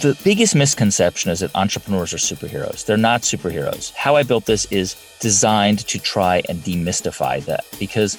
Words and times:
The 0.00 0.18
biggest 0.22 0.54
misconception 0.54 1.30
is 1.30 1.40
that 1.40 1.54
entrepreneurs 1.54 2.12
are 2.12 2.18
superheroes. 2.18 2.84
They're 2.84 2.98
not 2.98 3.22
superheroes. 3.22 3.94
How 3.94 4.14
I 4.16 4.24
built 4.24 4.44
this 4.44 4.66
is 4.66 4.94
designed 5.20 5.78
to 5.88 5.98
try 5.98 6.42
and 6.50 6.58
demystify 6.58 7.42
that 7.46 7.64
because 7.78 8.18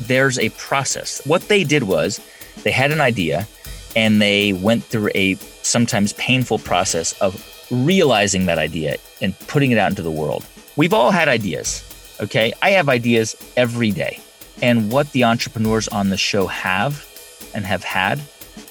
there's 0.00 0.40
a 0.40 0.48
process. 0.50 1.24
What 1.24 1.42
they 1.42 1.62
did 1.62 1.84
was 1.84 2.20
they 2.64 2.72
had 2.72 2.90
an 2.90 3.00
idea 3.00 3.46
and 3.94 4.20
they 4.20 4.54
went 4.54 4.82
through 4.82 5.10
a 5.14 5.34
sometimes 5.62 6.14
painful 6.14 6.58
process 6.58 7.12
of 7.20 7.40
realizing 7.70 8.46
that 8.46 8.58
idea 8.58 8.96
and 9.22 9.38
putting 9.46 9.70
it 9.70 9.78
out 9.78 9.90
into 9.90 10.02
the 10.02 10.10
world. 10.10 10.44
We've 10.74 10.92
all 10.92 11.12
had 11.12 11.28
ideas, 11.28 11.84
okay? 12.20 12.52
I 12.60 12.70
have 12.70 12.88
ideas 12.88 13.36
every 13.56 13.92
day. 13.92 14.18
And 14.62 14.90
what 14.90 15.12
the 15.12 15.22
entrepreneurs 15.22 15.86
on 15.86 16.08
the 16.08 16.16
show 16.16 16.48
have 16.48 17.06
and 17.54 17.64
have 17.64 17.84
had 17.84 18.20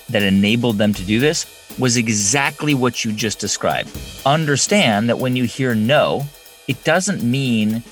that 0.10 0.23
enabled 0.23 0.78
them 0.78 0.94
to 0.94 1.04
do 1.05 1.21
this 1.21 1.46
was 1.80 1.98
exactly 1.98 2.74
what 2.74 3.04
you 3.04 3.12
just 3.12 3.39
described. 3.39 3.89
Understand 4.25 5.10
that 5.10 5.20
when 5.20 5.36
you 5.36 5.46
hear 5.46 5.75
no, 5.75 6.24
it 6.68 6.84
doesn't 6.84 7.24
mean 7.24 7.84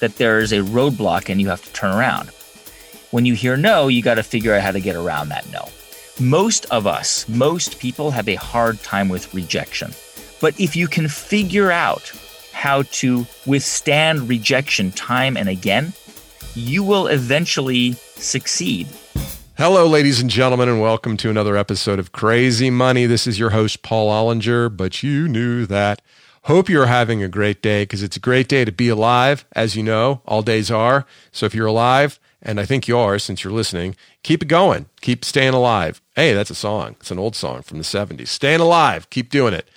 that 0.00 0.16
there 0.16 0.38
is 0.38 0.52
a 0.52 0.58
roadblock 0.58 1.28
and 1.28 1.40
you 1.40 1.48
have 1.48 1.62
to 1.64 1.72
turn 1.72 1.94
around. 1.94 2.30
When 3.10 3.26
you 3.26 3.34
hear 3.34 3.56
no, 3.56 3.88
you 3.88 4.02
got 4.02 4.14
to 4.14 4.22
figure 4.22 4.54
out 4.54 4.62
how 4.62 4.70
to 4.70 4.80
get 4.80 4.96
around 4.96 5.28
that 5.30 5.50
no. 5.52 5.68
Most 6.20 6.66
of 6.66 6.86
us, 6.86 7.28
most 7.28 7.78
people 7.78 8.10
have 8.10 8.28
a 8.28 8.34
hard 8.34 8.82
time 8.82 9.08
with 9.08 9.32
rejection. 9.34 9.92
But 10.40 10.58
if 10.58 10.76
you 10.76 10.86
can 10.88 11.08
figure 11.08 11.70
out 11.70 12.12
how 12.52 12.82
to 12.82 13.26
withstand 13.46 14.28
rejection 14.28 14.92
time 14.92 15.36
and 15.36 15.48
again, 15.48 15.92
you 16.54 16.82
will 16.82 17.06
eventually 17.06 17.92
succeed. 17.92 18.88
Hello, 19.60 19.86
ladies 19.86 20.22
and 20.22 20.30
gentlemen, 20.30 20.70
and 20.70 20.80
welcome 20.80 21.18
to 21.18 21.28
another 21.28 21.54
episode 21.54 21.98
of 21.98 22.12
Crazy 22.12 22.70
Money. 22.70 23.04
This 23.04 23.26
is 23.26 23.38
your 23.38 23.50
host, 23.50 23.82
Paul 23.82 24.08
Ollinger, 24.08 24.74
but 24.74 25.02
you 25.02 25.28
knew 25.28 25.66
that. 25.66 26.00
Hope 26.44 26.70
you're 26.70 26.86
having 26.86 27.22
a 27.22 27.28
great 27.28 27.60
day 27.60 27.82
because 27.82 28.02
it's 28.02 28.16
a 28.16 28.20
great 28.20 28.48
day 28.48 28.64
to 28.64 28.72
be 28.72 28.88
alive. 28.88 29.44
As 29.52 29.76
you 29.76 29.82
know, 29.82 30.22
all 30.24 30.40
days 30.40 30.70
are. 30.70 31.04
So 31.30 31.44
if 31.44 31.54
you're 31.54 31.66
alive, 31.66 32.18
and 32.40 32.58
I 32.58 32.64
think 32.64 32.88
you 32.88 32.96
are 32.96 33.18
since 33.18 33.44
you're 33.44 33.52
listening, 33.52 33.96
keep 34.22 34.42
it 34.42 34.46
going. 34.46 34.86
Keep 35.02 35.26
staying 35.26 35.52
alive. 35.52 36.00
Hey, 36.16 36.32
that's 36.32 36.48
a 36.48 36.54
song. 36.54 36.96
It's 36.98 37.10
an 37.10 37.18
old 37.18 37.36
song 37.36 37.60
from 37.60 37.76
the 37.76 37.84
70s. 37.84 38.28
Staying 38.28 38.60
alive. 38.60 39.10
Keep 39.10 39.28
doing 39.28 39.52
it. 39.52 39.68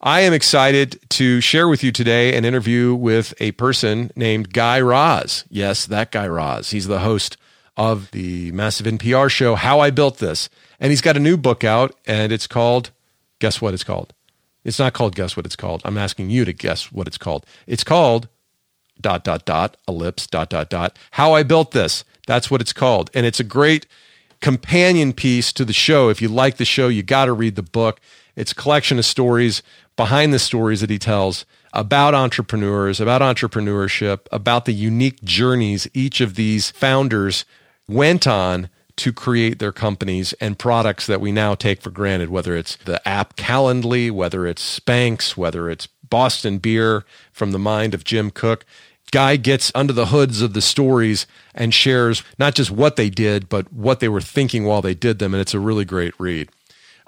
I 0.00 0.22
am 0.22 0.32
excited 0.32 0.98
to 1.10 1.40
share 1.40 1.68
with 1.68 1.84
you 1.84 1.92
today 1.92 2.36
an 2.36 2.44
interview 2.44 2.92
with 2.92 3.34
a 3.38 3.52
person 3.52 4.10
named 4.16 4.52
Guy 4.52 4.80
Raz. 4.80 5.44
Yes, 5.48 5.86
that 5.86 6.10
Guy 6.10 6.26
Raz. 6.26 6.70
He's 6.70 6.88
the 6.88 6.98
host 6.98 7.36
of 7.78 8.10
the 8.10 8.50
massive 8.52 8.86
NPR 8.86 9.30
show, 9.30 9.54
How 9.54 9.78
I 9.78 9.90
Built 9.90 10.18
This. 10.18 10.50
And 10.80 10.90
he's 10.90 11.00
got 11.00 11.16
a 11.16 11.20
new 11.20 11.36
book 11.36 11.62
out, 11.62 11.94
and 12.06 12.32
it's 12.32 12.48
called, 12.48 12.90
guess 13.38 13.62
what 13.62 13.72
it's 13.72 13.84
called? 13.84 14.12
It's 14.64 14.80
not 14.80 14.92
called 14.92 15.14
Guess 15.14 15.36
What 15.36 15.46
It's 15.46 15.56
Called. 15.56 15.80
I'm 15.84 15.96
asking 15.96 16.28
you 16.28 16.44
to 16.44 16.52
guess 16.52 16.92
what 16.92 17.06
it's 17.06 17.16
called. 17.16 17.46
It's 17.66 17.84
called 17.84 18.28
dot, 19.00 19.22
dot, 19.22 19.44
dot, 19.46 19.76
ellipse, 19.86 20.26
dot, 20.26 20.50
dot, 20.50 20.68
dot, 20.68 20.98
How 21.12 21.32
I 21.32 21.44
Built 21.44 21.70
This. 21.70 22.04
That's 22.26 22.50
what 22.50 22.60
it's 22.60 22.72
called. 22.72 23.10
And 23.14 23.24
it's 23.24 23.40
a 23.40 23.44
great 23.44 23.86
companion 24.40 25.12
piece 25.12 25.52
to 25.52 25.64
the 25.64 25.72
show. 25.72 26.08
If 26.08 26.20
you 26.20 26.28
like 26.28 26.56
the 26.56 26.64
show, 26.64 26.88
you 26.88 27.04
got 27.04 27.26
to 27.26 27.32
read 27.32 27.54
the 27.54 27.62
book. 27.62 28.00
It's 28.34 28.52
a 28.52 28.56
collection 28.56 28.98
of 28.98 29.04
stories 29.04 29.62
behind 29.96 30.34
the 30.34 30.38
stories 30.38 30.80
that 30.80 30.90
he 30.90 30.98
tells 30.98 31.46
about 31.72 32.14
entrepreneurs, 32.14 33.00
about 33.00 33.22
entrepreneurship, 33.22 34.20
about 34.32 34.64
the 34.64 34.72
unique 34.72 35.22
journeys 35.22 35.86
each 35.94 36.20
of 36.20 36.34
these 36.34 36.70
founders 36.72 37.44
went 37.88 38.26
on 38.26 38.68
to 38.96 39.12
create 39.12 39.58
their 39.58 39.72
companies 39.72 40.32
and 40.34 40.58
products 40.58 41.06
that 41.06 41.20
we 41.20 41.32
now 41.32 41.54
take 41.54 41.80
for 41.80 41.90
granted, 41.90 42.28
whether 42.28 42.56
it's 42.56 42.76
the 42.76 43.06
app 43.08 43.36
Calendly, 43.36 44.10
whether 44.10 44.46
it's 44.46 44.80
Spanx, 44.80 45.36
whether 45.36 45.70
it's 45.70 45.86
Boston 45.86 46.58
beer 46.58 47.04
from 47.32 47.52
the 47.52 47.58
mind 47.58 47.94
of 47.94 48.04
Jim 48.04 48.30
Koch. 48.30 48.64
Guy 49.10 49.36
gets 49.36 49.72
under 49.74 49.92
the 49.92 50.06
hoods 50.06 50.42
of 50.42 50.52
the 50.52 50.60
stories 50.60 51.26
and 51.54 51.72
shares 51.72 52.22
not 52.38 52.54
just 52.54 52.70
what 52.70 52.96
they 52.96 53.08
did, 53.08 53.48
but 53.48 53.72
what 53.72 54.00
they 54.00 54.08
were 54.08 54.20
thinking 54.20 54.64
while 54.64 54.82
they 54.82 54.94
did 54.94 55.18
them. 55.18 55.32
And 55.32 55.40
it's 55.40 55.54
a 55.54 55.60
really 55.60 55.84
great 55.84 56.12
read. 56.18 56.50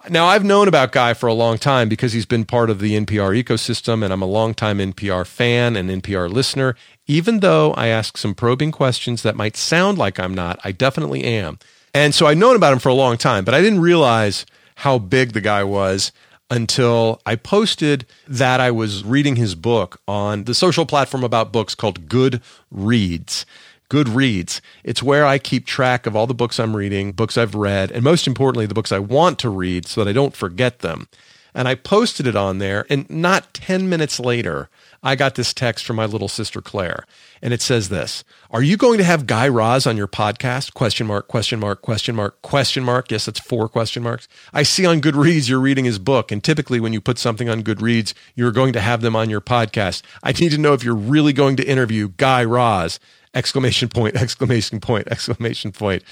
Now, 0.08 0.26
I've 0.26 0.44
known 0.44 0.66
about 0.66 0.92
Guy 0.92 1.12
for 1.12 1.26
a 1.26 1.34
long 1.34 1.58
time 1.58 1.90
because 1.90 2.14
he's 2.14 2.24
been 2.24 2.46
part 2.46 2.70
of 2.70 2.80
the 2.80 2.96
NPR 2.96 3.42
ecosystem, 3.42 4.02
and 4.02 4.14
I'm 4.14 4.22
a 4.22 4.26
longtime 4.26 4.78
NPR 4.78 5.26
fan 5.26 5.76
and 5.76 5.90
NPR 5.90 6.30
listener. 6.32 6.74
Even 7.06 7.40
though 7.40 7.74
I 7.74 7.88
ask 7.88 8.16
some 8.16 8.34
probing 8.34 8.72
questions 8.72 9.22
that 9.22 9.36
might 9.36 9.58
sound 9.58 9.98
like 9.98 10.18
I'm 10.18 10.32
not, 10.32 10.58
I 10.64 10.72
definitely 10.72 11.24
am. 11.24 11.58
And 11.92 12.14
so 12.14 12.26
I've 12.26 12.38
known 12.38 12.56
about 12.56 12.72
him 12.72 12.78
for 12.78 12.88
a 12.88 12.94
long 12.94 13.18
time, 13.18 13.44
but 13.44 13.52
I 13.52 13.60
didn't 13.60 13.80
realize 13.80 14.46
how 14.76 14.98
big 14.98 15.32
the 15.32 15.40
guy 15.42 15.64
was 15.64 16.12
until 16.50 17.20
I 17.26 17.36
posted 17.36 18.06
that 18.26 18.58
I 18.58 18.70
was 18.70 19.04
reading 19.04 19.36
his 19.36 19.54
book 19.54 20.00
on 20.08 20.44
the 20.44 20.54
social 20.54 20.86
platform 20.86 21.24
about 21.24 21.52
books 21.52 21.74
called 21.74 22.08
Good 22.08 22.40
Reads. 22.70 23.44
Goodreads. 23.90 24.60
It's 24.84 25.02
where 25.02 25.26
I 25.26 25.38
keep 25.38 25.66
track 25.66 26.06
of 26.06 26.16
all 26.16 26.26
the 26.26 26.34
books 26.34 26.58
I'm 26.58 26.76
reading, 26.76 27.12
books 27.12 27.36
I've 27.36 27.54
read, 27.54 27.90
and 27.90 28.02
most 28.02 28.26
importantly, 28.26 28.64
the 28.64 28.74
books 28.74 28.92
I 28.92 29.00
want 29.00 29.38
to 29.40 29.50
read 29.50 29.86
so 29.86 30.02
that 30.02 30.08
I 30.08 30.14
don't 30.14 30.34
forget 30.34 30.78
them. 30.78 31.08
And 31.52 31.66
I 31.66 31.74
posted 31.74 32.28
it 32.28 32.36
on 32.36 32.58
there, 32.58 32.86
and 32.88 33.10
not 33.10 33.52
10 33.52 33.88
minutes 33.88 34.20
later, 34.20 34.70
I 35.02 35.16
got 35.16 35.34
this 35.34 35.54
text 35.54 35.84
from 35.86 35.96
my 35.96 36.04
little 36.04 36.28
sister 36.28 36.60
Claire, 36.60 37.06
and 37.40 37.54
it 37.54 37.62
says 37.62 37.88
this: 37.88 38.22
Are 38.50 38.62
you 38.62 38.76
going 38.76 38.98
to 38.98 39.04
have 39.04 39.26
Guy 39.26 39.48
Raz 39.48 39.86
on 39.86 39.96
your 39.96 40.06
podcast? 40.06 40.74
Question 40.74 41.06
mark, 41.06 41.26
question 41.26 41.58
mark, 41.58 41.80
question 41.80 42.14
mark, 42.14 42.40
question 42.42 42.84
mark. 42.84 43.10
Yes, 43.10 43.24
that's 43.24 43.40
four 43.40 43.68
question 43.68 44.02
marks. 44.02 44.28
I 44.52 44.62
see 44.62 44.84
on 44.84 45.00
Goodreads 45.00 45.48
you're 45.48 45.58
reading 45.58 45.86
his 45.86 45.98
book, 45.98 46.30
and 46.30 46.44
typically 46.44 46.80
when 46.80 46.92
you 46.92 47.00
put 47.00 47.18
something 47.18 47.48
on 47.48 47.62
Goodreads, 47.62 48.12
you're 48.34 48.52
going 48.52 48.74
to 48.74 48.80
have 48.80 49.00
them 49.00 49.16
on 49.16 49.30
your 49.30 49.40
podcast. 49.40 50.02
I 50.22 50.32
need 50.32 50.52
to 50.52 50.58
know 50.58 50.74
if 50.74 50.84
you're 50.84 50.94
really 50.94 51.32
going 51.32 51.56
to 51.56 51.66
interview 51.66 52.10
Guy 52.16 52.44
Raz 52.44 53.00
exclamation 53.34 53.88
point, 53.88 54.16
exclamation 54.16 54.80
point, 54.80 55.08
exclamation 55.08 55.72
point. 55.72 56.02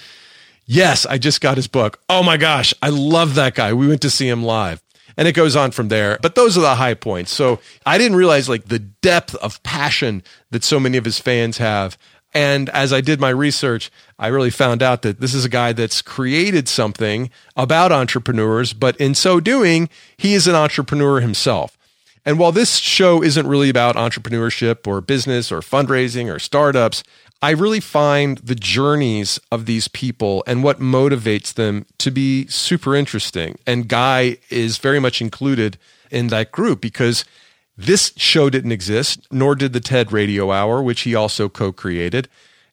Yes, 0.66 1.06
I 1.06 1.18
just 1.18 1.40
got 1.40 1.56
his 1.56 1.66
book. 1.66 2.00
Oh 2.08 2.22
my 2.22 2.36
gosh, 2.36 2.74
I 2.82 2.90
love 2.90 3.34
that 3.36 3.54
guy. 3.54 3.72
We 3.72 3.88
went 3.88 4.02
to 4.02 4.10
see 4.10 4.28
him 4.28 4.42
live. 4.42 4.82
And 5.16 5.26
it 5.26 5.32
goes 5.32 5.56
on 5.56 5.72
from 5.72 5.88
there. 5.88 6.18
But 6.22 6.34
those 6.34 6.56
are 6.56 6.60
the 6.60 6.76
high 6.76 6.94
points. 6.94 7.32
So 7.32 7.58
I 7.84 7.98
didn't 7.98 8.18
realize 8.18 8.48
like 8.48 8.66
the 8.66 8.78
depth 8.78 9.34
of 9.36 9.60
passion 9.62 10.22
that 10.50 10.62
so 10.62 10.78
many 10.78 10.96
of 10.96 11.04
his 11.04 11.18
fans 11.18 11.58
have. 11.58 11.98
And 12.34 12.68
as 12.68 12.92
I 12.92 13.00
did 13.00 13.18
my 13.18 13.30
research, 13.30 13.90
I 14.18 14.28
really 14.28 14.50
found 14.50 14.82
out 14.82 15.02
that 15.02 15.18
this 15.18 15.32
is 15.32 15.46
a 15.46 15.48
guy 15.48 15.72
that's 15.72 16.02
created 16.02 16.68
something 16.68 17.30
about 17.56 17.90
entrepreneurs, 17.90 18.74
but 18.74 18.96
in 18.98 19.14
so 19.14 19.40
doing, 19.40 19.88
he 20.18 20.34
is 20.34 20.46
an 20.46 20.54
entrepreneur 20.54 21.20
himself. 21.20 21.77
And 22.28 22.38
while 22.38 22.52
this 22.52 22.76
show 22.76 23.22
isn't 23.22 23.46
really 23.46 23.70
about 23.70 23.96
entrepreneurship 23.96 24.86
or 24.86 25.00
business 25.00 25.50
or 25.50 25.60
fundraising 25.60 26.30
or 26.30 26.38
startups, 26.38 27.02
I 27.40 27.52
really 27.52 27.80
find 27.80 28.36
the 28.36 28.54
journeys 28.54 29.40
of 29.50 29.64
these 29.64 29.88
people 29.88 30.44
and 30.46 30.62
what 30.62 30.78
motivates 30.78 31.54
them 31.54 31.86
to 31.96 32.10
be 32.10 32.46
super 32.48 32.94
interesting. 32.94 33.58
And 33.66 33.88
Guy 33.88 34.36
is 34.50 34.76
very 34.76 35.00
much 35.00 35.22
included 35.22 35.78
in 36.10 36.26
that 36.26 36.52
group 36.52 36.82
because 36.82 37.24
this 37.78 38.12
show 38.18 38.50
didn't 38.50 38.72
exist, 38.72 39.26
nor 39.32 39.54
did 39.54 39.72
the 39.72 39.80
TED 39.80 40.12
Radio 40.12 40.52
Hour, 40.52 40.82
which 40.82 41.00
he 41.02 41.14
also 41.14 41.48
co 41.48 41.72
created. 41.72 42.28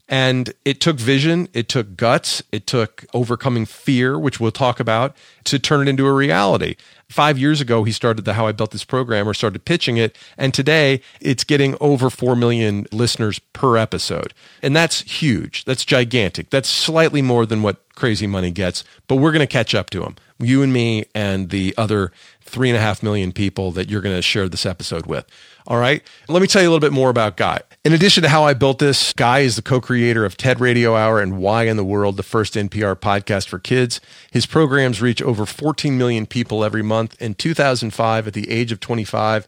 And 0.09 0.53
it 0.65 0.81
took 0.81 0.99
vision, 0.99 1.47
it 1.53 1.69
took 1.69 1.95
guts, 1.95 2.43
it 2.51 2.67
took 2.67 3.05
overcoming 3.13 3.65
fear, 3.65 4.19
which 4.19 4.39
we'll 4.39 4.51
talk 4.51 4.81
about, 4.81 5.15
to 5.45 5.57
turn 5.59 5.87
it 5.87 5.89
into 5.89 6.05
a 6.05 6.13
reality. 6.13 6.75
Five 7.09 7.37
years 7.37 7.61
ago, 7.61 7.83
he 7.83 7.91
started 7.91 8.25
the 8.25 8.33
How 8.33 8.47
I 8.47 8.51
Built 8.51 8.71
This 8.71 8.83
program 8.83 9.27
or 9.27 9.33
started 9.33 9.63
pitching 9.63 9.97
it. 9.97 10.17
And 10.37 10.53
today 10.53 11.01
it's 11.21 11.43
getting 11.43 11.75
over 11.79 12.09
4 12.09 12.35
million 12.35 12.87
listeners 12.91 13.39
per 13.53 13.77
episode. 13.77 14.33
And 14.61 14.75
that's 14.75 15.01
huge. 15.01 15.65
That's 15.65 15.85
gigantic. 15.85 16.49
That's 16.49 16.67
slightly 16.67 17.21
more 17.21 17.45
than 17.45 17.61
what 17.61 17.84
Crazy 17.95 18.27
Money 18.27 18.51
gets, 18.51 18.83
but 19.07 19.15
we're 19.15 19.31
going 19.31 19.39
to 19.39 19.47
catch 19.47 19.73
up 19.73 19.89
to 19.91 20.03
him. 20.03 20.15
You 20.37 20.61
and 20.61 20.73
me 20.73 21.05
and 21.15 21.49
the 21.49 21.73
other 21.77 22.11
three 22.41 22.69
and 22.69 22.77
a 22.77 22.81
half 22.81 23.01
million 23.01 23.31
people 23.31 23.71
that 23.71 23.89
you're 23.89 24.01
going 24.01 24.15
to 24.15 24.21
share 24.21 24.47
this 24.49 24.65
episode 24.65 25.05
with. 25.05 25.25
All 25.67 25.77
right. 25.77 26.03
Let 26.27 26.41
me 26.41 26.47
tell 26.47 26.61
you 26.61 26.67
a 26.67 26.71
little 26.71 26.85
bit 26.87 26.93
more 26.93 27.09
about 27.09 27.37
Guy. 27.37 27.61
In 27.83 27.93
addition 27.93 28.21
to 28.23 28.29
how 28.29 28.43
I 28.43 28.53
built 28.53 28.79
this, 28.79 29.13
Guy 29.13 29.39
is 29.39 29.55
the 29.55 29.61
co 29.61 29.81
creator 29.81 30.23
of 30.25 30.37
TED 30.37 30.59
Radio 30.59 30.95
Hour 30.95 31.19
and 31.19 31.39
Wow 31.39 31.61
in 31.61 31.77
the 31.77 31.83
World, 31.83 32.17
the 32.17 32.23
first 32.23 32.53
NPR 32.53 32.95
podcast 32.95 33.47
for 33.47 33.57
kids. 33.57 33.99
His 34.29 34.45
programs 34.45 35.01
reach 35.01 35.21
over 35.21 35.45
14 35.45 35.97
million 35.97 36.27
people 36.27 36.63
every 36.63 36.83
month. 36.83 37.19
In 37.21 37.33
2005, 37.33 38.27
at 38.27 38.33
the 38.33 38.49
age 38.51 38.71
of 38.71 38.79
25, 38.79 39.47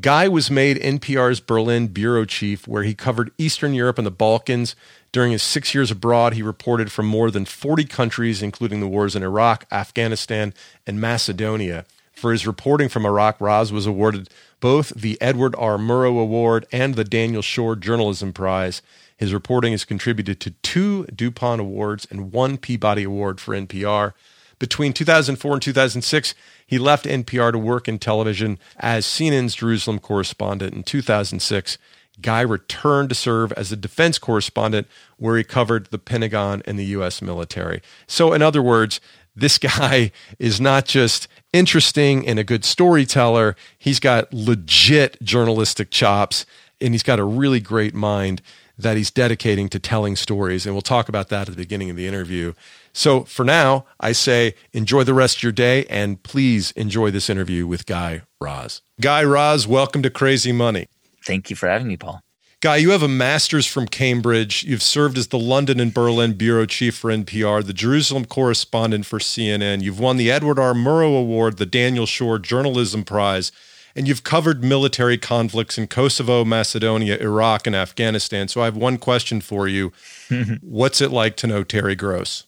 Guy 0.00 0.28
was 0.28 0.50
made 0.50 0.76
NPR's 0.76 1.40
Berlin 1.40 1.88
bureau 1.88 2.24
chief, 2.24 2.68
where 2.68 2.82
he 2.82 2.94
covered 2.94 3.32
Eastern 3.38 3.74
Europe 3.74 3.98
and 3.98 4.06
the 4.06 4.12
Balkans. 4.12 4.76
During 5.12 5.32
his 5.32 5.42
six 5.42 5.74
years 5.74 5.90
abroad, 5.90 6.34
he 6.34 6.42
reported 6.42 6.92
from 6.92 7.06
more 7.06 7.30
than 7.30 7.46
40 7.46 7.84
countries, 7.84 8.42
including 8.42 8.80
the 8.80 8.86
wars 8.86 9.16
in 9.16 9.22
Iraq, 9.22 9.66
Afghanistan, 9.72 10.52
and 10.86 11.00
Macedonia. 11.00 11.84
For 12.12 12.32
his 12.32 12.46
reporting 12.46 12.88
from 12.88 13.06
Iraq, 13.06 13.40
Raz 13.40 13.72
was 13.72 13.86
awarded 13.86 14.28
both 14.60 14.90
the 14.90 15.20
Edward 15.20 15.54
R. 15.56 15.78
Murrow 15.78 16.20
Award 16.20 16.66
and 16.70 16.94
the 16.94 17.04
Daniel 17.04 17.42
Schorr 17.42 17.74
Journalism 17.74 18.32
Prize. 18.32 18.82
His 19.16 19.32
reporting 19.32 19.72
has 19.72 19.84
contributed 19.84 20.38
to 20.40 20.50
two 20.62 21.06
DuPont 21.06 21.60
Awards 21.60 22.06
and 22.10 22.32
one 22.32 22.58
Peabody 22.58 23.04
Award 23.04 23.40
for 23.40 23.54
NPR. 23.54 24.12
Between 24.58 24.92
2004 24.92 25.52
and 25.52 25.62
2006, 25.62 26.34
he 26.66 26.78
left 26.78 27.04
NPR 27.04 27.52
to 27.52 27.58
work 27.58 27.88
in 27.88 27.98
television 27.98 28.58
as 28.78 29.06
CNN's 29.06 29.54
Jerusalem 29.54 29.98
correspondent. 29.98 30.74
In 30.74 30.82
2006, 30.82 31.78
Guy 32.20 32.40
returned 32.40 33.10
to 33.10 33.14
serve 33.14 33.52
as 33.52 33.70
a 33.70 33.76
defense 33.76 34.18
correspondent 34.18 34.88
where 35.18 35.36
he 35.36 35.44
covered 35.44 35.86
the 35.86 35.98
Pentagon 35.98 36.62
and 36.66 36.78
the 36.78 36.86
U.S. 36.86 37.22
military. 37.22 37.80
So, 38.06 38.32
in 38.32 38.42
other 38.42 38.62
words, 38.62 39.00
this 39.36 39.58
guy 39.58 40.10
is 40.38 40.60
not 40.60 40.84
just 40.84 41.28
interesting 41.52 42.26
and 42.26 42.38
a 42.38 42.44
good 42.44 42.64
storyteller, 42.64 43.56
he's 43.78 44.00
got 44.00 44.32
legit 44.34 45.22
journalistic 45.22 45.90
chops 45.90 46.44
and 46.80 46.94
he's 46.94 47.02
got 47.02 47.18
a 47.18 47.24
really 47.24 47.60
great 47.60 47.94
mind 47.94 48.42
that 48.76 48.96
he's 48.96 49.10
dedicating 49.10 49.68
to 49.68 49.78
telling 49.78 50.14
stories. 50.14 50.64
And 50.64 50.74
we'll 50.74 50.82
talk 50.82 51.08
about 51.08 51.28
that 51.28 51.48
at 51.48 51.56
the 51.56 51.62
beginning 51.62 51.90
of 51.90 51.96
the 51.96 52.06
interview. 52.06 52.52
So 52.98 53.22
for 53.22 53.44
now, 53.44 53.84
I 54.00 54.10
say 54.10 54.56
enjoy 54.72 55.04
the 55.04 55.14
rest 55.14 55.36
of 55.36 55.42
your 55.44 55.52
day 55.52 55.84
and 55.84 56.20
please 56.24 56.72
enjoy 56.72 57.12
this 57.12 57.30
interview 57.30 57.64
with 57.64 57.86
Guy 57.86 58.22
Raz. 58.40 58.82
Guy 59.00 59.22
Raz, 59.22 59.68
welcome 59.68 60.02
to 60.02 60.10
Crazy 60.10 60.50
Money. 60.50 60.88
Thank 61.24 61.48
you 61.48 61.54
for 61.54 61.68
having 61.68 61.86
me, 61.86 61.96
Paul. 61.96 62.20
Guy, 62.60 62.78
you 62.78 62.90
have 62.90 63.04
a 63.04 63.08
master's 63.08 63.66
from 63.68 63.86
Cambridge. 63.86 64.64
You've 64.64 64.82
served 64.82 65.16
as 65.16 65.28
the 65.28 65.38
London 65.38 65.78
and 65.78 65.94
Berlin 65.94 66.32
bureau 66.32 66.66
chief 66.66 66.96
for 66.96 67.12
NPR, 67.12 67.64
the 67.64 67.72
Jerusalem 67.72 68.24
correspondent 68.24 69.06
for 69.06 69.20
CNN. 69.20 69.80
You've 69.80 70.00
won 70.00 70.16
the 70.16 70.32
Edward 70.32 70.58
R. 70.58 70.74
Murrow 70.74 71.20
Award, 71.20 71.58
the 71.58 71.66
Daniel 71.66 72.04
Schorr 72.04 72.40
Journalism 72.40 73.04
Prize, 73.04 73.52
and 73.94 74.08
you've 74.08 74.24
covered 74.24 74.64
military 74.64 75.18
conflicts 75.18 75.78
in 75.78 75.86
Kosovo, 75.86 76.44
Macedonia, 76.44 77.16
Iraq, 77.18 77.68
and 77.68 77.76
Afghanistan. 77.76 78.48
So 78.48 78.60
I 78.60 78.64
have 78.64 78.76
one 78.76 78.98
question 78.98 79.40
for 79.40 79.68
you. 79.68 79.92
What's 80.62 81.00
it 81.00 81.12
like 81.12 81.36
to 81.36 81.46
know 81.46 81.62
Terry 81.62 81.94
Gross? 81.94 82.47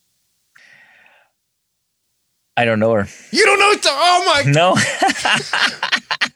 I 2.60 2.66
don't 2.66 2.78
know 2.78 2.92
her. 2.92 3.08
You 3.30 3.46
don't 3.46 3.58
know? 3.58 3.72
Oh 3.86 4.42
my! 4.44 4.52
No. 4.52 4.76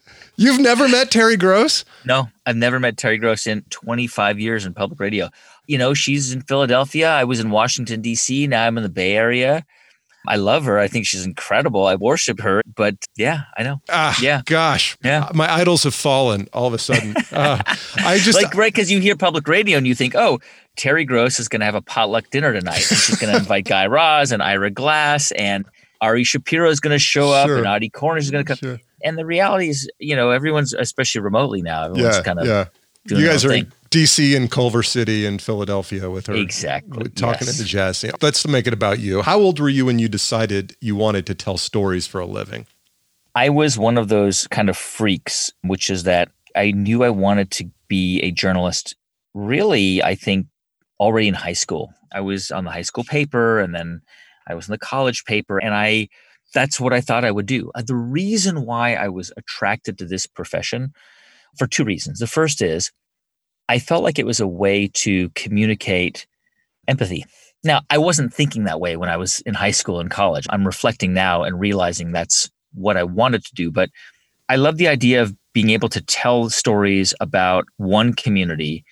You've 0.37 0.59
never 0.59 0.88
met 0.88 1.11
Terry 1.11 1.37
Gross? 1.37 1.85
No, 2.06 2.31
I've 2.47 2.56
never 2.56 2.81
met 2.81 2.97
Terry 2.97 3.19
Gross 3.19 3.47
in 3.47 3.61
25 3.69 4.41
years 4.41 4.65
in 4.65 4.73
public 4.73 4.99
radio. 4.99 5.29
You 5.67 5.76
know, 5.76 5.93
she's 5.93 6.32
in 6.32 6.41
Philadelphia. 6.41 7.11
I 7.11 7.25
was 7.25 7.41
in 7.41 7.50
Washington, 7.50 8.00
D.C. 8.00 8.47
Now 8.47 8.67
I'm 8.67 8.79
in 8.79 8.82
the 8.82 8.88
Bay 8.88 9.12
Area. 9.15 9.67
I 10.26 10.37
love 10.37 10.65
her. 10.65 10.79
I 10.79 10.88
think 10.88 11.05
she's 11.05 11.26
incredible. 11.26 11.85
I 11.85 11.97
worship 11.97 12.41
her. 12.41 12.62
But 12.75 12.94
yeah, 13.17 13.43
I 13.59 13.62
know. 13.62 13.82
Ah, 13.91 14.17
yeah. 14.23 14.41
Gosh. 14.47 14.97
Yeah. 15.05 15.29
My 15.35 15.53
idols 15.53 15.82
have 15.82 15.94
fallen 15.94 16.49
all 16.55 16.67
of 16.67 16.73
a 16.73 16.79
sudden. 16.79 17.15
Uh, 17.31 17.62
I 17.97 18.19
just 18.19 18.41
like 18.41 18.55
right 18.55 18.73
because 18.73 18.91
you 18.91 19.00
hear 19.00 19.17
public 19.17 19.47
radio 19.47 19.77
and 19.77 19.87
you 19.87 19.94
think, 19.94 20.15
oh, 20.15 20.41
Terry 20.77 21.05
Gross 21.05 21.38
is 21.38 21.49
going 21.49 21.61
to 21.61 21.67
have 21.67 21.75
a 21.75 21.82
potluck 21.82 22.31
dinner 22.31 22.55
tonight. 22.55 22.91
And 22.91 22.99
she's 22.99 23.19
going 23.19 23.32
to 23.35 23.38
invite 23.38 23.67
Guy 23.67 23.87
Raz 23.87 24.32
and 24.32 24.43
Ira 24.43 24.70
Glass 24.70 25.31
and 25.32 25.67
Ari 26.05 26.25
Shapiro 26.25 26.71
is 26.71 26.81
going 26.81 26.93
to 26.95 26.99
show 26.99 27.31
up 27.33 27.47
Sure. 27.49 27.59
and 27.59 27.67
Audie 27.67 27.91
Cornish 27.91 28.25
is 28.25 28.31
going 28.31 28.45
to 28.45 28.49
come. 28.49 28.59
Sure. 28.59 28.81
And 29.03 29.19
the 29.19 29.27
reality 29.27 29.69
is, 29.69 29.89
you 29.99 30.15
know, 30.15 30.31
everyone's 30.31 30.73
especially 30.75 31.21
remotely 31.23 31.62
now. 31.62 31.85
Everyone's 31.87 32.17
yeah, 32.17 32.23
kind 32.23 32.39
of 32.39 32.47
yeah. 32.47 32.67
You 33.06 33.27
guys 33.27 33.45
are 33.45 33.51
thing. 33.51 33.65
in 33.65 33.73
D.C. 33.91 34.35
and 34.35 34.51
Culver 34.51 34.83
City 34.83 35.27
and 35.27 35.41
Philadelphia 35.41 36.11
with 36.11 36.27
her. 36.27 36.35
Exactly, 36.35 37.11
Talking 37.11 37.47
yes. 37.47 37.51
at 37.51 37.62
the 37.62 37.65
jazz 37.69 37.99
scene. 37.99 38.12
Let's 38.23 38.47
make 38.47 38.67
it 38.67 38.73
about 38.73 38.99
you. 38.99 39.21
How 39.23 39.39
old 39.39 39.61
were 39.61 39.69
you 39.69 39.87
when 39.87 39.99
you 39.99 40.09
decided 40.09 40.75
you 40.81 40.97
wanted 40.97 41.27
to 41.27 41.35
tell 41.35 41.59
stories 41.59 42.06
for 42.06 42.19
a 42.21 42.27
living? 42.27 42.67
I 43.35 43.51
was 43.51 43.79
one 43.79 43.99
of 43.99 44.09
those 44.09 44.47
kind 44.47 44.69
of 44.71 44.77
freaks, 44.77 45.53
which 45.62 45.91
is 45.91 46.05
that 46.05 46.31
I 46.56 46.71
knew 46.71 47.05
I 47.05 47.11
wanted 47.11 47.51
to 47.53 47.71
be 47.89 48.21
a 48.21 48.31
journalist. 48.31 48.97
Really, 49.35 50.03
I 50.03 50.15
think 50.15 50.47
already 50.99 51.29
in 51.29 51.35
high 51.35 51.53
school. 51.53 51.93
I 52.12 52.21
was 52.21 52.51
on 52.51 52.65
the 52.65 52.71
high 52.71 52.83
school 52.83 53.05
paper 53.05 53.59
and 53.61 53.75
then 53.75 54.01
I 54.49 54.55
was 54.55 54.69
in 54.69 54.73
the 54.73 54.79
college 54.79 55.25
paper 55.25 55.58
and 55.58 55.75
I 55.75 56.08
that's 56.52 56.81
what 56.81 56.93
I 56.93 57.00
thought 57.00 57.25
I 57.25 57.31
would 57.31 57.46
do. 57.46 57.70
Uh, 57.75 57.82
The 57.82 57.96
reason 57.96 58.64
why 58.64 58.94
I 58.94 59.08
was 59.08 59.32
attracted 59.37 59.99
to 59.99 60.05
this 60.05 60.26
profession 60.26 60.93
for 61.58 61.67
two 61.67 61.85
reasons. 61.85 62.19
The 62.19 62.26
first 62.26 62.62
is 62.62 62.91
I 63.69 63.79
felt 63.79 64.05
like 64.05 64.19
it 64.19 64.26
was 64.26 64.41
a 64.41 64.46
way 64.46 64.88
to 64.94 65.31
communicate 65.31 66.26
empathy. 66.87 67.25
Now, 67.62 67.81
I 67.88 67.99
wasn't 67.99 68.32
thinking 68.32 68.64
that 68.64 68.81
way 68.81 68.96
when 68.96 69.08
I 69.08 69.17
was 69.17 69.41
in 69.41 69.55
high 69.55 69.70
school 69.70 70.00
and 70.00 70.11
college. 70.11 70.46
I'm 70.50 70.67
reflecting 70.67 71.14
now 71.14 71.43
and 71.43 71.58
realizing 71.58 72.12
that's 72.12 72.50
what 72.75 72.96
I 72.96 73.05
wanted 73.05 73.44
to 73.46 73.55
do. 73.55 73.70
But 73.70 73.88
I 74.49 74.56
love 74.56 74.76
the 74.76 74.88
idea 74.88 75.23
of 75.23 75.35
being 75.55 75.70
able 75.70 75.88
to 75.88 76.02
tell 76.02 76.50
stories 76.50 77.14
about 77.20 77.64
one 77.79 78.12
community 78.12 78.85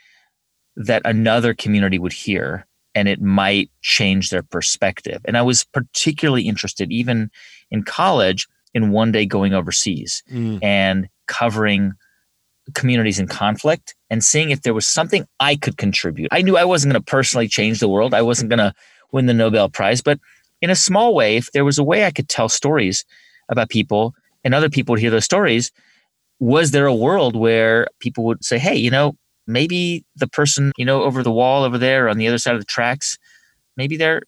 that 0.76 1.02
another 1.04 1.52
community 1.52 1.98
would 1.98 2.14
hear 2.14 2.66
and 2.94 3.08
it 3.08 3.20
might 3.20 3.70
change 3.80 4.30
their 4.30 4.42
perspective. 4.42 5.20
And 5.24 5.36
I 5.36 5.42
was 5.42 5.64
particularly 5.64 6.48
interested, 6.48 6.90
even 6.92 7.30
in 7.70 7.82
college, 7.84 8.46
in 8.74 8.90
one 8.90 9.12
day 9.12 9.26
going 9.26 9.54
overseas 9.54 10.22
mm. 10.30 10.58
and 10.62 11.08
covering 11.26 11.92
communities 12.74 13.18
in 13.18 13.26
conflict 13.26 13.94
and 14.08 14.22
seeing 14.22 14.50
if 14.50 14.62
there 14.62 14.74
was 14.74 14.86
something 14.86 15.26
I 15.40 15.56
could 15.56 15.76
contribute. 15.76 16.28
I 16.32 16.42
knew 16.42 16.56
I 16.56 16.64
wasn't 16.64 16.92
going 16.92 17.02
to 17.02 17.10
personally 17.10 17.48
change 17.48 17.80
the 17.80 17.88
world. 17.88 18.14
I 18.14 18.22
wasn't 18.22 18.50
going 18.50 18.58
to 18.58 18.74
win 19.10 19.26
the 19.26 19.34
Nobel 19.34 19.68
Prize, 19.68 20.00
but 20.00 20.18
in 20.60 20.70
a 20.70 20.76
small 20.76 21.14
way, 21.14 21.36
if 21.36 21.50
there 21.52 21.64
was 21.64 21.78
a 21.78 21.84
way 21.84 22.04
I 22.04 22.12
could 22.12 22.28
tell 22.28 22.48
stories 22.48 23.04
about 23.48 23.68
people 23.68 24.14
and 24.44 24.54
other 24.54 24.70
people 24.70 24.92
would 24.92 25.00
hear 25.00 25.10
those 25.10 25.24
stories, 25.24 25.72
was 26.38 26.70
there 26.70 26.86
a 26.86 26.94
world 26.94 27.36
where 27.36 27.88
people 27.98 28.24
would 28.24 28.44
say, 28.44 28.58
hey, 28.58 28.76
you 28.76 28.90
know, 28.90 29.16
maybe 29.46 30.04
the 30.16 30.28
person, 30.28 30.72
you 30.76 30.84
know, 30.84 31.02
over 31.02 31.22
the 31.22 31.32
wall 31.32 31.64
over 31.64 31.78
there 31.78 32.08
on 32.08 32.18
the 32.18 32.28
other 32.28 32.38
side 32.38 32.54
of 32.54 32.60
the 32.60 32.66
tracks, 32.66 33.18
maybe 33.76 33.96
they're 33.96 34.22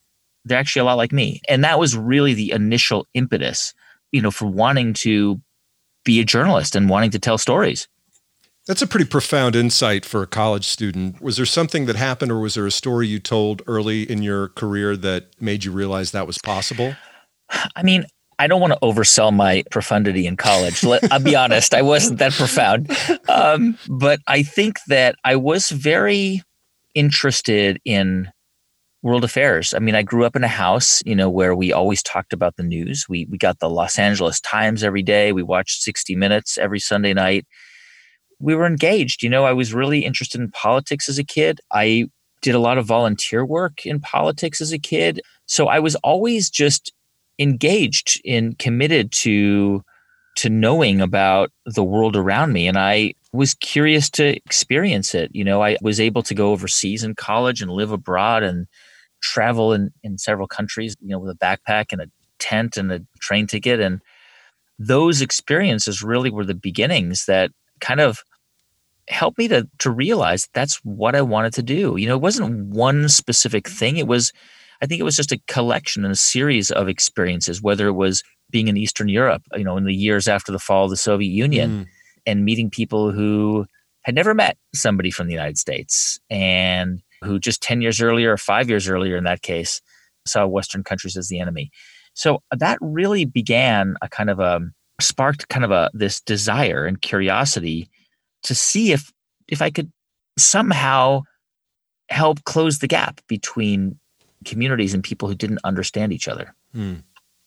they're 0.45 0.59
actually 0.59 0.81
a 0.81 0.85
lot 0.85 0.99
like 0.99 1.13
me. 1.13 1.41
And 1.49 1.65
that 1.65 1.79
was 1.79 1.97
really 1.97 2.35
the 2.35 2.51
initial 2.53 3.07
impetus, 3.15 3.73
you 4.13 4.21
know, 4.21 4.31
for 4.31 4.47
wanting 4.47 4.93
to 4.95 5.41
be 6.05 6.21
a 6.21 6.25
journalist 6.25 6.77
and 6.77 6.89
wanting 6.89 7.11
to 7.13 7.19
tell 7.19 7.39
stories. 7.39 7.89
That's 8.67 8.83
a 8.83 8.87
pretty 8.87 9.05
profound 9.05 9.57
insight 9.57 10.07
for 10.07 10.23
a 10.23 10.27
college 10.27 10.67
student. 10.67 11.21
Was 11.21 11.37
there 11.37 11.45
something 11.45 11.85
that 11.87 11.97
happened, 11.97 12.33
or 12.33 12.41
was 12.41 12.55
there 12.55 12.67
a 12.67 12.71
story 12.71 13.07
you 13.07 13.19
told 13.19 13.63
early 13.67 14.11
in 14.11 14.23
your 14.23 14.49
career 14.49 14.97
that 14.97 15.29
made 15.39 15.65
you 15.65 15.73
realize 15.73 16.13
that 16.13 16.27
was 16.27 16.39
possible? 16.39 16.95
I 17.77 17.83
mean, 17.83 18.07
I 18.39 18.47
don't 18.47 18.61
want 18.61 18.73
to 18.73 18.79
oversell 18.81 19.35
my 19.35 19.65
profundity 19.71 20.27
in 20.27 20.37
college. 20.37 20.83
Let, 20.83 21.11
I'll 21.13 21.21
be 21.21 21.37
honest, 21.37 21.75
I 21.75 21.83
wasn't 21.83 22.19
that 22.19 22.33
profound. 22.33 22.91
Um, 23.29 23.79
but 23.89 24.21
I 24.27 24.43
think 24.43 24.79
that 24.89 25.17
I 25.25 25.37
was 25.37 25.71
very 25.71 26.43
interested 26.95 27.81
in 27.85 28.29
world 29.03 29.23
affairs. 29.23 29.75
I 29.75 29.79
mean, 29.81 29.95
I 29.95 30.03
grew 30.03 30.25
up 30.25 30.35
in 30.35 30.45
a 30.45 30.49
house, 30.49 31.03
you 31.05 31.15
know, 31.15 31.29
where 31.29 31.55
we 31.55 31.73
always 31.73 32.03
talked 32.03 32.33
about 32.33 32.57
the 32.57 32.63
news. 32.63 33.07
We 33.09 33.27
we 33.31 33.37
got 33.37 33.59
the 33.59 33.69
Los 33.69 33.99
Angeles 33.99 34.41
Times 34.41 34.83
every 34.83 35.03
day. 35.03 35.33
We 35.33 35.43
watched 35.43 35.83
60 35.83 36.17
Minutes 36.17 36.57
every 36.57 36.81
Sunday 36.81 37.13
night. 37.13 37.47
We 38.41 38.55
were 38.55 38.67
engaged. 38.67 39.23
You 39.23 39.29
know, 39.29 39.45
I 39.45 39.53
was 39.53 39.75
really 39.75 40.05
interested 40.05 40.41
in 40.41 40.51
politics 40.51 41.09
as 41.09 41.19
a 41.19 41.25
kid. 41.25 41.61
I 41.71 42.07
did 42.41 42.55
a 42.55 42.59
lot 42.59 42.79
of 42.79 42.87
volunteer 42.87 43.45
work 43.45 43.87
in 43.87 44.01
politics 44.01 44.61
as 44.61 44.73
a 44.73 44.79
kid. 44.79 45.21
So 45.47 45.67
I 45.69 45.79
was 45.81 45.97
always 45.97 46.51
just 46.51 46.93
engaged 47.39 48.21
and 48.27 48.59
committed 48.59 49.13
to 49.13 49.83
to 50.37 50.51
knowing 50.51 51.01
about 51.01 51.51
the 51.65 51.85
world 51.85 52.17
around 52.17 52.53
me 52.53 52.67
and 52.67 52.77
I 52.77 53.15
was 53.35 53.55
curious 53.55 54.09
to 54.11 54.37
experience 54.37 55.15
it. 55.15 55.31
You 55.35 55.45
know, 55.45 55.63
I 55.63 55.77
was 55.83 55.99
able 55.99 56.23
to 56.23 56.35
go 56.35 56.53
overseas 56.53 57.03
in 57.03 57.17
college 57.17 57.61
and 57.61 57.71
live 57.71 57.91
abroad 57.91 58.45
and 58.45 58.67
travel 59.23 59.73
in, 59.73 59.91
in 60.05 60.19
several 60.19 60.47
countries, 60.47 60.97
you 61.01 61.09
know, 61.09 61.19
with 61.19 61.33
a 61.33 61.39
backpack 61.39 61.87
and 61.91 62.01
a 62.01 62.07
tent 62.39 62.77
and 62.77 62.93
a 62.93 63.01
train 63.21 63.49
ticket. 63.49 63.81
And 63.81 64.01
those 64.79 65.21
experiences 65.21 66.03
really 66.03 66.31
were 66.31 66.45
the 66.45 66.55
beginnings 66.55 67.27
that 67.27 67.51
kind 67.81 68.01
of 68.01 68.23
helped 69.09 69.37
me 69.37 69.49
to 69.49 69.69
to 69.79 69.91
realize 69.91 70.49
that's 70.55 70.77
what 70.85 71.17
I 71.17 71.23
wanted 71.23 71.55
to 71.55 71.63
do. 71.63 71.97
You 71.97 72.07
know, 72.07 72.15
it 72.15 72.23
wasn't 72.23 72.69
one 72.69 73.09
specific 73.09 73.69
thing. 73.69 73.97
It 73.97 74.07
was 74.07 74.33
I 74.83 74.87
think 74.87 75.01
it 75.01 75.05
was 75.05 75.17
just 75.17 75.33
a 75.33 75.41
collection 75.49 76.05
and 76.05 76.13
a 76.13 76.17
series 76.17 76.71
of 76.71 76.89
experiences, 76.89 77.63
whether 77.63 77.87
it 77.87 77.93
was 77.93 78.23
being 78.51 78.69
in 78.69 78.77
Eastern 78.77 79.09
Europe, 79.09 79.43
you 79.55 79.65
know, 79.65 79.77
in 79.77 79.85
the 79.85 79.95
years 79.95 80.29
after 80.29 80.53
the 80.53 80.59
fall 80.59 80.85
of 80.85 80.91
the 80.91 80.97
Soviet 80.97 81.31
Union 81.31 81.71
mm. 81.71 81.87
and 82.27 82.45
meeting 82.45 82.71
people 82.71 83.11
who 83.11 83.67
had 84.03 84.15
never 84.15 84.35
met 84.35 84.57
somebody 84.75 85.11
from 85.11 85.27
the 85.27 85.33
United 85.33 85.59
States 85.59 86.19
and 86.29 87.03
who 87.23 87.39
just 87.39 87.63
10 87.63 87.81
years 87.81 88.01
earlier 88.01 88.33
or 88.33 88.37
five 88.37 88.69
years 88.69 88.89
earlier 88.89 89.17
in 89.17 89.25
that 89.25 89.43
case 89.43 89.81
saw 90.27 90.47
Western 90.47 90.85
countries 90.85 91.17
as 91.17 91.29
the 91.29 91.41
enemy. 91.41 91.71
So 92.15 92.43
that 92.51 92.79
really 92.81 93.25
began 93.25 93.97
a 94.03 94.09
kind 94.09 94.31
of 94.31 94.41
a 94.41 94.61
sparked 95.01 95.49
kind 95.49 95.65
of 95.65 95.71
a 95.71 95.91
this 95.93 96.21
desire 96.21 96.87
and 96.87 97.01
curiosity 97.01 97.89
to 98.45 98.55
see 98.55 98.93
if 98.93 99.13
if 99.49 99.61
I 99.61 99.71
could 99.71 99.91
somehow 100.39 101.23
help 102.09 102.45
close 102.45 102.79
the 102.79 102.87
gap 102.87 103.21
between 103.29 103.99
communities 104.45 104.95
and 104.95 105.03
people 105.03 105.29
who 105.29 105.35
didn't 105.35 105.61
understand 105.65 106.13
each 106.13 106.29
other. 106.29 106.55
Hmm. 106.73 106.95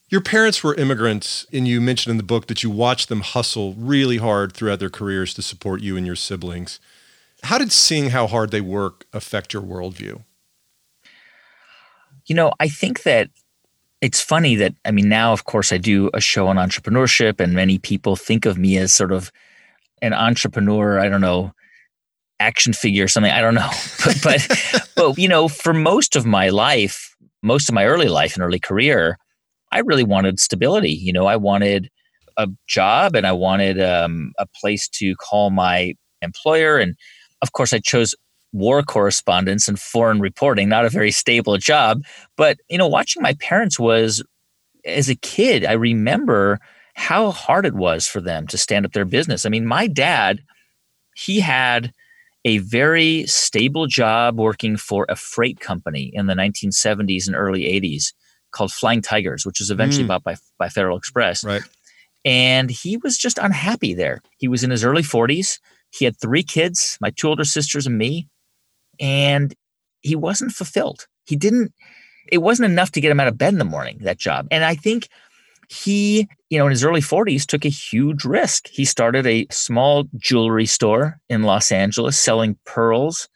Your 0.09 0.21
parents 0.21 0.63
were 0.63 0.73
immigrants, 0.75 1.45
and 1.51 1.67
you 1.67 1.81
mentioned 1.81 2.11
in 2.11 2.17
the 2.17 2.23
book 2.23 2.47
that 2.47 2.63
you 2.63 2.69
watched 2.69 3.09
them 3.09 3.21
hustle 3.21 3.73
really 3.73 4.17
hard 4.17 4.53
throughout 4.53 4.79
their 4.79 4.89
careers 4.89 5.33
to 5.33 5.41
support 5.41 5.81
you 5.81 5.97
and 5.97 6.05
your 6.05 6.15
siblings. 6.15 6.79
How 7.43 7.57
did 7.57 7.71
seeing 7.71 8.11
how 8.11 8.25
hard 8.27 8.51
they 8.51 8.61
work 8.61 9.05
affect 9.11 9.53
your 9.53 9.61
worldview? 9.61 10.23
You 12.25 12.35
know, 12.35 12.53
I 12.59 12.69
think 12.69 13.03
that 13.03 13.29
it's 14.01 14.21
funny 14.21 14.55
that 14.55 14.75
I 14.85 14.91
mean 14.91 15.09
now 15.09 15.33
of 15.33 15.45
course 15.45 15.71
I 15.71 15.77
do 15.77 16.09
a 16.13 16.21
show 16.21 16.47
on 16.47 16.57
entrepreneurship 16.57 17.39
and 17.39 17.53
many 17.53 17.77
people 17.79 18.15
think 18.15 18.45
of 18.45 18.57
me 18.57 18.77
as 18.77 18.93
sort 18.93 19.11
of 19.11 19.31
an 20.01 20.13
entrepreneur, 20.13 20.99
I 20.99 21.09
don't 21.09 21.21
know, 21.21 21.53
action 22.39 22.73
figure 22.73 23.05
or 23.05 23.07
something, 23.07 23.31
I 23.31 23.41
don't 23.41 23.55
know. 23.55 23.69
but 24.05 24.19
but, 24.23 24.89
but 24.95 25.17
you 25.17 25.27
know, 25.27 25.47
for 25.47 25.73
most 25.73 26.15
of 26.15 26.25
my 26.25 26.49
life, 26.49 27.15
most 27.41 27.69
of 27.69 27.75
my 27.75 27.85
early 27.85 28.07
life 28.07 28.35
and 28.35 28.43
early 28.43 28.59
career, 28.59 29.17
I 29.71 29.79
really 29.79 30.03
wanted 30.03 30.39
stability. 30.39 30.91
You 30.91 31.13
know, 31.13 31.25
I 31.25 31.35
wanted 31.35 31.89
a 32.37 32.47
job 32.67 33.15
and 33.15 33.25
I 33.25 33.31
wanted 33.31 33.81
um, 33.81 34.33
a 34.37 34.45
place 34.61 34.87
to 34.89 35.15
call 35.15 35.49
my 35.49 35.93
employer 36.21 36.77
and 36.77 36.95
of 37.41 37.51
course 37.51 37.73
I 37.73 37.79
chose 37.79 38.15
war 38.53 38.81
correspondence 38.81 39.67
and 39.67 39.79
foreign 39.79 40.19
reporting, 40.19 40.69
not 40.69 40.85
a 40.85 40.89
very 40.89 41.11
stable 41.11 41.57
job. 41.57 42.03
But, 42.35 42.57
you 42.69 42.77
know, 42.77 42.87
watching 42.87 43.21
my 43.21 43.33
parents 43.35 43.79
was, 43.79 44.23
as 44.85 45.09
a 45.09 45.15
kid, 45.15 45.65
I 45.65 45.73
remember 45.73 46.59
how 46.95 47.31
hard 47.31 47.65
it 47.65 47.75
was 47.75 48.07
for 48.07 48.21
them 48.21 48.47
to 48.47 48.57
stand 48.57 48.85
up 48.85 48.93
their 48.93 49.05
business. 49.05 49.45
I 49.45 49.49
mean, 49.49 49.65
my 49.65 49.87
dad, 49.87 50.41
he 51.15 51.39
had 51.39 51.91
a 52.47 52.59
very 52.59 53.25
stable 53.25 53.87
job 53.87 54.39
working 54.39 54.77
for 54.77 55.05
a 55.09 55.17
freight 55.17 55.59
company 55.59 56.09
in 56.13 56.27
the 56.27 56.33
1970s 56.33 57.27
and 57.27 57.35
early 57.35 57.63
80s 57.63 58.13
called 58.51 58.71
Flying 58.71 59.01
Tigers, 59.01 59.45
which 59.45 59.59
was 59.59 59.69
eventually 59.69 60.05
mm. 60.05 60.07
bought 60.07 60.23
by, 60.23 60.37
by 60.57 60.69
Federal 60.69 60.97
Express. 60.97 61.43
Right. 61.43 61.61
And 62.23 62.69
he 62.69 62.95
was 62.95 63.17
just 63.17 63.37
unhappy 63.37 63.93
there. 63.93 64.21
He 64.37 64.47
was 64.47 64.63
in 64.63 64.71
his 64.71 64.85
early 64.85 65.01
40s. 65.03 65.59
He 65.91 66.05
had 66.05 66.17
three 66.17 66.43
kids, 66.43 66.97
my 67.01 67.09
two 67.09 67.27
older 67.27 67.43
sisters 67.43 67.85
and 67.85 67.97
me 67.97 68.29
and 68.97 69.53
he 70.01 70.15
wasn't 70.15 70.53
fulfilled. 70.53 71.05
He 71.25 71.35
didn't, 71.35 71.73
it 72.31 72.37
wasn't 72.39 72.71
enough 72.71 72.91
to 72.93 73.01
get 73.01 73.11
him 73.11 73.19
out 73.19 73.27
of 73.27 73.37
bed 73.37 73.53
in 73.53 73.59
the 73.59 73.65
morning, 73.65 73.99
that 74.03 74.17
job. 74.17 74.47
And 74.51 74.63
I 74.63 74.75
think 74.75 75.09
he, 75.67 76.27
you 76.49 76.57
know, 76.57 76.65
in 76.65 76.71
his 76.71 76.83
early 76.83 77.01
40s 77.01 77.45
took 77.45 77.65
a 77.65 77.69
huge 77.69 78.23
risk. 78.23 78.67
He 78.67 78.85
started 78.85 79.27
a 79.27 79.47
small 79.51 80.05
jewelry 80.17 80.65
store 80.65 81.19
in 81.29 81.43
Los 81.43 81.71
Angeles 81.71 82.17
selling 82.17 82.57
pearls 82.65 83.27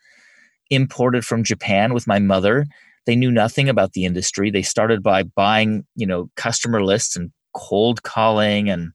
imported 0.69 1.25
from 1.25 1.43
Japan 1.43 1.93
with 1.93 2.07
my 2.07 2.19
mother. 2.19 2.65
They 3.05 3.15
knew 3.15 3.31
nothing 3.31 3.67
about 3.67 3.93
the 3.93 4.05
industry. 4.05 4.49
They 4.49 4.61
started 4.61 5.03
by 5.03 5.23
buying, 5.23 5.85
you 5.95 6.07
know, 6.07 6.29
customer 6.37 6.83
lists 6.83 7.17
and 7.17 7.31
cold 7.53 8.03
calling 8.03 8.69
and 8.69 8.91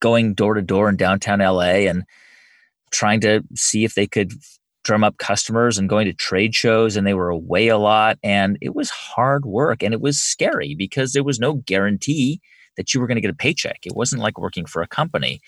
going 0.00 0.34
door 0.34 0.54
to 0.54 0.62
door 0.62 0.88
in 0.88 0.96
downtown 0.96 1.40
LA 1.40 1.88
and 1.88 2.04
trying 2.92 3.20
to 3.20 3.42
see 3.56 3.84
if 3.84 3.94
they 3.94 4.06
could 4.06 4.32
drum 4.84 5.02
up 5.02 5.18
customers 5.18 5.78
and 5.78 5.88
going 5.88 6.06
to 6.06 6.12
trade 6.12 6.54
shows 6.54 6.96
and 6.96 7.04
they 7.04 7.14
were 7.14 7.28
away 7.28 7.66
a 7.66 7.78
lot 7.78 8.16
and 8.22 8.56
it 8.60 8.72
was 8.72 8.88
hard 8.90 9.44
work 9.44 9.82
and 9.82 9.92
it 9.92 10.00
was 10.00 10.20
scary 10.20 10.76
because 10.76 11.12
there 11.12 11.24
was 11.24 11.40
no 11.40 11.54
guarantee 11.54 12.40
that 12.76 12.92
you 12.92 13.00
were 13.00 13.06
going 13.06 13.16
to 13.16 13.20
get 13.20 13.30
a 13.30 13.34
paycheck 13.34 13.78
it 13.84 13.94
wasn't 13.94 14.20
like 14.20 14.38
working 14.38 14.66
for 14.66 14.82
a 14.82 14.86
company 14.86 15.40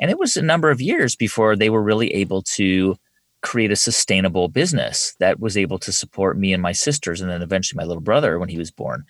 and 0.00 0.10
it 0.10 0.18
was 0.18 0.36
a 0.36 0.42
number 0.42 0.70
of 0.70 0.80
years 0.80 1.16
before 1.16 1.56
they 1.56 1.70
were 1.70 1.82
really 1.82 2.12
able 2.14 2.42
to 2.42 2.96
create 3.42 3.70
a 3.70 3.76
sustainable 3.76 4.48
business 4.48 5.14
that 5.20 5.40
was 5.40 5.56
able 5.56 5.78
to 5.78 5.92
support 5.92 6.38
me 6.38 6.52
and 6.52 6.62
my 6.62 6.72
sisters 6.72 7.20
and 7.20 7.30
then 7.30 7.42
eventually 7.42 7.76
my 7.76 7.86
little 7.86 8.02
brother 8.02 8.38
when 8.38 8.48
he 8.48 8.58
was 8.58 8.70
born 8.70 9.04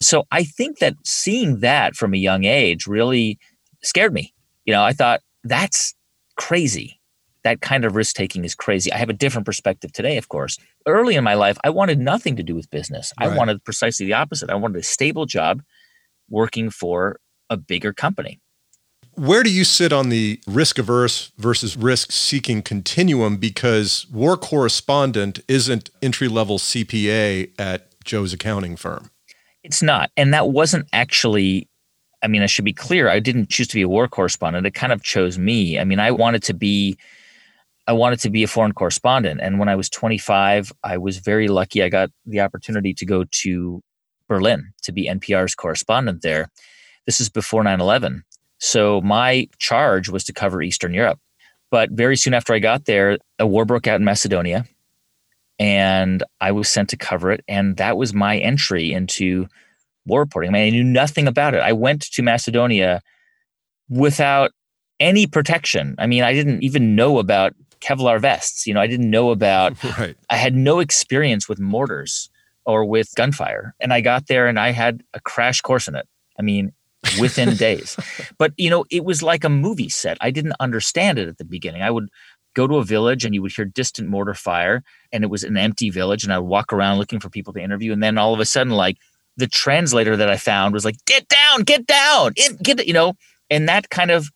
so 0.00 0.24
i 0.30 0.44
think 0.44 0.78
that 0.78 0.94
seeing 1.04 1.60
that 1.60 1.94
from 1.94 2.14
a 2.14 2.18
young 2.18 2.44
age 2.44 2.86
really 2.86 3.38
scared 3.82 4.12
me 4.12 4.34
you 4.64 4.72
know 4.72 4.82
i 4.82 4.92
thought 4.92 5.20
that's 5.44 5.94
crazy 6.36 6.98
that 7.44 7.60
kind 7.60 7.84
of 7.84 7.96
risk 7.96 8.14
taking 8.14 8.44
is 8.44 8.54
crazy. 8.54 8.92
I 8.92 8.98
have 8.98 9.08
a 9.08 9.14
different 9.14 9.46
perspective 9.46 9.92
today, 9.92 10.18
of 10.18 10.28
course. 10.28 10.58
Early 10.86 11.14
in 11.14 11.24
my 11.24 11.34
life, 11.34 11.56
I 11.64 11.70
wanted 11.70 11.98
nothing 11.98 12.36
to 12.36 12.42
do 12.42 12.54
with 12.54 12.70
business. 12.70 13.12
Right. 13.18 13.30
I 13.30 13.36
wanted 13.36 13.64
precisely 13.64 14.06
the 14.06 14.14
opposite. 14.14 14.50
I 14.50 14.54
wanted 14.54 14.78
a 14.78 14.82
stable 14.82 15.24
job 15.24 15.62
working 16.28 16.70
for 16.70 17.20
a 17.50 17.56
bigger 17.56 17.92
company. 17.92 18.40
Where 19.14 19.42
do 19.42 19.50
you 19.50 19.64
sit 19.64 19.92
on 19.92 20.10
the 20.10 20.40
risk 20.46 20.78
averse 20.78 21.32
versus 21.38 21.76
risk 21.76 22.12
seeking 22.12 22.62
continuum? 22.62 23.36
Because 23.36 24.06
war 24.12 24.36
correspondent 24.36 25.40
isn't 25.48 25.90
entry 26.00 26.28
level 26.28 26.58
CPA 26.58 27.50
at 27.58 27.88
Joe's 28.04 28.32
accounting 28.32 28.76
firm. 28.76 29.10
It's 29.64 29.82
not. 29.82 30.10
And 30.16 30.32
that 30.32 30.50
wasn't 30.50 30.86
actually 30.92 31.68
I 32.22 32.26
mean, 32.26 32.42
I 32.42 32.46
should 32.46 32.64
be 32.64 32.72
clear. 32.72 33.08
I 33.08 33.20
didn't 33.20 33.48
choose 33.48 33.68
to 33.68 33.74
be 33.74 33.82
a 33.82 33.88
war 33.88 34.08
correspondent. 34.08 34.66
It 34.66 34.74
kind 34.74 34.92
of 34.92 35.02
chose 35.02 35.38
me. 35.38 35.78
I 35.78 35.84
mean, 35.84 36.00
I 36.00 36.10
wanted 36.10 36.42
to 36.44 36.54
be 36.54 36.96
I 37.86 37.92
wanted 37.92 38.20
to 38.20 38.30
be 38.30 38.42
a 38.42 38.48
foreign 38.48 38.72
correspondent. 38.72 39.40
And 39.40 39.58
when 39.58 39.68
I 39.68 39.74
was 39.74 39.88
25, 39.88 40.72
I 40.84 40.98
was 40.98 41.18
very 41.18 41.48
lucky. 41.48 41.82
I 41.82 41.88
got 41.88 42.10
the 42.26 42.40
opportunity 42.40 42.92
to 42.92 43.06
go 43.06 43.24
to 43.24 43.82
Berlin 44.28 44.72
to 44.82 44.92
be 44.92 45.08
NPR's 45.08 45.54
correspondent 45.54 46.22
there. 46.22 46.50
This 47.06 47.20
is 47.20 47.28
before 47.28 47.64
9 47.64 47.80
11. 47.80 48.24
So 48.58 49.00
my 49.00 49.48
charge 49.58 50.08
was 50.08 50.24
to 50.24 50.32
cover 50.32 50.62
Eastern 50.62 50.94
Europe. 50.94 51.18
But 51.70 51.90
very 51.90 52.16
soon 52.16 52.34
after 52.34 52.54
I 52.54 52.58
got 52.58 52.86
there, 52.86 53.18
a 53.38 53.46
war 53.46 53.64
broke 53.64 53.86
out 53.86 54.00
in 54.00 54.04
Macedonia 54.04 54.64
and 55.58 56.22
I 56.40 56.52
was 56.52 56.68
sent 56.68 56.88
to 56.90 56.96
cover 56.96 57.30
it. 57.30 57.44
And 57.48 57.76
that 57.76 57.96
was 57.96 58.14
my 58.14 58.38
entry 58.38 58.92
into 58.92 59.48
war 60.06 60.20
reporting. 60.20 60.50
I 60.50 60.52
mean, 60.52 60.66
I 60.66 60.70
knew 60.70 60.84
nothing 60.84 61.28
about 61.28 61.54
it. 61.54 61.60
I 61.60 61.72
went 61.72 62.02
to 62.12 62.22
Macedonia 62.22 63.02
without 63.88 64.52
any 65.00 65.26
protection. 65.26 65.94
I 65.98 66.06
mean, 66.06 66.22
I 66.22 66.32
didn't 66.32 66.62
even 66.62 66.96
know 66.96 67.18
about 67.18 67.54
Kevlar 67.80 68.20
vests. 68.20 68.66
You 68.66 68.74
know, 68.74 68.80
I 68.80 68.86
didn't 68.86 69.10
know 69.10 69.30
about, 69.30 69.82
right. 69.98 70.16
I 70.30 70.36
had 70.36 70.54
no 70.54 70.80
experience 70.80 71.48
with 71.48 71.60
mortars 71.60 72.30
or 72.68 72.84
with 72.84 73.12
gunfire. 73.16 73.74
And 73.80 73.92
I 73.92 74.00
got 74.02 74.26
there 74.28 74.46
and 74.46 74.60
I 74.60 74.70
had 74.70 75.02
a 75.14 75.20
crash 75.20 75.60
course 75.62 75.88
in 75.88 75.96
it. 75.96 76.06
I 76.38 76.42
mean, 76.42 76.72
within 77.18 77.54
days. 77.56 77.96
But, 78.38 78.52
you 78.56 78.68
know, 78.68 78.84
it 78.90 79.04
was 79.04 79.22
like 79.22 79.42
a 79.42 79.48
movie 79.48 79.88
set. 79.88 80.18
I 80.20 80.30
didn't 80.30 80.54
understand 80.60 81.18
it 81.18 81.28
at 81.28 81.38
the 81.38 81.44
beginning. 81.44 81.82
I 81.82 81.90
would 81.90 82.08
go 82.54 82.66
to 82.66 82.76
a 82.76 82.84
village 82.84 83.24
and 83.24 83.34
you 83.34 83.40
would 83.42 83.52
hear 83.52 83.64
distant 83.64 84.08
mortar 84.08 84.34
fire 84.34 84.82
and 85.12 85.24
it 85.24 85.28
was 85.28 85.44
an 85.44 85.56
empty 85.56 85.88
village 85.88 86.24
and 86.24 86.32
I 86.32 86.38
would 86.38 86.48
walk 86.48 86.72
around 86.72 86.98
looking 86.98 87.20
for 87.20 87.30
people 87.30 87.54
to 87.54 87.60
interview. 87.60 87.92
And 87.92 88.02
then 88.02 88.18
all 88.18 88.34
of 88.34 88.40
a 88.40 88.44
sudden, 88.44 88.74
like, 88.74 88.98
the 89.38 89.46
translator 89.46 90.16
that 90.16 90.28
I 90.28 90.36
found 90.36 90.74
was 90.74 90.84
like, 90.84 90.96
get 91.06 91.26
down, 91.28 91.62
get 91.62 91.86
down, 91.86 92.32
get, 92.62 92.86
you 92.86 92.92
know, 92.92 93.14
and 93.48 93.68
that 93.68 93.88
kind 93.88 94.10
of 94.10 94.30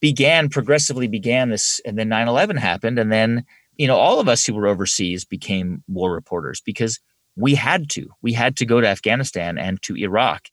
began 0.00 0.48
progressively 0.48 1.08
began 1.08 1.48
this 1.48 1.80
and 1.84 1.98
then 1.98 2.08
9-11 2.08 2.58
happened 2.58 2.98
and 2.98 3.10
then 3.10 3.44
you 3.76 3.86
know 3.86 3.96
all 3.96 4.20
of 4.20 4.28
us 4.28 4.46
who 4.46 4.54
were 4.54 4.66
overseas 4.66 5.24
became 5.24 5.82
war 5.88 6.12
reporters 6.12 6.60
because 6.60 7.00
we 7.38 7.54
had 7.54 7.88
to. 7.90 8.08
We 8.22 8.32
had 8.32 8.56
to 8.56 8.66
go 8.66 8.80
to 8.80 8.86
afghanistan 8.86 9.58
and 9.58 9.80
to 9.82 9.96
iraq. 9.96 10.48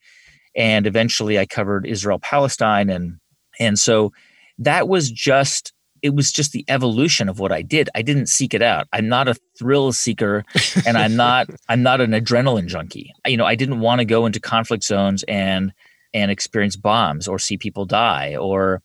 And 0.55 0.87
eventually 0.87 1.37
i 1.39 1.45
covered 1.45 1.85
israel 1.85 2.19
palestine 2.19 2.89
and 2.89 3.17
and 3.59 3.79
so 3.79 4.11
that 4.59 4.87
was 4.87 5.11
just 5.11 5.73
it 6.01 6.13
was 6.13 6.31
just 6.31 6.51
the 6.51 6.65
evolution 6.67 7.29
of 7.29 7.39
what 7.39 7.51
i 7.51 7.61
did. 7.61 7.89
I 7.95 8.01
didn't 8.01 8.27
seek 8.27 8.53
it 8.53 8.61
out. 8.61 8.87
I'm 8.93 9.09
not 9.09 9.27
a 9.27 9.35
thrill 9.57 9.91
seeker 9.91 10.45
and 10.85 10.97
i'm 10.97 11.15
not 11.15 11.49
i'm 11.69 11.83
not 11.83 12.01
an 12.01 12.11
adrenaline 12.11 12.67
junkie. 12.67 13.13
You 13.25 13.37
know 13.37 13.45
i 13.45 13.55
didn't 13.55 13.79
want 13.79 13.99
to 13.99 14.05
go 14.05 14.25
into 14.25 14.39
conflict 14.39 14.83
zones 14.83 15.23
and 15.27 15.73
and 16.13 16.31
experience 16.31 16.77
bombs 16.77 17.27
or 17.27 17.37
see 17.37 17.57
people 17.57 17.85
die 17.85 18.37
or 18.37 18.81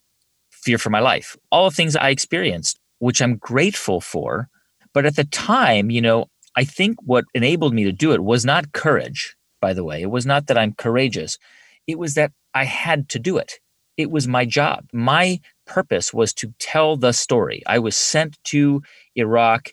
fear 0.51 0.79
for 0.79 0.91
my 0.91 1.01
life, 1.01 1.37
all 1.51 1.71
the 1.71 1.77
things 1.77 1.97
I 1.97 2.11
experienced, 2.11 2.79
which 2.99 3.23
I'm 3.23 3.37
grateful 3.37 4.01
for. 4.01 4.49
But 4.93 5.07
at 5.07 5.17
the 5.17 5.25
time, 5.25 5.91
you 5.91 6.01
know, 6.01 6.27
I 6.57 6.65
think 6.65 6.97
what 7.03 7.25
enabled 7.35 7.75
me 7.75 7.85
to 7.85 7.93
do 7.93 8.13
it 8.13 8.23
was 8.23 8.45
not 8.45 8.73
courage, 8.73 9.37
by 9.61 9.73
the 9.73 9.85
way. 9.85 10.03
It 10.03 10.11
was 10.11 10.27
not 10.27 10.47
that 10.47 10.59
I'm 10.59 10.75
courageous. 10.75 11.39
It 11.87 11.99
was 11.99 12.15
that 12.15 12.33
I 12.55 12.65
had 12.65 13.09
to 13.11 13.19
do 13.19 13.39
it. 13.39 13.55
It 13.97 14.11
was 14.11 14.27
my 14.27 14.45
job. 14.45 14.87
My 14.93 15.41
purpose 15.67 16.13
was 16.13 16.33
to 16.35 16.53
tell 16.59 16.97
the 16.97 17.13
story. 17.13 17.63
I 17.67 17.79
was 17.79 17.97
sent 17.97 18.39
to 18.45 18.83
Iraq, 19.15 19.73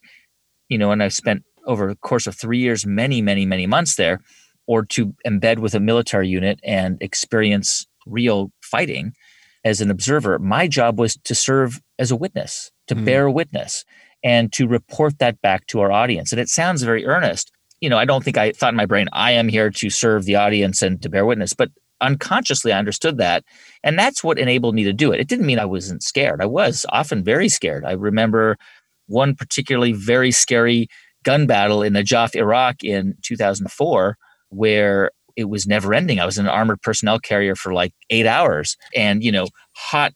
you 0.70 0.78
know, 0.78 0.92
and 0.92 1.02
I 1.02 1.08
spent 1.08 1.44
over 1.66 1.88
the 1.88 1.96
course 1.96 2.28
of 2.28 2.36
three 2.36 2.60
years, 2.60 2.86
many, 2.86 3.22
many, 3.22 3.46
many 3.46 3.68
months 3.68 3.96
there, 3.96 4.22
or 4.68 4.86
to 4.86 5.16
embed 5.26 5.60
with 5.60 5.74
a 5.76 5.80
military 5.80 6.28
unit 6.28 6.60
and 6.64 7.02
experience 7.02 7.88
real 8.06 8.52
fighting 8.62 9.14
as 9.64 9.82
an 9.82 9.92
observer, 9.92 10.40
my 10.40 10.68
job 10.68 11.00
was 11.00 11.18
to 11.24 11.36
serve 11.36 11.82
as 12.00 12.10
a 12.10 12.16
witness, 12.16 12.72
to 12.88 12.96
mm. 12.96 13.06
bear 13.06 13.30
witness, 13.30 13.84
and 14.28 14.52
to 14.52 14.68
report 14.68 15.20
that 15.20 15.42
back 15.42 15.66
to 15.68 15.80
our 15.80 15.90
audience. 15.90 16.34
And 16.34 16.42
it 16.42 16.50
sounds 16.50 16.84
very 16.84 17.06
earnest. 17.06 17.50
You 17.80 17.90
know, 17.90 17.98
I 17.98 18.04
don't 18.04 18.26
think 18.26 18.38
I 18.38 18.52
thought 18.52 18.74
in 18.74 18.76
my 18.76 18.86
brain, 18.86 19.08
I 19.14 19.32
am 19.32 19.48
here 19.48 19.70
to 19.70 19.90
serve 19.90 20.26
the 20.26 20.36
audience 20.36 20.82
and 20.82 21.02
to 21.02 21.08
bear 21.10 21.26
witness, 21.26 21.54
but 21.54 21.70
unconsciously 22.02 22.74
I 22.74 22.78
understood 22.78 23.20
that. 23.20 23.46
And 23.86 23.98
that's 23.98 24.26
what 24.26 24.38
enabled 24.38 24.76
me 24.76 24.84
to 24.84 24.92
do 24.92 25.14
it. 25.14 25.22
It 25.22 25.30
didn't 25.30 25.46
mean 25.46 25.60
I 25.60 25.66
wasn't 25.66 26.04
scared. 26.04 26.42
I 26.42 26.46
was 26.46 26.86
often 26.90 27.24
very 27.24 27.48
scared. 27.48 27.86
I 27.86 27.94
remember 27.94 28.58
one 29.06 29.34
particularly 29.34 29.94
very 29.94 30.32
scary 30.32 30.90
gun 31.24 31.48
battle 31.48 31.82
in 31.82 31.94
Najaf, 31.94 32.36
Iraq 32.36 32.84
in 32.84 33.16
2004, 33.24 34.18
where 34.50 35.12
it 35.38 35.46
was 35.46 35.66
never 35.66 35.94
ending. 35.94 36.20
I 36.20 36.26
was 36.26 36.38
in 36.38 36.48
an 36.48 36.52
armored 36.52 36.82
personnel 36.82 37.20
carrier 37.20 37.56
for 37.56 37.74
like 37.74 37.94
eight 38.10 38.26
hours 38.26 38.76
and, 38.94 39.24
you 39.24 39.32
know, 39.32 39.48
hot 39.72 40.12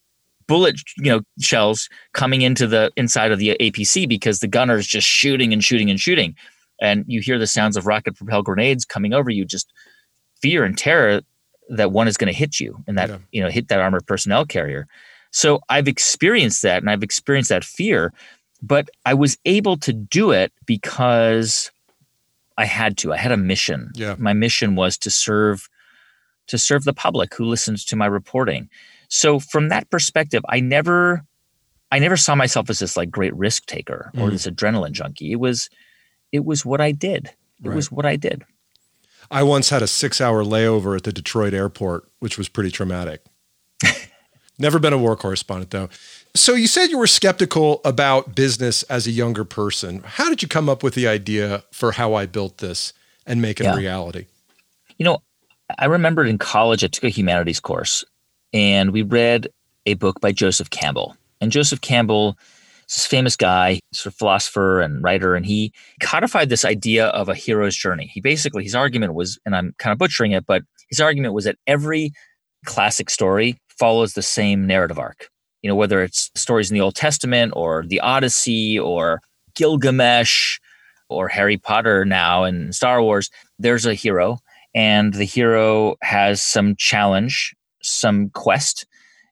bullet, 0.52 0.82
you 0.98 1.10
know, 1.10 1.22
shells 1.40 1.88
coming 2.12 2.42
into 2.42 2.68
the 2.68 2.92
inside 2.98 3.32
of 3.32 3.40
the 3.40 3.56
APC 3.62 4.06
because 4.06 4.40
the 4.40 4.50
gunner 4.50 4.76
is 4.76 4.86
just 4.86 5.08
shooting 5.08 5.54
and 5.54 5.64
shooting 5.64 5.90
and 5.90 5.98
shooting. 5.98 6.36
And 6.82 7.06
you 7.08 7.22
hear 7.22 7.40
the 7.40 7.48
sounds 7.48 7.78
of 7.78 7.86
rocket 7.86 8.18
propelled 8.18 8.44
grenades 8.44 8.84
coming 8.84 9.14
over 9.14 9.30
you, 9.30 9.46
just 9.46 9.72
fear 10.42 10.66
and 10.66 10.78
terror 10.78 11.22
that 11.70 11.94
one 11.94 12.10
is 12.10 12.18
going 12.18 12.28
to 12.28 12.38
hit 12.38 12.60
you 12.60 12.84
and 12.86 12.98
that, 12.98 13.10
yeah. 13.10 13.18
you 13.32 13.42
know, 13.42 13.50
hit 13.50 13.70
that 13.70 13.80
armored 13.80 14.06
personnel 14.06 14.46
carrier. 14.46 14.88
So 15.32 15.62
I've 15.70 15.88
experienced 15.88 16.64
that 16.64 16.82
and 16.82 16.90
I've 16.90 17.04
experienced 17.04 17.48
that 17.48 17.64
fear, 17.64 18.12
but 18.62 18.90
I 19.06 19.14
was 19.14 19.38
able 19.46 19.78
to 19.78 19.94
do 19.94 20.32
it 20.32 20.52
because 20.66 21.72
I 22.58 22.66
had 22.66 22.98
to. 22.98 23.14
I 23.14 23.18
had 23.18 23.32
a 23.32 23.38
mission. 23.38 23.92
Yeah. 23.96 24.16
My 24.20 24.34
mission 24.34 24.76
was 24.76 24.98
to 24.98 25.10
serve 25.10 25.70
to 26.48 26.58
serve 26.58 26.84
the 26.84 26.94
public 26.94 27.34
who 27.36 27.46
listens 27.46 27.86
to 27.86 27.96
my 27.96 28.08
reporting. 28.08 28.70
So 29.12 29.40
from 29.40 29.68
that 29.70 29.90
perspective, 29.90 30.42
I 30.48 30.62
never 30.62 31.26
I 31.92 32.00
never 32.00 32.16
saw 32.16 32.34
myself 32.34 32.70
as 32.70 32.80
this 32.80 32.96
like 32.96 33.12
great 33.12 33.36
risk 33.36 33.66
taker 33.66 34.10
or 34.16 34.30
mm. 34.30 34.32
this 34.32 34.48
adrenaline 34.48 34.94
junkie. 34.94 35.34
It 35.34 35.40
was 35.40 35.70
it 36.32 36.46
was 36.46 36.66
what 36.66 36.80
I 36.80 36.94
did. 36.94 37.26
It 37.62 37.68
right. 37.68 37.76
was 37.76 37.92
what 37.92 38.06
I 38.06 38.16
did. 38.16 38.46
I 39.30 39.44
once 39.44 39.70
had 39.70 39.82
a 39.82 39.86
6-hour 39.86 40.44
layover 40.44 40.96
at 40.96 41.04
the 41.04 41.14
Detroit 41.14 41.54
airport, 41.54 42.10
which 42.20 42.38
was 42.38 42.50
pretty 42.50 42.72
traumatic. 42.72 43.22
Never 44.60 44.80
been 44.80 44.94
a 44.94 44.98
war 44.98 45.18
correspondent 45.18 45.72
though. 45.72 45.90
So 46.34 46.54
you 46.54 46.68
said 46.68 46.90
you 46.90 46.98
were 46.98 47.08
skeptical 47.08 47.82
about 47.84 48.34
business 48.34 48.84
as 48.84 49.08
a 49.08 49.12
younger 49.12 49.44
person. 49.44 50.04
How 50.06 50.30
did 50.30 50.42
you 50.42 50.48
come 50.48 50.70
up 50.70 50.84
with 50.84 50.96
the 50.96 51.10
idea 51.10 51.66
for 51.72 51.92
how 51.92 52.14
I 52.14 52.28
built 52.28 52.60
this 52.60 52.94
and 53.26 53.42
make 53.42 53.60
it 53.60 53.66
yeah. 53.66 53.74
a 53.74 53.78
reality? 53.78 54.28
You 54.98 55.04
know, 55.04 55.22
I 55.78 55.86
remember 55.86 56.24
in 56.24 56.38
college 56.38 56.82
I 56.86 56.88
took 56.88 57.04
a 57.04 57.10
humanities 57.10 57.60
course 57.60 58.06
and 58.54 58.92
we 58.92 59.02
read 59.02 59.48
a 59.86 59.96
book 59.96 60.22
by 60.22 60.32
Joseph 60.32 60.70
Campbell. 60.70 61.16
And 61.40 61.52
Joseph 61.52 61.82
Campbell 61.82 62.38
is 62.88 62.96
this 62.96 63.08
famous 63.08 63.36
guy, 63.36 63.80
sort 63.94 64.14
of 64.14 64.18
philosopher 64.18 64.82
and 64.82 65.04
writer, 65.04 65.36
and 65.36 65.46
he 65.46 65.74
codified 66.02 66.50
this 66.50 66.66
idea 66.66 67.08
of 67.08 67.30
a 67.30 67.36
hero's 67.36 67.76
journey. 67.76 68.10
He 68.14 68.22
basically 68.22 68.64
his 68.64 68.76
argument 68.76 69.14
was, 69.14 69.40
and 69.46 69.56
I'm 69.56 69.74
kind 69.80 69.92
of 69.92 69.98
butchering 69.98 70.32
it, 70.32 70.46
but 70.46 70.64
his 70.90 71.00
argument 71.00 71.34
was 71.34 71.46
that 71.46 71.58
every 71.68 72.12
classic 72.66 73.10
story 73.10 73.58
follows 73.70 74.14
the 74.14 74.22
same 74.22 74.68
narrative 74.68 75.00
arc 75.00 75.32
you 75.62 75.70
know, 75.70 75.76
whether 75.76 76.02
it's 76.02 76.32
stories 76.36 76.72
in 76.72 76.76
the 76.76 76.82
Old 76.82 76.96
Testament 76.96 77.54
or 77.56 77.84
the 77.88 78.00
Odyssey 78.00 78.80
or 78.80 79.22
Gilgamesh 79.56 80.60
or 81.10 81.28
Harry 81.28 81.58
Potter 81.58 82.06
now 82.06 82.44
and 82.44 82.74
Star 82.74 83.02
Wars, 83.02 83.30
there's 83.60 83.86
a 83.86 83.94
hero 83.94 84.40
and 84.74 85.14
the 85.14 85.26
hero 85.26 85.96
has 86.02 86.42
some 86.42 86.76
challenge, 86.78 87.54
some 87.82 88.30
quest. 88.30 88.86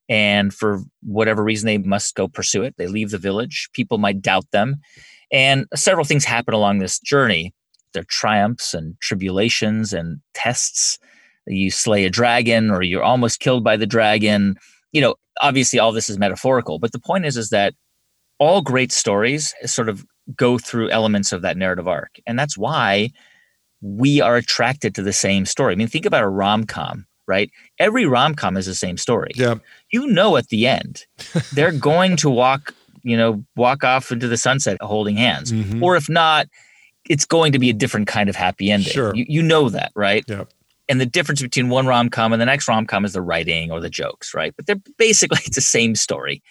And 0.07 0.53
for 0.53 0.81
whatever 1.03 1.43
reason, 1.43 1.67
they 1.67 1.77
must 1.77 2.15
go 2.15 2.27
pursue 2.27 2.63
it. 2.63 2.75
They 2.77 2.87
leave 2.87 3.11
the 3.11 3.17
village. 3.17 3.69
People 3.73 3.97
might 3.99 4.21
doubt 4.21 4.49
them. 4.51 4.77
And 5.31 5.67
several 5.75 6.05
things 6.05 6.25
happen 6.25 6.53
along 6.53 6.79
this 6.79 6.99
journey. 6.99 7.53
There 7.93 8.01
are 8.01 8.07
triumphs 8.09 8.73
and 8.73 8.99
tribulations 9.01 9.93
and 9.93 10.19
tests. 10.33 10.97
You 11.45 11.71
slay 11.71 12.05
a 12.05 12.09
dragon 12.09 12.71
or 12.71 12.81
you're 12.81 13.03
almost 13.03 13.39
killed 13.39 13.63
by 13.63 13.77
the 13.77 13.87
dragon. 13.87 14.55
You 14.91 15.01
know, 15.01 15.15
obviously 15.41 15.79
all 15.79 15.91
this 15.91 16.09
is 16.09 16.17
metaphorical, 16.17 16.79
but 16.79 16.91
the 16.91 16.99
point 16.99 17.25
is 17.25 17.37
is 17.37 17.49
that 17.49 17.73
all 18.39 18.61
great 18.61 18.91
stories 18.91 19.53
sort 19.65 19.89
of 19.89 20.05
go 20.35 20.57
through 20.57 20.89
elements 20.89 21.31
of 21.31 21.41
that 21.41 21.57
narrative 21.57 21.87
arc. 21.87 22.19
And 22.25 22.37
that's 22.37 22.57
why 22.57 23.09
we 23.81 24.21
are 24.21 24.35
attracted 24.35 24.95
to 24.95 25.01
the 25.01 25.13
same 25.13 25.45
story. 25.45 25.73
I 25.73 25.75
mean, 25.75 25.87
think 25.87 26.05
about 26.05 26.23
a 26.23 26.29
rom-com, 26.29 27.05
right? 27.29 27.49
Every 27.77 28.05
rom-com 28.05 28.57
is 28.57 28.65
the 28.65 28.75
same 28.75 28.97
story. 28.97 29.31
Yeah. 29.35 29.55
You 29.91 30.07
know 30.07 30.35
at 30.35 30.49
the 30.49 30.67
end, 30.67 31.05
they're 31.53 31.71
going 31.71 32.17
to 32.17 32.29
walk, 32.29 32.73
you 33.03 33.15
know, 33.15 33.45
walk 33.55 33.85
off 33.85 34.11
into 34.11 34.27
the 34.27 34.37
sunset 34.37 34.81
holding 34.81 35.15
hands. 35.15 35.53
Mm-hmm. 35.53 35.81
Or 35.81 35.95
if 35.95 36.09
not, 36.09 36.47
it's 37.09 37.25
going 37.25 37.53
to 37.53 37.59
be 37.59 37.69
a 37.69 37.73
different 37.73 38.07
kind 38.07 38.27
of 38.27 38.35
happy 38.35 38.71
ending. 38.71 38.91
Sure. 38.91 39.15
You, 39.15 39.25
you 39.29 39.41
know 39.41 39.69
that, 39.69 39.91
right? 39.95 40.25
Yeah 40.27 40.43
and 40.89 40.99
the 40.99 41.05
difference 41.05 41.41
between 41.41 41.69
one 41.69 41.85
rom 41.85 42.09
com 42.09 42.33
and 42.33 42.41
the 42.41 42.45
next 42.47 42.67
rom 42.67 42.85
com 42.85 43.05
is 43.05 43.13
the 43.13 43.21
writing 43.21 43.71
or 43.71 43.79
the 43.79 43.91
jokes, 43.91 44.33
right? 44.33 44.53
But 44.55 44.65
they're 44.65 44.81
basically 44.97 45.39
it's 45.45 45.55
the 45.55 45.61
same 45.61 45.95
story, 45.95 46.41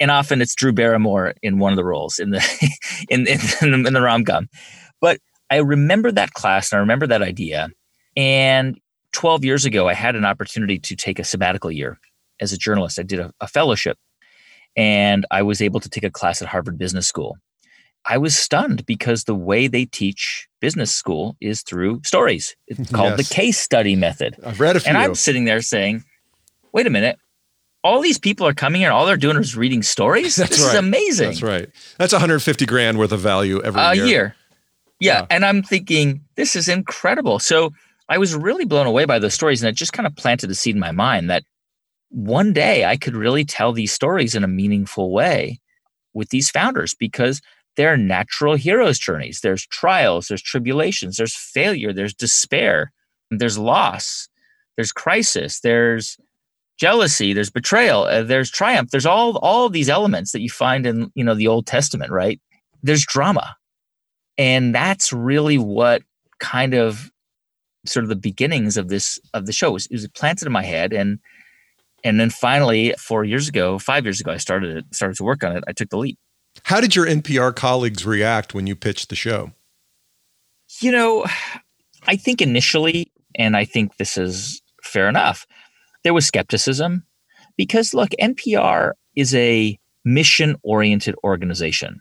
and 0.00 0.10
often 0.10 0.42
it's 0.42 0.54
Drew 0.54 0.72
Barrymore 0.72 1.34
in 1.42 1.58
one 1.58 1.72
of 1.72 1.76
the 1.76 1.84
roles 1.84 2.18
in 2.18 2.30
the 2.30 2.44
in 3.08 3.26
in, 3.26 3.86
in 3.86 3.92
the 3.94 4.02
rom 4.02 4.24
com. 4.24 4.48
But 5.00 5.20
I 5.48 5.56
remember 5.56 6.12
that 6.12 6.32
class 6.32 6.72
and 6.72 6.78
I 6.78 6.80
remember 6.80 7.06
that 7.06 7.22
idea. 7.22 7.68
And 8.16 8.78
12 9.12 9.44
years 9.44 9.64
ago, 9.64 9.88
I 9.88 9.94
had 9.94 10.16
an 10.16 10.24
opportunity 10.24 10.78
to 10.78 10.96
take 10.96 11.18
a 11.18 11.24
sabbatical 11.24 11.70
year 11.70 11.98
as 12.40 12.52
a 12.52 12.58
journalist. 12.58 12.98
I 12.98 13.02
did 13.02 13.20
a, 13.20 13.32
a 13.40 13.46
fellowship, 13.46 13.98
and 14.76 15.26
I 15.30 15.42
was 15.42 15.60
able 15.60 15.80
to 15.80 15.88
take 15.88 16.04
a 16.04 16.10
class 16.10 16.42
at 16.42 16.48
Harvard 16.48 16.78
Business 16.78 17.06
School. 17.06 17.36
I 18.04 18.16
was 18.16 18.36
stunned 18.36 18.86
because 18.86 19.24
the 19.24 19.34
way 19.34 19.66
they 19.66 19.84
teach 19.84 20.48
business 20.60 20.92
school 20.92 21.36
is 21.40 21.62
through 21.62 22.00
stories. 22.04 22.56
It's 22.66 22.90
called 22.92 23.18
yes. 23.18 23.28
the 23.28 23.34
case 23.34 23.58
study 23.58 23.96
method. 23.96 24.36
I've 24.44 24.60
read 24.60 24.76
a 24.76 24.80
few. 24.80 24.88
And 24.88 24.98
I'm 24.98 25.14
sitting 25.14 25.44
there 25.44 25.60
saying, 25.60 26.04
wait 26.72 26.86
a 26.86 26.90
minute. 26.90 27.18
All 27.84 28.00
these 28.00 28.18
people 28.18 28.46
are 28.46 28.54
coming 28.54 28.80
here. 28.80 28.90
All 28.90 29.06
they're 29.06 29.16
doing 29.16 29.36
is 29.36 29.56
reading 29.56 29.82
stories. 29.82 30.36
That's 30.36 30.50
this 30.50 30.64
right. 30.64 30.74
is 30.74 30.78
amazing. 30.78 31.28
That's 31.28 31.42
right. 31.42 31.68
That's 31.98 32.12
150 32.12 32.66
grand 32.66 32.98
worth 32.98 33.12
of 33.12 33.20
value 33.20 33.60
every 33.62 33.80
a 33.80 33.94
year. 33.94 34.06
year. 34.06 34.36
Yeah. 35.00 35.20
yeah. 35.20 35.26
And 35.30 35.44
I'm 35.44 35.62
thinking, 35.62 36.22
this 36.36 36.56
is 36.56 36.68
incredible. 36.68 37.38
So 37.38 37.72
I 38.08 38.18
was 38.18 38.34
really 38.34 38.64
blown 38.64 38.86
away 38.86 39.04
by 39.04 39.18
those 39.18 39.34
stories. 39.34 39.62
And 39.62 39.68
it 39.68 39.76
just 39.76 39.92
kind 39.92 40.06
of 40.06 40.16
planted 40.16 40.50
a 40.50 40.54
seed 40.54 40.74
in 40.74 40.80
my 40.80 40.92
mind 40.92 41.30
that 41.30 41.44
one 42.10 42.52
day 42.52 42.84
I 42.84 42.96
could 42.96 43.14
really 43.14 43.44
tell 43.44 43.72
these 43.72 43.92
stories 43.92 44.34
in 44.34 44.44
a 44.44 44.48
meaningful 44.48 45.12
way 45.12 45.60
with 46.14 46.30
these 46.30 46.50
founders 46.50 46.94
because– 46.94 47.40
they're 47.78 47.96
natural 47.96 48.56
heroes' 48.56 48.98
journeys. 48.98 49.40
There's 49.40 49.64
trials, 49.68 50.26
there's 50.26 50.42
tribulations, 50.42 51.16
there's 51.16 51.36
failure, 51.36 51.92
there's 51.92 52.12
despair, 52.12 52.90
there's 53.30 53.56
loss, 53.56 54.28
there's 54.76 54.90
crisis, 54.90 55.60
there's 55.60 56.18
jealousy, 56.76 57.32
there's 57.32 57.50
betrayal, 57.50 58.02
uh, 58.02 58.24
there's 58.24 58.50
triumph. 58.50 58.90
There's 58.90 59.06
all 59.06 59.36
all 59.38 59.68
these 59.68 59.88
elements 59.88 60.32
that 60.32 60.40
you 60.40 60.50
find 60.50 60.86
in 60.86 61.12
you 61.14 61.22
know 61.22 61.36
the 61.36 61.46
Old 61.46 61.68
Testament, 61.68 62.10
right? 62.10 62.40
There's 62.82 63.06
drama, 63.06 63.54
and 64.36 64.74
that's 64.74 65.12
really 65.12 65.56
what 65.56 66.02
kind 66.40 66.74
of 66.74 67.12
sort 67.88 68.04
of 68.04 68.08
the 68.08 68.16
beginnings 68.16 68.76
of 68.76 68.88
this 68.88 69.18
of 69.34 69.46
the 69.46 69.52
show. 69.52 69.68
It 69.68 69.72
was, 69.72 69.86
it 69.86 69.94
was 69.94 70.08
planted 70.08 70.46
in 70.46 70.52
my 70.52 70.62
head, 70.62 70.92
and 70.92 71.18
and 72.04 72.20
then 72.20 72.30
finally, 72.30 72.94
four 72.98 73.24
years 73.24 73.48
ago, 73.48 73.78
five 73.78 74.04
years 74.04 74.20
ago, 74.20 74.32
I 74.32 74.36
started 74.36 74.76
it, 74.76 74.84
started 74.94 75.16
to 75.16 75.24
work 75.24 75.42
on 75.42 75.56
it. 75.56 75.64
I 75.66 75.72
took 75.72 75.90
the 75.90 75.98
leap. 75.98 76.18
How 76.64 76.80
did 76.80 76.94
your 76.94 77.06
NPR 77.06 77.54
colleagues 77.54 78.04
react 78.04 78.54
when 78.54 78.66
you 78.66 78.74
pitched 78.76 79.08
the 79.08 79.16
show? 79.16 79.52
You 80.80 80.92
know, 80.92 81.24
I 82.06 82.16
think 82.16 82.40
initially, 82.40 83.12
and 83.34 83.56
I 83.56 83.64
think 83.64 83.96
this 83.96 84.16
is 84.16 84.60
fair 84.82 85.08
enough, 85.08 85.46
there 86.04 86.14
was 86.14 86.26
skepticism 86.26 87.04
because 87.56 87.94
look, 87.94 88.10
NPR 88.20 88.92
is 89.16 89.34
a 89.34 89.78
mission 90.04 90.56
oriented 90.62 91.14
organization. 91.24 92.00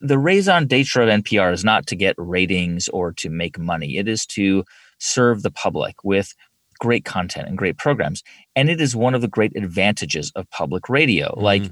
The 0.00 0.18
raison 0.18 0.66
d'etre 0.66 1.04
of 1.04 1.22
NPR 1.22 1.52
is 1.52 1.64
not 1.64 1.86
to 1.86 1.96
get 1.96 2.14
ratings 2.18 2.88
or 2.88 3.12
to 3.14 3.30
make 3.30 3.58
money, 3.58 3.96
it 3.96 4.08
is 4.08 4.26
to 4.26 4.64
serve 5.04 5.42
the 5.42 5.50
public 5.50 5.96
with 6.02 6.34
great 6.78 7.04
content 7.04 7.46
and 7.48 7.58
great 7.58 7.78
programs. 7.78 8.22
And 8.56 8.68
it 8.68 8.80
is 8.80 8.96
one 8.96 9.14
of 9.14 9.20
the 9.20 9.28
great 9.28 9.56
advantages 9.56 10.32
of 10.34 10.50
public 10.50 10.88
radio. 10.88 11.28
Mm-hmm. 11.28 11.42
Like, 11.42 11.70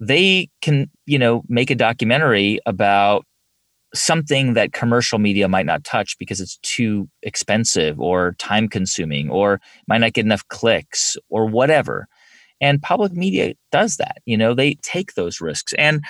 they 0.00 0.48
can, 0.62 0.90
you 1.04 1.18
know, 1.18 1.42
make 1.48 1.70
a 1.70 1.74
documentary 1.74 2.58
about 2.64 3.26
something 3.94 4.54
that 4.54 4.72
commercial 4.72 5.18
media 5.18 5.48
might 5.48 5.66
not 5.66 5.84
touch 5.84 6.16
because 6.18 6.40
it's 6.40 6.58
too 6.62 7.08
expensive 7.22 8.00
or 8.00 8.34
time 8.38 8.68
consuming 8.68 9.28
or 9.28 9.60
might 9.88 9.98
not 9.98 10.12
get 10.12 10.24
enough 10.24 10.46
clicks 10.48 11.16
or 11.28 11.46
whatever. 11.46 12.06
And 12.60 12.80
public 12.80 13.12
media 13.12 13.54
does 13.72 13.96
that. 13.96 14.18
You 14.24 14.36
know, 14.36 14.54
they 14.54 14.74
take 14.82 15.14
those 15.14 15.40
risks. 15.40 15.74
And 15.74 16.02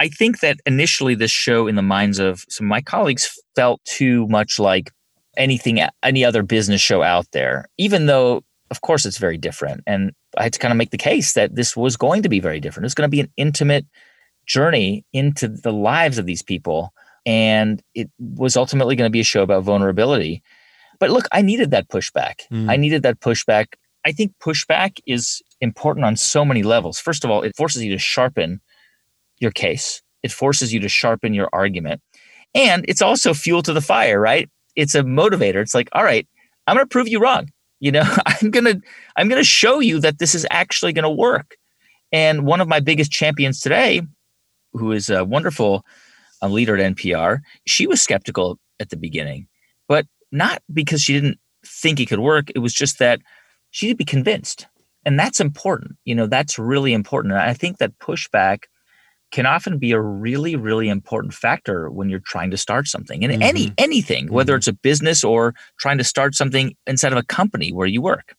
I 0.00 0.08
think 0.08 0.40
that 0.40 0.58
initially 0.66 1.14
this 1.14 1.30
show 1.30 1.66
in 1.66 1.76
the 1.76 1.82
minds 1.82 2.18
of 2.18 2.44
some 2.48 2.66
of 2.66 2.70
my 2.70 2.80
colleagues 2.80 3.30
felt 3.54 3.80
too 3.84 4.26
much 4.28 4.58
like 4.58 4.90
anything 5.36 5.80
any 6.02 6.24
other 6.24 6.42
business 6.42 6.80
show 6.80 7.02
out 7.02 7.26
there, 7.32 7.66
even 7.78 8.06
though 8.06 8.42
of 8.70 8.80
course 8.80 9.06
it's 9.06 9.18
very 9.18 9.38
different. 9.38 9.82
And 9.86 10.12
I 10.36 10.44
had 10.44 10.52
to 10.52 10.58
kind 10.58 10.72
of 10.72 10.78
make 10.78 10.90
the 10.90 10.98
case 10.98 11.34
that 11.34 11.54
this 11.54 11.76
was 11.76 11.96
going 11.96 12.22
to 12.22 12.28
be 12.28 12.40
very 12.40 12.60
different. 12.60 12.86
It's 12.86 12.94
going 12.94 13.08
to 13.08 13.14
be 13.14 13.20
an 13.20 13.32
intimate 13.36 13.86
journey 14.46 15.04
into 15.12 15.48
the 15.48 15.72
lives 15.72 16.18
of 16.18 16.26
these 16.26 16.42
people. 16.42 16.92
And 17.24 17.82
it 17.94 18.10
was 18.18 18.56
ultimately 18.56 18.96
going 18.96 19.08
to 19.08 19.12
be 19.12 19.20
a 19.20 19.24
show 19.24 19.42
about 19.42 19.64
vulnerability. 19.64 20.42
But 20.98 21.10
look, 21.10 21.26
I 21.32 21.42
needed 21.42 21.70
that 21.72 21.88
pushback. 21.88 22.42
Mm. 22.52 22.70
I 22.70 22.76
needed 22.76 23.02
that 23.02 23.20
pushback. 23.20 23.74
I 24.04 24.12
think 24.12 24.32
pushback 24.42 25.00
is 25.06 25.42
important 25.60 26.06
on 26.06 26.16
so 26.16 26.44
many 26.44 26.62
levels. 26.62 27.00
First 27.00 27.24
of 27.24 27.30
all, 27.30 27.42
it 27.42 27.56
forces 27.56 27.82
you 27.82 27.92
to 27.92 27.98
sharpen 27.98 28.60
your 29.38 29.50
case, 29.50 30.02
it 30.22 30.32
forces 30.32 30.72
you 30.72 30.80
to 30.80 30.88
sharpen 30.88 31.34
your 31.34 31.50
argument. 31.52 32.00
And 32.54 32.86
it's 32.88 33.02
also 33.02 33.34
fuel 33.34 33.62
to 33.62 33.74
the 33.74 33.82
fire, 33.82 34.18
right? 34.18 34.48
It's 34.76 34.94
a 34.94 35.02
motivator. 35.02 35.56
It's 35.56 35.74
like, 35.74 35.88
all 35.92 36.04
right, 36.04 36.26
I'm 36.66 36.76
going 36.76 36.86
to 36.86 36.88
prove 36.88 37.08
you 37.08 37.20
wrong 37.20 37.50
you 37.78 37.92
know 37.92 38.04
i'm 38.26 38.50
gonna 38.50 38.76
i'm 39.18 39.28
gonna 39.28 39.44
show 39.44 39.80
you 39.80 40.00
that 40.00 40.18
this 40.18 40.34
is 40.34 40.46
actually 40.50 40.94
gonna 40.94 41.12
work 41.12 41.58
and 42.10 42.46
one 42.46 42.58
of 42.58 42.68
my 42.68 42.80
biggest 42.80 43.12
champions 43.12 43.60
today 43.60 44.00
who 44.72 44.92
is 44.92 45.10
a 45.10 45.26
wonderful 45.26 45.84
leader 46.42 46.74
at 46.74 46.96
npr 46.96 47.40
she 47.66 47.86
was 47.86 48.00
skeptical 48.00 48.58
at 48.80 48.88
the 48.88 48.96
beginning 48.96 49.46
but 49.88 50.06
not 50.32 50.62
because 50.72 51.02
she 51.02 51.12
didn't 51.12 51.38
think 51.66 52.00
it 52.00 52.06
could 52.06 52.20
work 52.20 52.48
it 52.54 52.60
was 52.60 52.72
just 52.72 52.98
that 52.98 53.20
she 53.76 53.86
needed 53.86 53.94
to 53.94 53.98
be 53.98 54.04
convinced. 54.04 54.66
And 55.04 55.18
that's 55.18 55.38
important. 55.38 55.96
You 56.06 56.14
know, 56.14 56.26
that's 56.26 56.58
really 56.58 56.94
important. 56.94 57.34
And 57.34 57.42
I 57.42 57.52
think 57.52 57.76
that 57.76 57.98
pushback 57.98 58.64
can 59.32 59.46
often 59.46 59.78
be 59.78 59.92
a 59.92 60.00
really, 60.00 60.56
really 60.56 60.88
important 60.88 61.34
factor 61.34 61.90
when 61.90 62.08
you're 62.08 62.20
trying 62.20 62.50
to 62.50 62.56
start 62.56 62.86
something 62.86 63.22
in 63.22 63.30
mm-hmm. 63.30 63.42
any 63.42 63.72
anything, 63.78 64.32
whether 64.32 64.52
mm-hmm. 64.52 64.58
it's 64.58 64.68
a 64.68 64.72
business 64.72 65.24
or 65.24 65.54
trying 65.78 65.98
to 65.98 66.04
start 66.04 66.34
something 66.34 66.74
inside 66.86 67.12
of 67.12 67.18
a 67.18 67.24
company 67.24 67.72
where 67.72 67.86
you 67.86 68.00
work. 68.00 68.34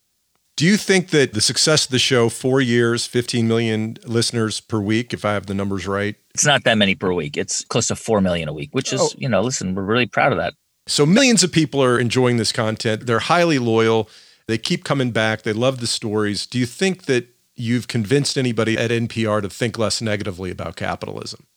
Do 0.56 0.66
you 0.66 0.76
think 0.76 1.10
that 1.10 1.34
the 1.34 1.42
success 1.42 1.86
of 1.86 1.92
the 1.92 2.00
show, 2.00 2.30
four 2.30 2.62
years, 2.62 3.06
15 3.06 3.48
million 3.48 3.98
listeners 4.06 4.60
per 4.60 4.80
week, 4.80 5.14
if 5.14 5.24
I 5.24 5.34
have 5.34 5.46
the 5.46 5.54
numbers 5.54 5.86
right? 5.86 6.16
It's 6.34 6.48
not 6.48 6.64
that 6.64 6.80
many 6.80 6.96
per 6.96 7.14
week. 7.14 7.38
It's 7.38 7.64
close 7.66 7.88
to 7.90 7.96
4 7.96 8.22
million 8.22 8.50
a 8.50 8.54
week, 8.54 8.70
which 8.72 8.92
is, 8.92 9.00
oh. 9.00 9.10
you 9.18 9.30
know, 9.30 9.42
listen, 9.42 9.76
we're 9.76 9.84
really 9.84 10.08
proud 10.08 10.32
of 10.32 10.40
that. 10.40 10.56
So 10.88 11.06
millions 11.06 11.44
of 11.44 11.52
people 11.52 11.84
are 11.84 12.00
enjoying 12.00 12.38
this 12.38 12.52
content. 12.52 13.06
They're 13.06 13.20
highly 13.20 13.60
loyal. 13.60 14.10
They 14.48 14.58
keep 14.58 14.84
coming 14.84 15.12
back. 15.12 15.44
They 15.44 15.54
love 15.54 15.80
the 15.80 15.86
stories. 15.86 16.48
Do 16.48 16.58
you 16.58 16.66
think 16.66 17.06
that 17.06 17.28
you've 17.58 17.88
convinced 17.88 18.38
anybody 18.38 18.78
at 18.78 18.92
NPR 18.92 19.42
to 19.42 19.50
think 19.50 19.78
less 19.78 20.02
negatively 20.02 20.52
about 20.52 20.76
capitalism? 20.76 21.48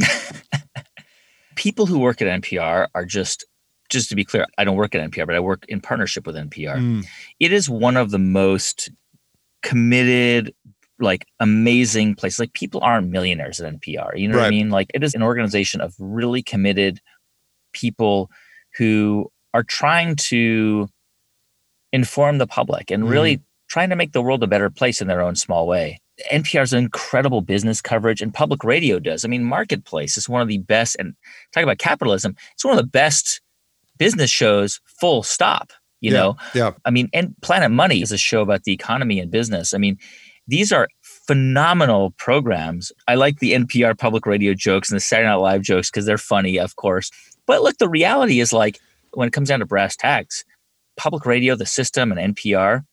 people 1.56 1.86
who 1.86 1.98
work 1.98 2.22
at 2.22 2.42
NPR 2.42 2.88
are 2.94 3.04
just 3.04 3.44
just 3.90 4.08
to 4.08 4.14
be 4.14 4.24
clear, 4.24 4.46
I 4.56 4.62
don't 4.64 4.76
work 4.76 4.94
at 4.94 5.10
NPR, 5.10 5.26
but 5.26 5.34
I 5.34 5.40
work 5.40 5.64
in 5.68 5.80
partnership 5.80 6.24
with 6.24 6.36
NPR. 6.36 6.76
Mm. 6.76 7.06
It 7.40 7.52
is 7.52 7.68
one 7.68 7.96
of 7.96 8.12
the 8.12 8.20
most 8.20 8.88
committed, 9.62 10.54
like 11.00 11.26
amazing 11.40 12.14
places. 12.14 12.38
Like 12.38 12.52
people 12.52 12.80
aren't 12.82 13.08
millionaires 13.08 13.60
at 13.60 13.72
NPR. 13.74 14.16
You 14.16 14.28
know 14.28 14.36
right. 14.36 14.42
what 14.42 14.46
I 14.46 14.50
mean? 14.50 14.70
Like 14.70 14.90
it 14.94 15.02
is 15.02 15.14
an 15.14 15.24
organization 15.24 15.80
of 15.80 15.94
really 15.98 16.40
committed 16.40 17.00
people 17.72 18.30
who 18.76 19.30
are 19.52 19.64
trying 19.64 20.14
to 20.14 20.88
inform 21.92 22.38
the 22.38 22.46
public 22.46 22.92
and 22.92 23.04
mm. 23.04 23.10
Trying 23.70 23.88
to 23.88 23.96
make 23.96 24.12
the 24.12 24.22
world 24.22 24.42
a 24.42 24.46
better 24.46 24.68
place 24.68 25.00
in 25.00 25.08
their 25.08 25.22
own 25.22 25.36
small 25.36 25.66
way. 25.66 26.00
NPR 26.30 26.60
has 26.60 26.72
incredible 26.74 27.40
business 27.40 27.80
coverage 27.80 28.20
and 28.20 28.34
public 28.34 28.62
radio 28.62 28.98
does. 28.98 29.24
I 29.24 29.28
mean, 29.28 29.44
Marketplace 29.44 30.18
is 30.18 30.28
one 30.28 30.42
of 30.42 30.48
the 30.48 30.58
best, 30.58 30.96
and 30.98 31.14
talk 31.54 31.62
about 31.62 31.78
capitalism, 31.78 32.36
it's 32.52 32.64
one 32.64 32.76
of 32.76 32.82
the 32.82 32.90
best 32.90 33.40
business 33.96 34.30
shows 34.30 34.80
full 35.00 35.22
stop 35.22 35.72
you 36.00 36.12
yeah, 36.12 36.18
know? 36.18 36.36
yeah. 36.54 36.72
I 36.84 36.90
mean 36.90 37.08
and 37.12 37.34
planet 37.42 37.70
money 37.70 38.02
is 38.02 38.12
a 38.12 38.18
show 38.18 38.40
about 38.40 38.64
the 38.64 38.72
economy 38.72 39.20
and 39.20 39.30
business. 39.30 39.72
I 39.74 39.78
mean 39.78 39.98
these 40.48 40.72
are 40.72 40.88
phenomenal 41.02 42.12
programs. 42.12 42.90
I 43.06 43.14
like 43.14 43.38
the 43.38 43.52
npr 43.52 43.96
public 43.96 44.26
radio 44.26 44.54
jokes 44.54 44.90
and 44.90 44.96
the 44.96 45.00
saturday 45.00 45.28
night 45.28 45.36
live 45.36 45.62
jokes 45.62 45.90
because 45.90 46.06
they're 46.06 46.18
funny 46.18 46.58
of 46.58 46.76
course. 46.76 47.10
But 47.46 47.62
look 47.62 47.78
the 47.78 47.88
reality 47.88 48.40
is 48.40 48.52
like 48.52 48.80
when 49.12 49.28
it 49.28 49.32
comes 49.32 49.48
down 49.48 49.60
to 49.60 49.66
brass 49.66 49.96
tacks 49.96 50.44
public 50.96 51.24
radio 51.24 51.54
the 51.54 51.66
system 51.66 52.12
and 52.12 52.34
npr 52.34 52.84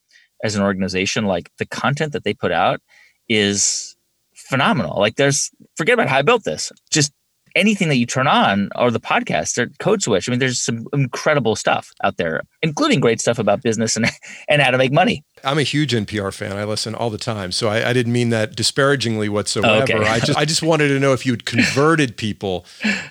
as 0.43 0.55
an 0.55 0.63
organization 0.63 1.25
like 1.25 1.51
the 1.57 1.65
content 1.65 2.13
that 2.13 2.23
they 2.23 2.33
put 2.33 2.51
out 2.51 2.81
is 3.29 3.95
phenomenal. 4.33 4.99
Like 4.99 5.15
there's 5.15 5.51
forget 5.75 5.93
about 5.93 6.07
how 6.07 6.17
i 6.17 6.21
built 6.21 6.43
this. 6.43 6.71
Just 6.91 7.11
anything 7.55 7.89
that 7.89 7.95
you 7.95 8.05
turn 8.05 8.27
on 8.27 8.69
or 8.75 8.91
the 8.91 8.99
podcast 8.99 9.57
or 9.57 9.67
code 9.79 10.03
switch. 10.03 10.29
I 10.29 10.31
mean 10.31 10.39
there's 10.39 10.61
some 10.61 10.85
incredible 10.93 11.55
stuff 11.55 11.91
out 12.03 12.17
there 12.17 12.43
including 12.61 12.99
great 12.99 13.19
stuff 13.19 13.39
about 13.39 13.63
business 13.63 13.95
and, 13.95 14.05
and 14.49 14.61
how 14.61 14.71
to 14.71 14.77
make 14.77 14.91
money. 14.91 15.23
I'm 15.43 15.57
a 15.57 15.63
huge 15.63 15.91
npr 15.93 16.33
fan. 16.33 16.55
I 16.55 16.65
listen 16.65 16.93
all 16.93 17.09
the 17.09 17.17
time. 17.17 17.51
So 17.51 17.67
i, 17.67 17.89
I 17.89 17.93
didn't 17.93 18.13
mean 18.13 18.29
that 18.29 18.55
disparagingly 18.55 19.27
whatsoever. 19.27 19.83
Okay. 19.83 20.05
i 20.05 20.19
just 20.19 20.37
i 20.37 20.45
just 20.45 20.61
wanted 20.61 20.89
to 20.89 20.99
know 20.99 21.13
if 21.13 21.25
you'd 21.25 21.45
converted 21.45 22.15
people 22.15 22.65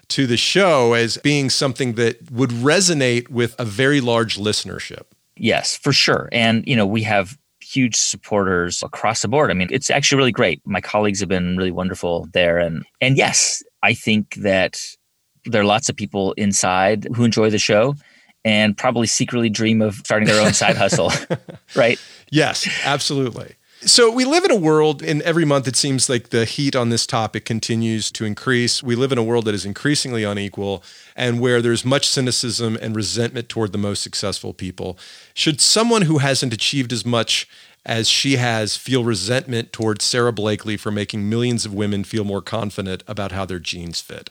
to 0.09 0.27
the 0.27 0.37
show 0.37 0.93
as 0.93 1.19
being 1.19 1.51
something 1.51 1.95
that 1.95 2.31
would 2.31 2.51
resonate 2.51 3.29
with 3.29 3.55
a 3.59 3.65
very 3.65 4.01
large 4.01 4.39
listenership 4.39 5.07
yes 5.37 5.77
for 5.77 5.93
sure 5.93 6.29
and 6.33 6.67
you 6.67 6.77
know 6.77 6.87
we 6.87 7.03
have 7.03 7.37
huge 7.67 7.97
supporters 7.97 8.83
across 8.83 9.23
the 9.23 9.29
board. 9.29 9.51
I 9.51 9.55
mean, 9.55 9.69
it's 9.71 9.91
actually 9.91 10.19
really 10.19 10.33
great. 10.33 10.63
My 10.65 10.81
colleagues 10.81 11.19
have 11.21 11.29
been 11.29 11.57
really 11.57 11.73
wonderful 11.73 12.29
there 12.33 12.59
and 12.59 12.85
and 13.01 13.17
yes, 13.17 13.63
I 13.83 13.95
think 13.95 14.35
that 14.37 14.81
there 15.45 15.63
are 15.63 15.65
lots 15.65 15.89
of 15.89 15.97
people 15.97 16.33
inside 16.33 17.09
who 17.15 17.25
enjoy 17.25 17.51
the 17.51 17.59
show 17.59 17.95
and 18.45 18.77
probably 18.77 19.07
secretly 19.07 19.49
dream 19.49 19.83
of 19.83 19.97
starting 19.97 20.29
their 20.29 20.45
own 20.45 20.53
side 20.55 20.77
hustle, 20.77 21.11
right? 21.77 22.01
Yes, 22.31 22.69
absolutely. 22.85 23.55
So 23.87 24.11
we 24.11 24.25
live 24.25 24.45
in 24.45 24.51
a 24.51 24.57
world, 24.57 25.01
and 25.01 25.23
every 25.23 25.45
month 25.45 25.69
it 25.69 25.77
seems 25.77 26.09
like 26.09 26.31
the 26.31 26.45
heat 26.45 26.75
on 26.75 26.89
this 26.89 27.07
topic 27.07 27.45
continues 27.45 28.11
to 28.11 28.25
increase. 28.25 28.83
We 28.83 28.97
live 28.97 29.13
in 29.13 29.19
a 29.19 29.23
world 29.23 29.45
that 29.45 29.55
is 29.55 29.65
increasingly 29.65 30.25
unequal 30.25 30.83
and 31.15 31.39
where 31.39 31.63
there's 31.63 31.85
much 31.85 32.09
cynicism 32.09 32.77
and 32.83 32.97
resentment 32.97 33.49
toward 33.49 33.71
the 33.71 33.79
most 33.79 34.03
successful 34.03 34.53
people. 34.53 34.99
Should 35.35 35.61
someone 35.61 36.03
who 36.03 36.19
hasn't 36.19 36.53
achieved 36.53 36.93
as 36.93 37.07
much 37.07 37.49
as 37.85 38.09
she 38.09 38.39
has 38.39 38.75
feel 38.75 39.05
resentment 39.05 39.73
towards 39.73 40.05
Sara 40.05 40.33
Blakely 40.33 40.77
for 40.77 40.91
making 40.91 41.31
millions 41.31 41.65
of 41.65 41.73
women 41.73 42.03
feel 42.03 42.25
more 42.25 42.43
confident 42.43 43.05
about 43.07 43.31
how 43.31 43.45
their 43.45 43.61
jeans 43.61 44.01
fit? 44.01 44.31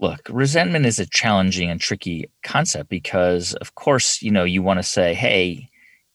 Look, 0.00 0.28
resentment 0.28 0.84
is 0.84 0.98
a 0.98 1.06
challenging 1.06 1.70
and 1.70 1.80
tricky 1.80 2.28
concept 2.42 2.90
because, 2.90 3.54
of 3.54 3.74
course, 3.74 4.20
you 4.20 4.30
know, 4.30 4.44
you 4.44 4.62
want 4.62 4.80
to 4.80 4.82
say, 4.82 5.14
hey, 5.14 5.69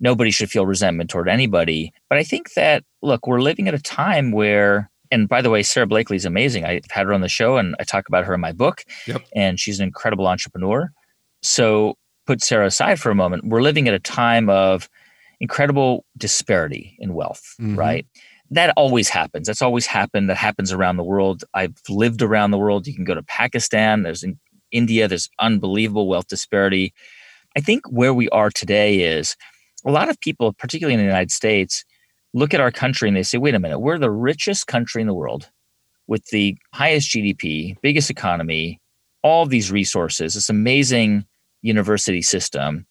nobody 0.06 0.30
should 0.30 0.52
feel 0.52 0.68
resentment 0.68 1.10
toward 1.10 1.28
anybody. 1.28 1.92
But 2.10 2.20
I 2.20 2.24
think 2.24 2.54
that, 2.54 2.84
look, 3.02 3.26
we're 3.26 3.42
living 3.42 3.68
at 3.68 3.74
a 3.74 3.82
time 3.82 4.32
where, 4.32 4.92
and 5.10 5.28
by 5.28 5.42
the 5.42 5.50
way, 5.50 5.64
Sara 5.64 5.88
Blakely 5.88 6.16
is 6.16 6.26
amazing. 6.26 6.64
I've 6.64 6.86
had 6.92 7.08
her 7.08 7.14
on 7.14 7.22
the 7.22 7.28
show 7.28 7.58
and 7.58 7.76
I 7.80 7.84
talk 7.84 8.08
about 8.08 8.24
her 8.26 8.36
in 8.36 8.40
my 8.40 8.52
book, 8.52 8.86
yep. 9.08 9.24
and 9.36 9.60
she's 9.60 9.80
an 9.80 9.86
incredible 9.86 10.28
entrepreneur. 10.28 10.92
So 11.42 11.96
put 12.28 12.44
Sara 12.44 12.68
aside 12.68 13.00
for 13.00 13.10
a 13.10 13.16
moment. 13.16 13.46
We're 13.48 13.64
living 13.64 13.88
at 13.88 13.96
a 13.96 14.00
time 14.00 14.48
of 14.48 14.88
incredible 15.40 16.06
disparity 16.18 16.96
in 17.00 17.16
wealth, 17.16 17.42
mm-hmm. 17.60 17.76
right? 17.76 18.06
That 18.52 18.74
always 18.78 19.10
happens. 19.10 19.48
That's 19.48 19.64
always 19.64 19.88
happened. 19.88 20.30
That 20.30 20.38
happens 20.38 20.72
around 20.72 20.98
the 20.98 21.04
world. 21.04 21.44
I've 21.56 21.74
lived 21.90 22.22
around 22.22 22.52
the 22.52 22.60
world. 22.60 22.86
You 22.86 22.94
can 22.94 23.06
go 23.06 23.16
to 23.16 23.24
Pakistan, 23.24 24.04
there's 24.04 24.24
in 24.24 24.40
India, 24.72 25.08
there's 25.08 25.30
unbelievable 25.40 26.08
wealth 26.08 26.28
disparity. 26.28 26.94
I 27.58 27.62
think 27.62 27.88
where 27.90 28.14
we 28.14 28.30
are 28.30 28.52
today 28.52 29.02
is 29.02 29.36
a 29.86 29.92
lot 29.92 30.10
of 30.10 30.20
people, 30.20 30.54
particularly 30.54 30.94
in 30.94 31.00
the 31.00 31.06
United 31.06 31.32
States, 31.32 31.86
look 32.34 32.54
at 32.54 32.60
our 32.60 32.72
country 32.72 33.08
and 33.08 33.16
they 33.16 33.24
say, 33.24 33.38
wait 33.38 33.56
a 33.56 33.60
minute, 33.60 33.80
we're 33.80 33.98
the 33.98 34.12
richest 34.12 34.68
country 34.68 35.02
in 35.02 35.08
the 35.08 35.14
world 35.14 35.50
with 36.08 36.26
the 36.28 36.58
highest 36.74 37.10
GDP, 37.10 37.78
biggest 37.82 38.10
economy, 38.10 38.80
all 39.22 39.46
these 39.46 39.72
resources, 39.72 40.34
this 40.34 40.50
amazing 40.50 41.26
university 41.62 42.22
system. 42.22 42.86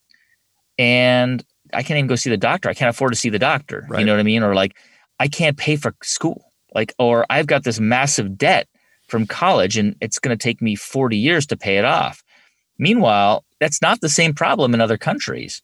And 0.78 1.44
I 1.72 1.82
can't 1.82 1.98
even 1.98 2.06
go 2.06 2.16
see 2.16 2.30
the 2.30 2.36
doctor. 2.36 2.68
I 2.68 2.74
can't 2.74 2.90
afford 2.90 3.12
to 3.12 3.18
see 3.18 3.28
the 3.28 3.38
doctor. 3.38 3.86
Right. 3.88 4.00
You 4.00 4.06
know 4.06 4.12
what 4.12 4.20
I 4.20 4.24
mean? 4.24 4.42
Or 4.42 4.54
like, 4.54 4.76
I 5.20 5.28
can't 5.28 5.56
pay 5.56 5.76
for 5.76 5.94
school. 6.02 6.50
Like, 6.74 6.92
or 6.98 7.24
I've 7.30 7.46
got 7.46 7.64
this 7.64 7.78
massive 7.78 8.36
debt 8.36 8.68
from 9.06 9.26
college 9.26 9.76
and 9.76 9.94
it's 10.00 10.18
going 10.18 10.36
to 10.36 10.42
take 10.42 10.60
me 10.60 10.74
40 10.74 11.16
years 11.16 11.46
to 11.46 11.56
pay 11.56 11.78
it 11.78 11.84
off. 11.84 12.24
Meanwhile, 12.78 13.44
that's 13.60 13.80
not 13.80 14.00
the 14.00 14.08
same 14.08 14.34
problem 14.34 14.74
in 14.74 14.80
other 14.80 14.98
countries. 14.98 15.62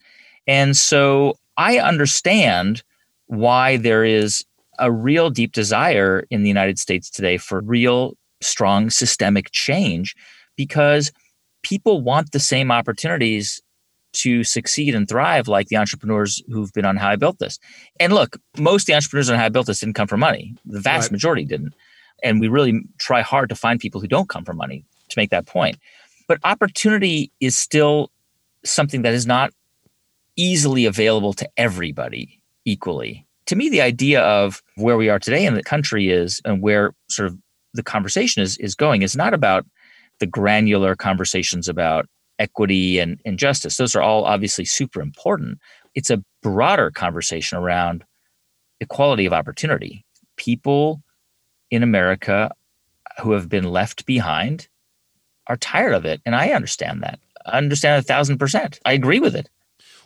And 0.51 0.77
so 0.77 1.39
I 1.57 1.79
understand 1.79 2.83
why 3.29 3.77
there 3.77 4.05
is 4.05 4.45
a 4.81 4.91
real 4.91 5.31
deep 5.31 5.53
desire 5.53 6.25
in 6.29 6.43
the 6.43 6.49
United 6.49 6.77
States 6.77 7.09
today 7.09 7.37
for 7.37 7.61
real 7.61 8.15
strong 8.41 8.91
systemic 8.91 9.53
change 9.53 10.17
because 10.57 11.13
people 11.63 12.03
want 12.03 12.33
the 12.33 12.41
same 12.41 12.73
opportunities 12.73 13.63
to 14.13 14.43
succeed 14.43 14.93
and 14.93 15.09
thrive 15.09 15.47
like 15.47 15.69
the 15.69 15.77
entrepreneurs 15.77 16.43
who've 16.49 16.73
been 16.73 16.85
on 16.85 16.97
How 16.97 17.11
I 17.11 17.17
Built 17.17 17.39
This. 17.39 17.61
And 18.01 18.13
look, 18.13 18.37
most 18.59 18.83
of 18.83 18.87
the 18.87 18.95
entrepreneurs 18.95 19.31
on 19.31 19.39
How 19.39 19.45
I 19.45 19.51
Built 19.51 19.69
This 19.69 19.79
didn't 19.79 19.95
come 19.95 20.09
from 20.09 20.19
money. 20.19 20.57
The 20.67 20.81
vast 20.81 21.05
right. 21.05 21.13
majority 21.13 21.45
didn't. 21.45 21.75
And 22.25 22.41
we 22.41 22.49
really 22.49 22.83
try 22.99 23.23
hard 23.23 23.51
to 23.51 23.55
find 23.55 23.79
people 23.79 24.01
who 24.01 24.09
don't 24.09 24.29
come 24.29 24.45
from 24.45 24.57
money 24.57 24.85
to 25.11 25.15
make 25.17 25.31
that 25.31 25.47
point. 25.47 25.79
But 26.27 26.41
opportunity 26.43 27.31
is 27.39 27.57
still 27.57 28.11
something 28.65 29.03
that 29.03 29.15
is 29.15 29.29
not 29.29 29.53
easily 30.37 30.85
available 30.85 31.33
to 31.35 31.49
everybody 31.57 32.41
equally. 32.65 33.27
To 33.47 33.57
me, 33.57 33.69
the 33.69 33.81
idea 33.81 34.23
of 34.23 34.63
where 34.77 34.97
we 34.97 35.09
are 35.09 35.19
today 35.19 35.45
in 35.45 35.55
the 35.55 35.63
country 35.63 36.11
is 36.11 36.41
and 36.45 36.63
where 36.63 36.95
sort 37.09 37.29
of 37.29 37.39
the 37.75 37.83
conversation 37.83 38.43
is 38.43 38.57
is 38.59 38.75
going 38.75 39.03
is 39.03 39.17
not 39.17 39.35
about 39.35 39.67
the 40.19 40.27
granular 40.27 40.95
conversations 40.95 41.69
about 41.69 42.07
equity 42.39 42.99
and, 42.99 43.21
justice. 43.37 43.77
Those 43.77 43.95
are 43.95 44.03
all 44.03 44.25
obviously 44.25 44.65
super 44.65 45.01
important. 45.01 45.59
It's 45.95 46.11
a 46.11 46.23
broader 46.43 46.91
conversation 46.91 47.59
around 47.59 48.05
equality 48.81 49.27
of 49.27 49.33
opportunity. 49.33 50.05
People 50.37 51.03
in 51.71 51.83
America 51.83 52.51
who 53.21 53.33
have 53.33 53.49
been 53.49 53.65
left 53.65 54.07
behind 54.07 54.69
are 55.47 55.57
tired 55.57 55.93
of 55.93 56.05
it. 56.05 56.21
And 56.25 56.35
I 56.35 56.51
understand 56.51 57.03
that. 57.03 57.21
I 57.47 57.59
understand 57.59 57.99
a 57.99 58.03
thousand 58.03 58.39
percent. 58.39 58.81
I 58.85 58.93
agree 58.93 59.21
with 59.21 59.37
it. 59.37 59.49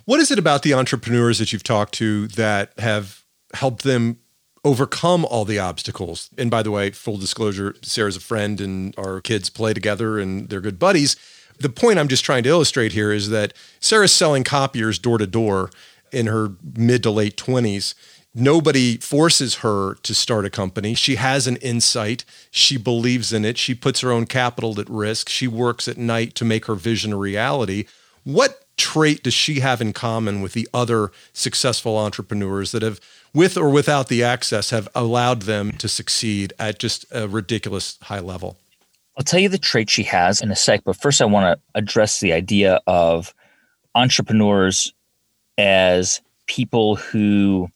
What 0.04 0.20
is 0.20 0.30
it 0.30 0.38
about 0.38 0.62
the 0.62 0.74
entrepreneurs 0.74 1.38
that 1.38 1.52
you've 1.52 1.62
talked 1.62 1.94
to 1.94 2.26
that 2.28 2.78
have 2.78 3.24
helped 3.54 3.84
them 3.84 4.18
overcome 4.62 5.24
all 5.24 5.46
the 5.46 5.58
obstacles? 5.58 6.28
And 6.36 6.50
by 6.50 6.62
the 6.62 6.70
way, 6.70 6.90
full 6.90 7.16
disclosure, 7.16 7.74
Sara's 7.82 8.16
a 8.16 8.20
friend 8.20 8.60
and 8.60 8.94
our 8.98 9.20
kids 9.22 9.48
play 9.48 9.72
together 9.72 10.18
and 10.18 10.48
they're 10.50 10.60
good 10.60 10.78
buddies. 10.78 11.16
The 11.58 11.70
point 11.70 11.98
I'm 11.98 12.08
just 12.08 12.24
trying 12.24 12.42
to 12.42 12.50
illustrate 12.50 12.92
here 12.92 13.12
is 13.12 13.30
that 13.30 13.54
Sara's 13.80 14.12
selling 14.12 14.44
copiers 14.44 14.98
door 14.98 15.18
to 15.18 15.26
door 15.26 15.70
in 16.12 16.26
her 16.26 16.52
mid 16.76 17.02
to 17.04 17.10
late 17.10 17.36
20s. 17.36 17.94
Nobody 18.34 18.98
forces 18.98 19.56
her 19.56 19.94
to 20.02 20.12
start 20.12 20.44
a 20.44 20.50
company. 20.50 20.94
She 20.94 21.14
has 21.14 21.46
an 21.46 21.56
insight. 21.56 22.24
She 22.50 22.76
believes 22.76 23.32
in 23.32 23.44
it. 23.44 23.56
She 23.56 23.74
puts 23.74 24.00
her 24.00 24.10
own 24.10 24.26
capital 24.26 24.78
at 24.80 24.90
risk. 24.90 25.28
She 25.28 25.46
works 25.46 25.86
at 25.86 25.96
night 25.96 26.34
to 26.34 26.44
make 26.44 26.66
her 26.66 26.74
vision 26.74 27.12
a 27.12 27.16
reality. 27.16 27.84
What 28.24 28.63
trait 28.76 29.22
does 29.22 29.34
she 29.34 29.60
have 29.60 29.80
in 29.80 29.92
common 29.92 30.40
with 30.40 30.52
the 30.52 30.68
other 30.74 31.12
successful 31.32 31.96
entrepreneurs 31.96 32.72
that 32.72 32.82
have, 32.82 33.00
with 33.32 33.56
or 33.56 33.70
without 33.70 34.08
the 34.08 34.22
access, 34.22 34.70
have 34.70 34.88
allowed 34.94 35.42
them 35.42 35.72
to 35.72 35.88
succeed 35.88 36.52
at 36.58 36.78
just 36.78 37.04
a 37.10 37.28
ridiculous 37.28 37.98
high 38.02 38.20
level? 38.20 38.56
I'll 39.16 39.24
tell 39.24 39.40
you 39.40 39.48
the 39.48 39.58
trait 39.58 39.90
she 39.90 40.02
has 40.04 40.40
in 40.40 40.50
a 40.50 40.56
sec, 40.56 40.82
but 40.84 40.96
first 40.96 41.22
I 41.22 41.24
want 41.24 41.58
to 41.58 41.62
address 41.78 42.20
the 42.20 42.32
idea 42.32 42.80
of 42.86 43.32
entrepreneurs 43.94 44.92
as 45.56 46.20
people 46.46 46.96
who 46.96 47.68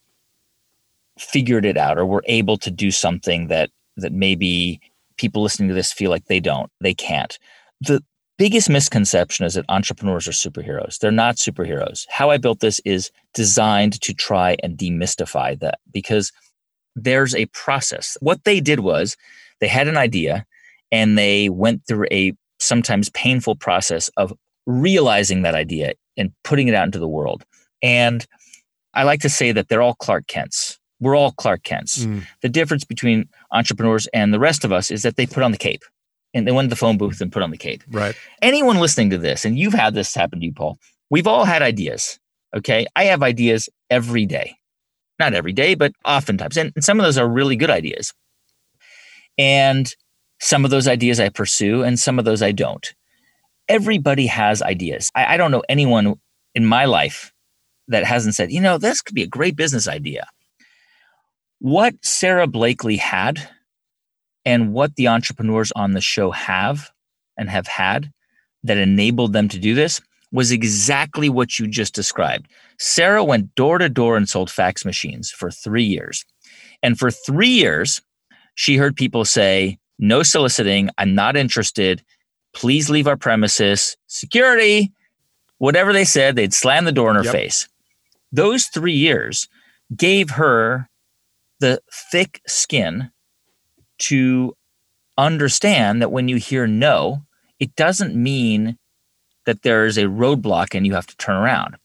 figured 1.18 1.64
it 1.64 1.76
out 1.76 1.98
or 1.98 2.06
were 2.06 2.24
able 2.26 2.56
to 2.58 2.70
do 2.70 2.90
something 2.90 3.48
that 3.48 3.70
that 3.96 4.12
maybe 4.12 4.80
people 5.16 5.42
listening 5.42 5.68
to 5.68 5.74
this 5.74 5.92
feel 5.92 6.11
like 6.11 6.26
they 6.26 6.40
don't, 6.40 6.70
they 6.80 6.94
can't. 6.94 7.38
The 7.80 8.02
biggest 8.38 8.70
misconception 8.70 9.44
is 9.44 9.55
that 9.55 9.66
entrepreneurs 9.68 10.27
are 10.27 10.33
superheroes. 10.33 10.98
They're 10.98 11.11
not 11.11 11.37
superheroes. 11.37 12.07
How 12.09 12.31
I 12.31 12.38
built 12.38 12.61
this 12.61 12.81
is 12.85 13.11
designed 13.35 14.01
to 14.01 14.14
try 14.14 14.57
and 14.62 14.79
demystify 14.79 15.59
that 15.61 15.81
because 15.92 16.33
there's 16.94 17.35
a 17.35 17.46
process. 17.46 18.16
What 18.20 18.44
they 18.44 18.61
did 18.61 18.81
was 18.81 19.16
they 19.61 19.68
had 19.68 19.88
an 19.88 19.96
idea 19.96 20.46
and 20.90 21.18
they 21.18 21.48
went 21.48 21.83
through 21.87 22.07
a 22.11 22.33
sometimes 22.59 23.11
painful 23.11 23.57
process 23.57 24.09
of 24.16 24.33
realizing 24.66 25.42
that 25.42 25.55
idea 25.55 25.94
and 26.16 26.33
putting 26.44 26.68
it 26.68 26.74
out 26.74 26.87
into 26.87 26.98
the 26.98 27.09
world. 27.09 27.44
And 27.83 28.27
I 28.94 29.03
like 29.03 29.20
to 29.20 29.29
say 29.29 29.53
that 29.53 29.68
they're 29.68 29.83
all 29.83 29.94
Clark 29.94 30.27
Kents. 30.27 30.79
We're 31.01 31.14
all 31.14 31.33
Clark 31.33 31.62
Kents. 31.62 32.05
Mm. 32.05 32.27
The 32.42 32.48
difference 32.48 32.85
between 32.85 33.29
entrepreneurs 33.53 34.09
and 34.12 34.35
the 34.35 34.40
rest 34.40 34.64
of 34.64 34.72
us 34.72 34.90
is 34.90 35.03
that 35.03 35.16
they 35.16 35.27
put 35.27 35.42
on 35.42 35.53
the 35.53 35.59
cape 35.59 35.83
and 36.34 36.46
they 36.46 36.52
went 36.52 36.66
to 36.66 36.70
the 36.70 36.76
phone 36.76 36.98
booth 36.98 37.20
and 37.20 37.32
put 37.32 37.42
on 37.42 37.50
the 37.50 37.56
cape. 37.56 37.82
Right. 37.90 38.14
Anyone 38.42 38.78
listening 38.78 39.10
to 39.10 39.18
this, 39.18 39.44
and 39.44 39.58
you've 39.58 39.74
had 39.74 39.94
this 39.94 40.14
happen 40.14 40.40
to 40.40 40.46
you, 40.46 40.52
Paul, 40.52 40.78
we've 41.10 41.26
all 41.26 41.44
had 41.44 41.62
ideas. 41.62 42.18
Okay. 42.56 42.86
I 42.96 43.04
have 43.04 43.22
ideas 43.22 43.68
every 43.90 44.26
day. 44.26 44.54
Not 45.18 45.34
every 45.34 45.52
day, 45.52 45.74
but 45.74 45.92
oftentimes. 46.04 46.56
And, 46.56 46.72
and 46.74 46.84
some 46.84 47.00
of 47.00 47.04
those 47.04 47.18
are 47.18 47.28
really 47.28 47.56
good 47.56 47.70
ideas. 47.70 48.14
And 49.36 49.92
some 50.40 50.64
of 50.64 50.70
those 50.70 50.86
ideas 50.86 51.18
I 51.18 51.28
pursue, 51.28 51.82
and 51.82 51.98
some 51.98 52.18
of 52.18 52.24
those 52.24 52.42
I 52.42 52.52
don't. 52.52 52.94
Everybody 53.68 54.26
has 54.26 54.62
ideas. 54.62 55.10
I, 55.14 55.34
I 55.34 55.36
don't 55.36 55.50
know 55.50 55.64
anyone 55.68 56.14
in 56.54 56.64
my 56.64 56.84
life 56.84 57.32
that 57.88 58.04
hasn't 58.04 58.34
said, 58.34 58.52
you 58.52 58.60
know, 58.60 58.78
this 58.78 59.02
could 59.02 59.14
be 59.14 59.22
a 59.22 59.28
great 59.28 59.56
business 59.56 59.88
idea. 59.88 60.28
What 61.58 61.94
Sara 62.02 62.46
Blakely 62.46 62.96
had 62.96 63.48
and 64.48 64.72
what 64.72 64.96
the 64.96 65.08
entrepreneurs 65.08 65.70
on 65.76 65.92
the 65.92 66.00
show 66.00 66.30
have 66.30 66.90
and 67.37 67.50
have 67.50 67.66
had 67.66 68.11
that 68.64 68.78
enabled 68.78 69.34
them 69.34 69.46
to 69.46 69.58
do 69.58 69.74
this 69.74 70.00
was 70.32 70.50
exactly 70.50 71.28
what 71.28 71.58
you 71.58 71.66
just 71.66 71.94
described. 71.94 72.48
Sara 72.78 73.22
went 73.22 73.54
door 73.56 73.76
to 73.76 73.90
door 73.90 74.16
and 74.16 74.26
sold 74.26 74.50
fax 74.50 74.87
machines 74.87 75.30
for 75.30 75.50
three 75.50 75.84
years. 75.84 76.24
And 76.82 76.98
for 76.98 77.11
three 77.11 77.50
years, 77.50 78.00
she 78.54 78.78
heard 78.78 78.96
people 78.96 79.26
say, 79.26 79.78
no 79.98 80.22
soliciting. 80.22 80.88
I'm 80.96 81.14
not 81.14 81.37
interested. 81.37 82.02
Please 82.54 82.88
leave 82.88 83.06
our 83.06 83.18
premises. 83.18 83.98
Security, 84.06 84.90
whatever 85.58 85.92
they 85.92 86.06
said, 86.06 86.37
they'd 86.37 86.54
slam 86.54 86.87
the 86.87 86.92
door 86.92 87.11
in 87.11 87.16
her 87.16 87.24
yep. 87.24 87.32
face. 87.32 87.68
Those 88.32 88.64
three 88.64 88.94
years 88.96 89.46
gave 89.94 90.30
her 90.30 90.88
the 91.61 91.82
thick 92.11 92.40
skin 92.46 93.11
to 93.98 94.54
understand 95.16 96.00
that 96.02 96.12
when 96.12 96.28
you 96.28 96.37
hear 96.37 96.66
no, 96.66 97.22
it 97.58 97.74
doesn't 97.76 98.14
mean 98.14 98.78
that 99.46 99.62
there 99.62 99.87
is 99.87 99.98
a 99.98 100.04
roadblock 100.04 100.74
and 100.74 100.87
you 100.87 100.94
have 100.94 101.06
to 101.06 101.16
turn 101.16 101.37
around. 101.37 101.76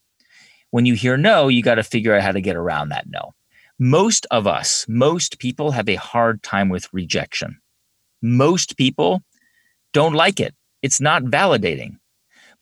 When 0.72 0.86
you 0.86 0.96
hear 0.96 1.18
no, 1.18 1.48
you 1.48 1.64
got 1.64 1.76
to 1.76 1.84
figure 1.84 2.16
out 2.16 2.22
how 2.22 2.32
to 2.32 2.42
get 2.42 2.56
around 2.56 2.90
that 2.90 3.08
no. 3.10 3.34
Most 3.80 4.28
of 4.32 4.46
us, 4.46 4.86
most 4.88 5.40
people 5.40 5.72
have 5.72 5.90
a 5.90 5.96
hard 5.96 6.44
time 6.44 6.70
with 6.70 6.94
rejection 6.94 7.60
most 8.24 8.78
people 8.78 9.22
don't 9.92 10.14
like 10.14 10.40
it. 10.40 10.56
It's 10.82 11.02
not 11.02 11.24
validating. 11.24 11.98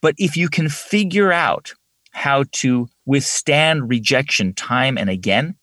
But 0.02 0.16
if 0.18 0.36
you 0.36 0.50
can 0.50 0.68
figure 0.68 1.32
out 1.32 1.74
how 2.12 2.44
to 2.52 2.90
withstand 3.06 3.88
rejection 3.88 4.54
time 4.54 4.98
and 4.98 5.10
again, 5.10 5.56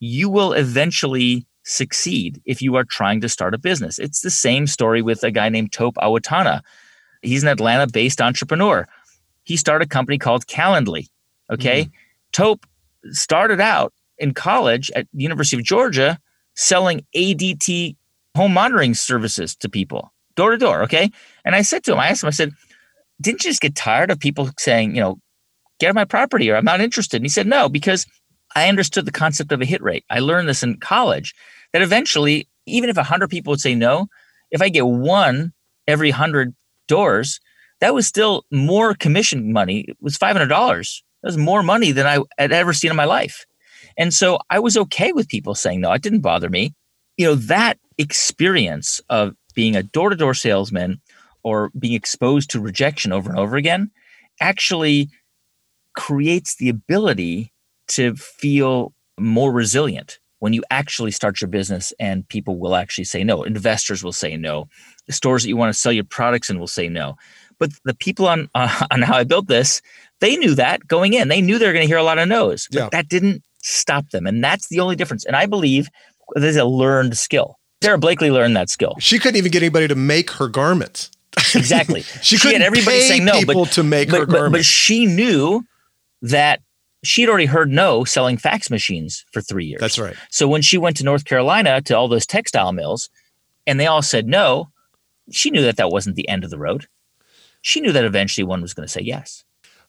you 0.00 0.28
will 0.28 0.52
eventually 0.52 1.46
succeed 1.66 2.40
if 2.46 2.62
you 2.62 2.76
are 2.76 2.84
trying 2.84 3.20
to 3.20 3.28
start 3.28 3.52
a 3.52 3.58
business. 3.58 3.98
It's 3.98 4.20
the 4.20 4.30
same 4.30 4.66
story 4.66 5.02
with 5.02 5.22
a 5.22 5.30
guy 5.30 5.48
named 5.48 5.72
Tope 5.72 5.96
Awotona. 5.96 6.62
He's 7.22 7.42
an 7.42 7.48
Atlanta 7.48 7.86
based 7.86 8.20
entrepreneur. 8.20 8.88
He 9.44 9.56
started 9.56 9.86
a 9.86 9.88
company 9.88 10.16
called 10.16 10.46
Calendly. 10.46 11.08
Okay. 11.50 11.82
Mm-hmm. 11.82 11.90
Tope 12.32 12.66
started 13.10 13.60
out 13.60 13.92
in 14.18 14.32
college 14.32 14.90
at 14.94 15.06
the 15.12 15.22
University 15.22 15.56
of 15.56 15.64
Georgia 15.64 16.18
selling 16.54 17.04
ADT 17.14 17.96
home 18.34 18.52
monitoring 18.52 18.94
services 18.94 19.56
to 19.56 19.68
people 19.68 20.12
door 20.36 20.52
to 20.52 20.58
door. 20.58 20.82
Okay. 20.82 21.10
And 21.44 21.54
I 21.54 21.62
said 21.62 21.82
to 21.84 21.92
him, 21.92 21.98
I 21.98 22.08
asked 22.08 22.22
him, 22.22 22.28
I 22.28 22.30
said, 22.30 22.52
didn't 23.20 23.44
you 23.44 23.50
just 23.50 23.62
get 23.62 23.74
tired 23.74 24.10
of 24.10 24.20
people 24.20 24.50
saying, 24.58 24.94
you 24.94 25.00
know, 25.00 25.18
get 25.80 25.94
my 25.94 26.04
property 26.04 26.50
or 26.50 26.56
I'm 26.56 26.64
not 26.64 26.80
interested? 26.80 27.16
And 27.16 27.24
he 27.24 27.30
said, 27.30 27.46
no, 27.46 27.68
because 27.68 28.06
I 28.54 28.68
understood 28.68 29.06
the 29.06 29.12
concept 29.12 29.52
of 29.52 29.60
a 29.60 29.64
hit 29.64 29.82
rate. 29.82 30.04
I 30.10 30.20
learned 30.20 30.48
this 30.48 30.62
in 30.62 30.78
college 30.78 31.34
that 31.76 31.82
eventually, 31.82 32.48
even 32.64 32.88
if 32.88 32.96
100 32.96 33.28
people 33.28 33.50
would 33.50 33.60
say 33.60 33.74
no, 33.74 34.08
if 34.50 34.62
I 34.62 34.70
get 34.70 34.86
one 34.86 35.52
every 35.86 36.08
100 36.08 36.54
doors, 36.88 37.38
that 37.80 37.92
was 37.92 38.06
still 38.06 38.46
more 38.50 38.94
commission 38.94 39.52
money. 39.52 39.80
It 39.80 39.98
was 40.00 40.16
$500. 40.16 40.48
That 40.48 40.96
was 41.22 41.36
more 41.36 41.62
money 41.62 41.92
than 41.92 42.06
I 42.06 42.20
had 42.38 42.50
ever 42.50 42.72
seen 42.72 42.90
in 42.90 42.96
my 42.96 43.04
life. 43.04 43.44
And 43.98 44.14
so 44.14 44.38
I 44.48 44.58
was 44.58 44.78
okay 44.78 45.12
with 45.12 45.28
people 45.28 45.54
saying 45.54 45.82
no. 45.82 45.92
It 45.92 46.00
didn't 46.00 46.20
bother 46.20 46.48
me. 46.48 46.74
You 47.18 47.26
know, 47.26 47.34
that 47.34 47.78
experience 47.98 49.02
of 49.10 49.34
being 49.54 49.76
a 49.76 49.82
door 49.82 50.08
to 50.08 50.16
door 50.16 50.32
salesman 50.32 50.98
or 51.42 51.70
being 51.78 51.92
exposed 51.92 52.48
to 52.52 52.60
rejection 52.60 53.12
over 53.12 53.28
and 53.28 53.38
over 53.38 53.56
again 53.56 53.90
actually 54.40 55.10
creates 55.94 56.56
the 56.56 56.70
ability 56.70 57.52
to 57.88 58.14
feel 58.16 58.94
more 59.18 59.52
resilient 59.52 60.20
when 60.38 60.52
you 60.52 60.62
actually 60.70 61.10
start 61.10 61.40
your 61.40 61.48
business 61.48 61.92
and 61.98 62.28
people 62.28 62.58
will 62.58 62.74
actually 62.74 63.04
say 63.04 63.24
no. 63.24 63.42
Investors 63.42 64.04
will 64.04 64.12
say 64.12 64.36
no. 64.36 64.68
The 65.06 65.12
stores 65.12 65.42
that 65.42 65.48
you 65.48 65.56
want 65.56 65.74
to 65.74 65.80
sell 65.80 65.92
your 65.92 66.04
products 66.04 66.50
in 66.50 66.58
will 66.58 66.66
say 66.66 66.88
no. 66.88 67.16
But 67.58 67.70
the 67.84 67.94
people 67.94 68.28
on 68.28 68.50
uh, 68.54 68.86
on 68.90 69.02
how 69.02 69.16
I 69.16 69.24
built 69.24 69.48
this, 69.48 69.80
they 70.20 70.36
knew 70.36 70.54
that 70.54 70.86
going 70.86 71.14
in. 71.14 71.28
They 71.28 71.40
knew 71.40 71.58
they 71.58 71.66
were 71.66 71.72
going 71.72 71.84
to 71.84 71.88
hear 71.88 71.98
a 71.98 72.02
lot 72.02 72.18
of 72.18 72.28
no's. 72.28 72.68
But 72.70 72.78
yeah. 72.78 72.88
that 72.92 73.08
didn't 73.08 73.42
stop 73.62 74.10
them. 74.10 74.26
And 74.26 74.42
that's 74.42 74.68
the 74.68 74.80
only 74.80 74.96
difference. 74.96 75.24
And 75.24 75.36
I 75.36 75.46
believe 75.46 75.88
there's 76.34 76.56
a 76.56 76.64
learned 76.64 77.16
skill. 77.16 77.58
sara 77.82 77.98
Blakely 77.98 78.30
learned 78.30 78.56
that 78.56 78.70
skill. 78.70 78.96
She 78.98 79.18
couldn't 79.18 79.36
even 79.36 79.50
get 79.50 79.62
anybody 79.62 79.88
to 79.88 79.94
make 79.94 80.30
her 80.32 80.48
garments. 80.48 81.10
Exactly. 81.54 82.02
she, 82.22 82.36
she 82.36 82.38
couldn't 82.38 82.62
had 82.62 82.66
everybody 82.66 83.00
saying 83.00 83.24
no, 83.24 83.38
people 83.38 83.64
but, 83.64 83.72
to 83.72 83.82
make 83.82 84.10
but, 84.10 84.20
her 84.20 84.26
but, 84.26 84.32
garments. 84.32 84.58
But 84.58 84.64
she 84.64 85.06
knew 85.06 85.64
that 86.22 86.60
she 87.06 87.22
had 87.22 87.30
already 87.30 87.46
heard 87.46 87.70
no 87.70 88.04
selling 88.04 88.36
fax 88.36 88.70
machines 88.70 89.24
for 89.32 89.40
three 89.40 89.64
years. 89.64 89.80
That's 89.80 89.98
right. 89.98 90.16
So 90.30 90.48
when 90.48 90.62
she 90.62 90.78
went 90.78 90.96
to 90.98 91.04
North 91.04 91.24
Carolina 91.24 91.80
to 91.82 91.96
all 91.96 92.08
those 92.08 92.26
textile 92.26 92.72
mills, 92.72 93.10
and 93.66 93.78
they 93.78 93.86
all 93.86 94.02
said 94.02 94.26
no, 94.26 94.70
she 95.30 95.50
knew 95.50 95.62
that 95.62 95.76
that 95.76 95.90
wasn't 95.90 96.16
the 96.16 96.28
end 96.28 96.44
of 96.44 96.50
the 96.50 96.58
road. 96.58 96.86
She 97.60 97.80
knew 97.80 97.92
that 97.92 98.04
eventually 98.04 98.44
one 98.44 98.62
was 98.62 98.74
going 98.74 98.86
to 98.86 98.92
say 98.92 99.00
yes. 99.00 99.44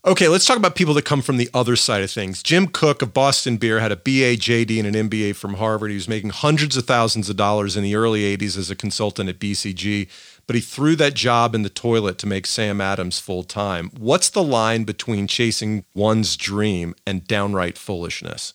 Okay, 0.06 0.28
let's 0.28 0.46
talk 0.46 0.58
about 0.58 0.76
people 0.76 0.94
that 0.94 1.06
come 1.06 1.22
from 1.22 1.38
the 1.38 1.50
other 1.54 1.76
side 1.76 2.02
of 2.02 2.10
things. 2.10 2.42
Jim 2.42 2.68
Koch 2.68 3.02
of 3.02 3.14
Boston 3.14 3.58
Beer 3.58 3.80
had 3.80 3.92
a 3.92 3.96
BA, 3.96 4.38
JD, 4.38 4.80
and 4.80 4.96
an 4.96 5.10
MBA 5.10 5.36
from 5.36 5.56
Harvard. 5.56 5.90
He 5.90 5.96
was 5.96 6.08
making 6.08 6.30
hundreds 6.30 6.78
of 6.78 6.86
thousands 6.86 7.30
of 7.30 7.36
dollars 7.36 7.76
in 7.76 7.84
the 7.84 7.96
early 7.96 8.22
80s 8.38 8.58
as 8.58 8.70
a 8.70 8.76
consultant 8.76 9.28
at 9.28 9.40
BCG, 9.40 10.08
but 10.48 10.56
he 10.56 10.62
threw 10.62 10.96
that 10.96 11.14
job 11.14 11.54
in 11.54 11.62
the 11.62 11.70
toilet 11.70 12.18
to 12.20 12.28
make 12.28 12.48
Sam 12.48 12.82
Adams 12.82 13.20
full 13.20 13.44
time. 13.44 13.92
What's 13.98 14.30
the 14.30 14.44
line 14.44 14.86
between 14.86 15.28
chasing 15.28 15.86
one's 15.94 16.36
dream 16.36 16.96
and 17.06 17.28
downright 17.28 17.78
foolishness? 17.78 18.54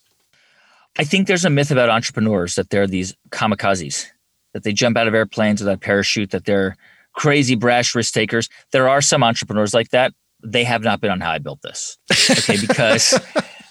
I 0.98 1.05
think 1.05 1.26
there's 1.26 1.44
a 1.44 1.50
myth 1.50 1.70
about 1.70 1.88
entrepreneurs 1.90 2.55
that 2.57 2.70
they're 2.70 2.87
these 2.87 3.14
kamikazes, 3.31 4.07
that 4.52 4.62
they 4.64 4.72
jump 4.72 4.96
out 4.96 5.07
of 5.07 5.14
airplanes 5.14 5.61
without 5.61 5.76
a 5.76 5.78
parachute, 5.78 6.31
that 6.31 6.44
they're 6.44 6.76
crazy, 7.14 7.55
brash 7.55 7.94
risk 7.94 8.12
takers. 8.12 8.48
There 8.72 8.88
are 8.88 9.00
some 9.00 9.22
entrepreneurs 9.22 9.74
like 9.74 9.90
that 9.90 10.12
they 10.42 10.64
have 10.64 10.83
not 10.83 11.00
been 11.00 11.11
on 11.11 11.20
how 11.20 11.31
I 11.31 11.38
built 11.38 11.62
this. 11.62 11.98
Okay, 12.31 12.57
because 12.61 13.18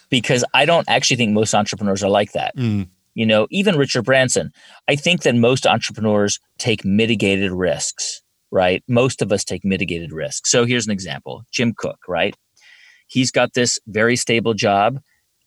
because 0.10 0.43
I 0.53 0.65
don't 0.65 0.88
actually 0.89 1.17
think 1.17 1.31
most 1.31 1.53
entrepreneurs 1.53 2.03
are 2.03 2.10
like 2.10 2.34
that. 2.34 2.55
Mm. 2.55 2.88
You 3.13 3.26
know, 3.26 3.47
even 3.52 3.78
Richard 3.78 4.04
Branson. 4.04 4.52
I 4.88 4.95
think 4.95 5.24
that 5.24 5.36
most 5.36 5.67
entrepreneurs 5.67 6.39
take 6.58 6.86
mitigated 6.86 7.52
risks, 7.52 8.21
right? 8.52 8.84
Most 8.88 9.21
of 9.21 9.32
us 9.32 9.43
take 9.43 9.65
mitigated 9.65 10.12
risks. 10.12 10.50
So 10.52 10.65
here's 10.65 10.86
an 10.86 10.93
example. 10.93 11.43
Jim 11.52 11.74
Koch, 11.74 12.00
right? 12.08 12.36
He's 13.08 13.32
got 13.32 13.54
this 13.54 13.80
very 13.88 14.15
stable 14.15 14.54
job 14.54 15.02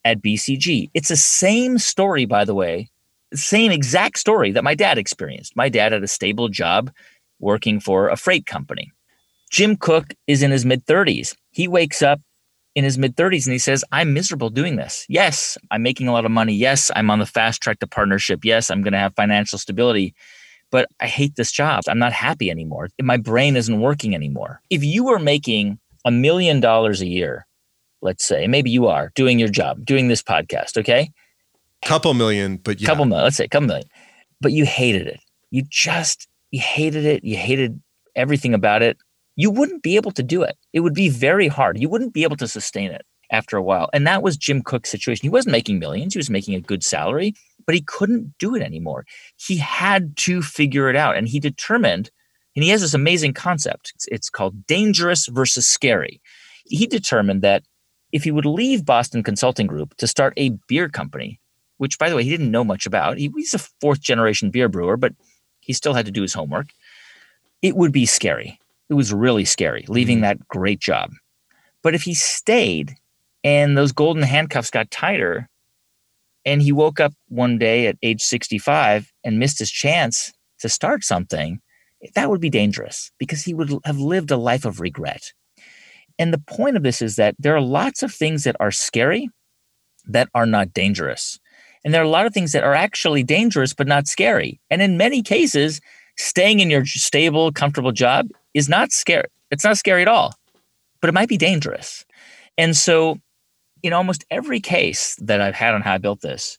at 0.04 0.22
BCG. 0.22 0.90
It's 0.92 1.08
the 1.08 1.16
same 1.16 1.78
story, 1.78 2.26
by 2.26 2.44
the 2.44 2.54
way, 2.54 2.90
same 3.32 3.72
exact 3.72 4.18
story 4.18 4.52
that 4.52 4.64
my 4.64 4.74
dad 4.74 4.98
experienced. 4.98 5.56
My 5.56 5.68
dad 5.68 5.92
had 5.92 6.02
a 6.02 6.08
stable 6.08 6.48
job 6.48 6.90
working 7.40 7.80
for 7.80 8.08
a 8.08 8.16
freight 8.16 8.46
company. 8.46 8.92
Jim 9.50 9.76
Koch 9.76 10.14
is 10.26 10.42
in 10.42 10.50
his 10.50 10.64
mid 10.64 10.84
30s. 10.86 11.34
He 11.50 11.68
wakes 11.68 12.02
up 12.02 12.20
in 12.74 12.84
his 12.84 12.98
mid 12.98 13.16
30s 13.16 13.46
and 13.46 13.52
he 13.52 13.58
says, 13.58 13.84
I'm 13.92 14.12
miserable 14.12 14.50
doing 14.50 14.76
this. 14.76 15.06
Yes, 15.08 15.56
I'm 15.70 15.82
making 15.82 16.08
a 16.08 16.12
lot 16.12 16.24
of 16.24 16.30
money. 16.30 16.54
Yes, 16.54 16.90
I'm 16.94 17.10
on 17.10 17.18
the 17.18 17.26
fast 17.26 17.62
track 17.62 17.78
to 17.80 17.86
partnership. 17.86 18.44
Yes, 18.44 18.70
I'm 18.70 18.82
going 18.82 18.92
to 18.92 18.98
have 18.98 19.14
financial 19.14 19.58
stability, 19.58 20.14
but 20.70 20.88
I 21.00 21.06
hate 21.06 21.36
this 21.36 21.52
job. 21.52 21.82
I'm 21.88 21.98
not 21.98 22.12
happy 22.12 22.50
anymore. 22.50 22.88
My 23.00 23.16
brain 23.16 23.56
isn't 23.56 23.80
working 23.80 24.14
anymore. 24.14 24.60
If 24.70 24.82
you 24.82 25.04
were 25.04 25.18
making 25.18 25.78
a 26.04 26.10
million 26.10 26.60
dollars 26.60 27.00
a 27.00 27.06
year, 27.06 27.46
let's 28.02 28.24
say, 28.24 28.46
maybe 28.46 28.70
you 28.70 28.88
are 28.88 29.12
doing 29.14 29.38
your 29.38 29.48
job, 29.48 29.84
doing 29.84 30.08
this 30.08 30.22
podcast, 30.22 30.76
okay? 30.78 31.10
Couple 31.84 32.12
million, 32.14 32.56
but 32.56 32.80
yeah. 32.80 32.86
Couple 32.86 33.04
million, 33.04 33.24
let's 33.24 33.36
say, 33.36 33.46
couple 33.46 33.68
million. 33.68 33.88
But 34.40 34.52
you 34.52 34.64
hated 34.64 35.06
it. 35.06 35.20
You 35.50 35.62
just, 35.68 36.28
you 36.50 36.60
hated 36.60 37.04
it. 37.04 37.24
You 37.24 37.36
hated 37.36 37.80
everything 38.16 38.52
about 38.52 38.82
it 38.82 38.98
you 39.36 39.50
wouldn't 39.50 39.82
be 39.82 39.96
able 39.96 40.12
to 40.12 40.22
do 40.22 40.42
it. 40.42 40.56
It 40.72 40.80
would 40.80 40.94
be 40.94 41.08
very 41.08 41.48
hard. 41.48 41.78
You 41.78 41.88
wouldn't 41.88 42.14
be 42.14 42.22
able 42.22 42.36
to 42.36 42.48
sustain 42.48 42.90
it 42.90 43.04
after 43.30 43.56
a 43.56 43.62
while. 43.62 43.88
And 43.92 44.06
that 44.06 44.22
was 44.22 44.36
Jim 44.36 44.62
Koch's 44.62 44.90
situation. 44.90 45.24
He 45.24 45.30
wasn't 45.30 45.52
making 45.52 45.78
millions, 45.78 46.14
he 46.14 46.18
was 46.18 46.30
making 46.30 46.54
a 46.54 46.60
good 46.60 46.84
salary, 46.84 47.34
but 47.66 47.74
he 47.74 47.80
couldn't 47.80 48.34
do 48.38 48.54
it 48.54 48.62
anymore. 48.62 49.04
He 49.36 49.56
had 49.56 50.16
to 50.18 50.42
figure 50.42 50.88
it 50.88 50.96
out. 50.96 51.16
And 51.16 51.28
he 51.28 51.40
determined, 51.40 52.10
and 52.54 52.62
he 52.62 52.70
has 52.70 52.80
this 52.80 52.94
amazing 52.94 53.34
concept. 53.34 53.92
It's, 53.96 54.06
it's 54.08 54.30
called 54.30 54.66
dangerous 54.66 55.26
versus 55.26 55.66
scary. 55.66 56.20
He 56.66 56.86
determined 56.86 57.42
that 57.42 57.64
if 58.12 58.24
he 58.24 58.30
would 58.30 58.46
leave 58.46 58.84
Boston 58.84 59.22
Consulting 59.22 59.66
Group 59.66 59.96
to 59.96 60.06
start 60.06 60.34
a 60.36 60.50
beer 60.68 60.88
company, 60.88 61.40
which 61.78 61.98
by 61.98 62.08
the 62.08 62.14
way, 62.14 62.22
he 62.22 62.30
didn't 62.30 62.52
know 62.52 62.62
much 62.62 62.86
about, 62.86 63.18
he, 63.18 63.32
he's 63.36 63.54
a 63.54 63.58
fourth 63.58 64.00
generation 64.00 64.50
beer 64.50 64.68
brewer, 64.68 64.96
but 64.96 65.12
he 65.60 65.72
still 65.72 65.94
had 65.94 66.06
to 66.06 66.12
do 66.12 66.22
his 66.22 66.34
homework. 66.34 66.68
It 67.60 67.74
would 67.76 67.90
be 67.90 68.06
scary 68.06 68.60
it 68.90 68.94
was 68.94 69.12
really 69.12 69.44
scary 69.44 69.84
leaving 69.88 70.16
mm-hmm. 70.18 70.22
that 70.22 70.48
great 70.48 70.80
job. 70.80 71.10
But 71.82 71.94
if 71.94 72.02
he 72.02 72.14
stayed 72.14 72.94
and 73.42 73.76
those 73.76 73.92
golden 73.92 74.22
handcuffs 74.22 74.70
got 74.70 74.90
tighter 74.90 75.48
and 76.44 76.62
he 76.62 76.72
woke 76.72 77.00
up 77.00 77.12
one 77.28 77.58
day 77.58 77.86
at 77.86 77.96
age 78.02 78.22
65 78.22 79.12
and 79.22 79.38
missed 79.38 79.58
his 79.58 79.70
chance 79.70 80.32
to 80.60 80.68
start 80.68 81.04
something, 81.04 81.60
that 82.14 82.30
would 82.30 82.40
be 82.40 82.50
dangerous 82.50 83.10
because 83.18 83.42
he 83.42 83.54
would 83.54 83.72
have 83.84 83.98
lived 83.98 84.30
a 84.30 84.36
life 84.36 84.64
of 84.64 84.80
regret. 84.80 85.32
And 86.18 86.32
the 86.32 86.38
point 86.38 86.76
of 86.76 86.82
this 86.82 87.02
is 87.02 87.16
that 87.16 87.34
there 87.38 87.56
are 87.56 87.60
lots 87.60 88.02
of 88.02 88.12
things 88.12 88.44
that 88.44 88.56
are 88.60 88.70
scary 88.70 89.28
that 90.06 90.28
are 90.34 90.46
not 90.46 90.72
dangerous. 90.72 91.38
And 91.84 91.92
there 91.92 92.00
are 92.00 92.04
a 92.04 92.10
lot 92.10 92.26
of 92.26 92.32
things 92.32 92.52
that 92.52 92.64
are 92.64 92.74
actually 92.74 93.22
dangerous 93.22 93.74
but 93.74 93.86
not 93.86 94.06
scary. 94.06 94.60
And 94.70 94.80
in 94.80 94.96
many 94.96 95.22
cases, 95.22 95.80
staying 96.16 96.60
in 96.60 96.70
your 96.70 96.86
stable, 96.86 97.52
comfortable 97.52 97.92
job 97.92 98.28
is 98.54 98.68
not 98.68 98.92
scary. 98.92 99.28
It's 99.50 99.64
not 99.64 99.76
scary 99.76 100.02
at 100.02 100.08
all, 100.08 100.34
but 101.00 101.08
it 101.08 101.14
might 101.14 101.28
be 101.28 101.36
dangerous. 101.36 102.04
And 102.56 102.76
so, 102.76 103.18
in 103.82 103.92
almost 103.92 104.24
every 104.30 104.60
case 104.60 105.16
that 105.20 105.40
I've 105.40 105.54
had 105.54 105.74
on 105.74 105.82
how 105.82 105.94
I 105.94 105.98
built 105.98 106.22
this, 106.22 106.58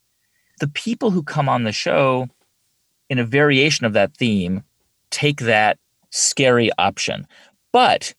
the 0.60 0.68
people 0.68 1.12
who 1.12 1.24
come 1.24 1.50
on 1.50 1.64
the 1.64 1.72
show 1.72 2.28
in 3.10 3.20
a 3.20 3.26
variation 3.26 3.86
of 3.86 3.94
that 3.94 4.16
theme 4.16 4.64
take 5.10 5.42
that 5.42 5.78
scary 6.12 6.70
option. 6.78 7.28
But 7.72 8.14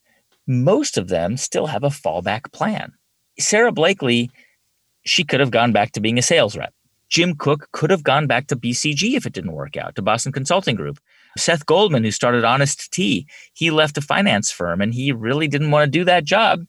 most 0.47 0.99
of 0.99 1.09
them 1.09 1.37
still 1.37 1.67
have 1.67 1.83
a 1.83 1.89
fallback 1.89 2.53
plan. 2.53 2.93
Sara 3.39 3.73
Blakely, 3.73 4.31
she 5.05 5.25
could 5.25 5.41
have 5.41 5.51
gone 5.51 5.73
back 5.73 5.93
to 5.93 6.01
being 6.01 6.19
a 6.19 6.23
sales 6.23 6.57
rep. 6.57 6.73
Jim 7.09 7.35
Koch 7.37 7.71
could 7.73 7.91
have 7.91 8.03
gone 8.03 8.27
back 8.27 8.49
to 8.49 8.57
BCG 8.57 9.17
if 9.17 9.27
it 9.27 9.33
didn't 9.33 9.53
work 9.53 9.77
out, 9.77 9.95
to 9.95 10.03
Boston 10.03 10.33
Consulting 10.33 10.75
Group. 10.75 10.99
Seth 11.37 11.67
Goldman, 11.67 12.05
who 12.05 12.11
started 12.11 12.45
Honest 12.45 12.91
Tea, 12.93 13.27
he 13.55 13.71
left 13.71 13.99
a 13.99 14.03
finance 14.03 14.51
firm 14.51 14.81
and 14.81 14.95
he 14.95 15.13
really 15.13 15.49
didn't 15.49 15.71
want 15.71 15.87
to 15.87 15.99
do 15.99 16.05
that 16.05 16.25
job. 16.25 16.65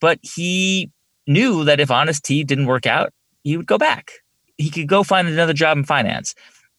But 0.00 0.18
he 0.22 0.90
knew 1.26 1.64
that 1.64 1.80
if 1.80 1.90
Honest 1.90 2.24
Tea 2.24 2.44
didn't 2.44 2.66
work 2.66 2.86
out, 2.86 3.12
he 3.44 3.56
would 3.56 3.66
go 3.66 3.78
back. 3.78 4.12
He 4.58 4.70
could 4.70 4.88
go 4.88 5.02
find 5.02 5.28
another 5.28 5.52
job 5.52 5.78
in 5.78 5.84
finance. 5.84 6.34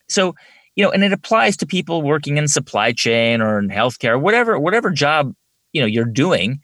So, 0.08 0.36
you 0.76 0.84
know, 0.84 0.92
and 0.92 1.04
it 1.04 1.14
applies 1.14 1.58
to 1.58 1.66
people 1.66 2.02
working 2.02 2.38
in 2.38 2.48
supply 2.48 2.92
chain 2.92 3.42
or 3.42 3.60
in 3.60 3.70
healthcare, 3.70 4.20
whatever, 4.20 4.60
whatever 4.60 4.90
job, 4.90 5.34
you 5.72 5.82
know, 5.82 5.88
you're 5.88 6.06
doing, 6.06 6.60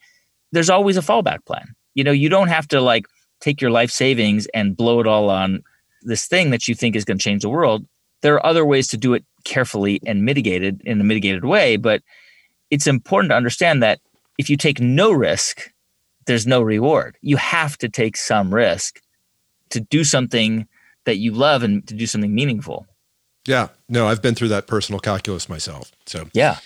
there's 0.52 0.70
always 0.70 0.98
a 0.98 1.02
fallback 1.02 1.46
plan. 1.46 1.74
You 1.94 2.04
know, 2.04 2.12
you 2.12 2.30
don't 2.30 2.48
have 2.48 2.68
to 2.70 2.82
like 2.82 3.06
take 3.40 3.62
your 3.62 3.72
life 3.72 3.92
savings 3.92 4.48
and 4.54 4.76
blow 4.76 5.00
it 5.00 5.08
all 5.08 5.30
on 5.30 5.64
this 6.02 6.28
thing 6.28 6.50
that 6.52 6.68
you 6.68 6.76
think 6.76 6.96
is 6.96 7.06
going 7.06 7.18
to 7.18 7.24
change 7.24 7.42
the 7.42 7.50
world. 7.50 7.86
There 8.22 8.36
are 8.36 8.46
other 8.46 8.66
ways 8.66 8.88
to 8.90 8.98
do 8.98 9.14
it 9.14 9.24
carefully 9.44 10.00
and 10.06 10.24
mitigated 10.24 10.82
in 10.86 11.00
a 11.00 11.04
mitigated 11.04 11.46
way. 11.46 11.78
But 11.78 12.02
it's 12.70 12.88
important 12.88 13.32
to 13.32 13.36
understand 13.36 13.82
that 13.84 14.00
if 14.38 14.50
you 14.50 14.58
take 14.58 14.80
no 14.80 15.12
risk, 15.12 15.72
there's 16.26 16.48
no 16.48 16.62
reward. 16.62 17.18
You 17.22 17.38
have 17.38 17.78
to 17.80 17.90
take 17.90 18.16
some 18.16 18.54
risk 18.54 19.02
to 19.70 19.80
do 19.80 20.04
something 20.04 20.68
that 21.06 21.18
you 21.18 21.32
love 21.32 21.64
and 21.64 21.86
to 21.88 21.94
do 21.94 22.06
something 22.06 22.34
meaningful. 22.34 22.86
Yeah. 23.46 23.70
No, 23.88 24.08
I've 24.08 24.22
been 24.22 24.36
through 24.36 24.50
that 24.50 24.68
personal 24.68 25.00
calculus 25.00 25.50
myself. 25.50 25.92
So, 26.06 26.30
yeah. 26.34 26.58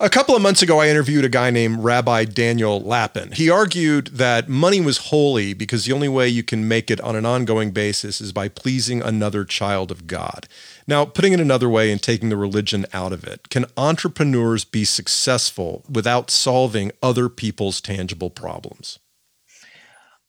A 0.00 0.08
couple 0.08 0.36
of 0.36 0.42
months 0.42 0.62
ago, 0.62 0.78
I 0.78 0.86
interviewed 0.86 1.24
a 1.24 1.28
guy 1.28 1.50
named 1.50 1.82
Rabbi 1.82 2.24
Daniel 2.24 2.80
Lapin. 2.80 3.32
He 3.32 3.50
argued 3.50 4.06
that 4.12 4.48
money 4.48 4.80
was 4.80 5.08
holy 5.08 5.54
because 5.54 5.86
the 5.86 5.92
only 5.92 6.08
way 6.08 6.28
you 6.28 6.44
can 6.44 6.68
make 6.68 6.88
it 6.88 7.00
on 7.00 7.16
an 7.16 7.26
ongoing 7.26 7.72
basis 7.72 8.20
is 8.20 8.32
by 8.32 8.46
pleasing 8.48 9.02
another 9.02 9.44
child 9.44 9.90
of 9.90 10.06
God. 10.06 10.46
Now, 10.86 11.04
putting 11.04 11.32
it 11.32 11.40
another 11.40 11.68
way 11.68 11.90
and 11.90 12.00
taking 12.00 12.28
the 12.28 12.36
religion 12.36 12.86
out 12.92 13.12
of 13.12 13.24
it, 13.24 13.48
can 13.48 13.66
entrepreneurs 13.76 14.64
be 14.64 14.84
successful 14.84 15.84
without 15.90 16.30
solving 16.30 16.92
other 17.02 17.28
people's 17.28 17.80
tangible 17.80 18.30
problems? 18.30 19.00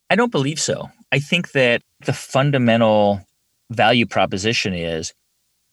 I 0.09 0.15
don't 0.15 0.31
believe 0.31 0.59
so. 0.59 0.89
I 1.11 1.19
think 1.19 1.51
that 1.51 1.83
the 2.07 2.13
fundamental 2.13 3.21
value 3.69 4.07
proposition 4.07 4.73
is 4.73 5.13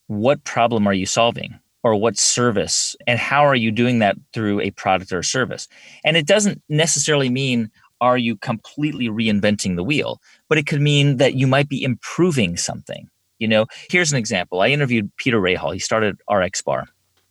what 0.06 0.44
problem 0.44 0.86
are 0.86 0.92
you 0.92 1.06
solving? 1.06 1.60
Or 1.86 1.94
what 1.94 2.18
service 2.18 2.96
and 3.06 3.16
how 3.16 3.46
are 3.46 3.54
you 3.54 3.70
doing 3.70 4.00
that 4.00 4.16
through 4.32 4.60
a 4.60 4.72
product 4.72 5.12
or 5.12 5.22
service? 5.22 5.68
And 6.04 6.16
it 6.16 6.26
doesn't 6.26 6.60
necessarily 6.68 7.30
mean 7.30 7.70
are 8.00 8.18
you 8.18 8.36
completely 8.36 9.08
reinventing 9.08 9.76
the 9.76 9.84
wheel 9.84 10.20
but 10.48 10.58
it 10.58 10.66
could 10.66 10.80
mean 10.80 11.16
that 11.16 11.34
you 11.34 11.46
might 11.46 11.68
be 11.68 11.82
improving 11.82 12.56
something 12.56 13.08
you 13.38 13.46
know? 13.46 13.66
Here's 13.90 14.12
an 14.12 14.18
example. 14.18 14.62
I 14.62 14.68
interviewed 14.68 15.14
peter 15.18 15.40
rahal. 15.40 15.72
He 15.72 15.78
started 15.78 16.18
rx 16.30 16.60
bar. 16.62 16.86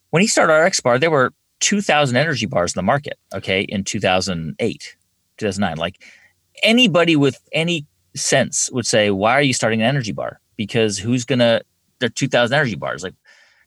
When 0.10 0.22
he 0.22 0.28
started 0.28 0.54
rx 0.54 0.80
bar 0.80 0.98
there 0.98 1.12
were 1.12 1.34
2000 1.60 2.16
energy 2.16 2.48
bars 2.48 2.74
in 2.74 2.80
the 2.80 2.84
market 2.84 3.18
okay 3.34 3.62
in 3.62 3.84
2008 3.84 4.96
2009 5.38 5.78
like 5.78 6.04
anybody 6.64 7.16
with 7.16 7.40
any 7.52 7.86
sense 8.16 8.70
would 8.72 8.88
say 8.88 9.12
why 9.12 9.34
are 9.34 9.42
you 9.42 9.54
starting 9.54 9.82
an 9.82 9.88
energy 9.88 10.14
bar? 10.14 10.40
Because 10.56 10.98
who's 10.98 11.26
gonna 11.26 11.62
there 12.00 12.08
are 12.08 12.10
2000 12.10 12.54
energy 12.54 12.76
bars. 12.76 13.04
Like 13.04 13.16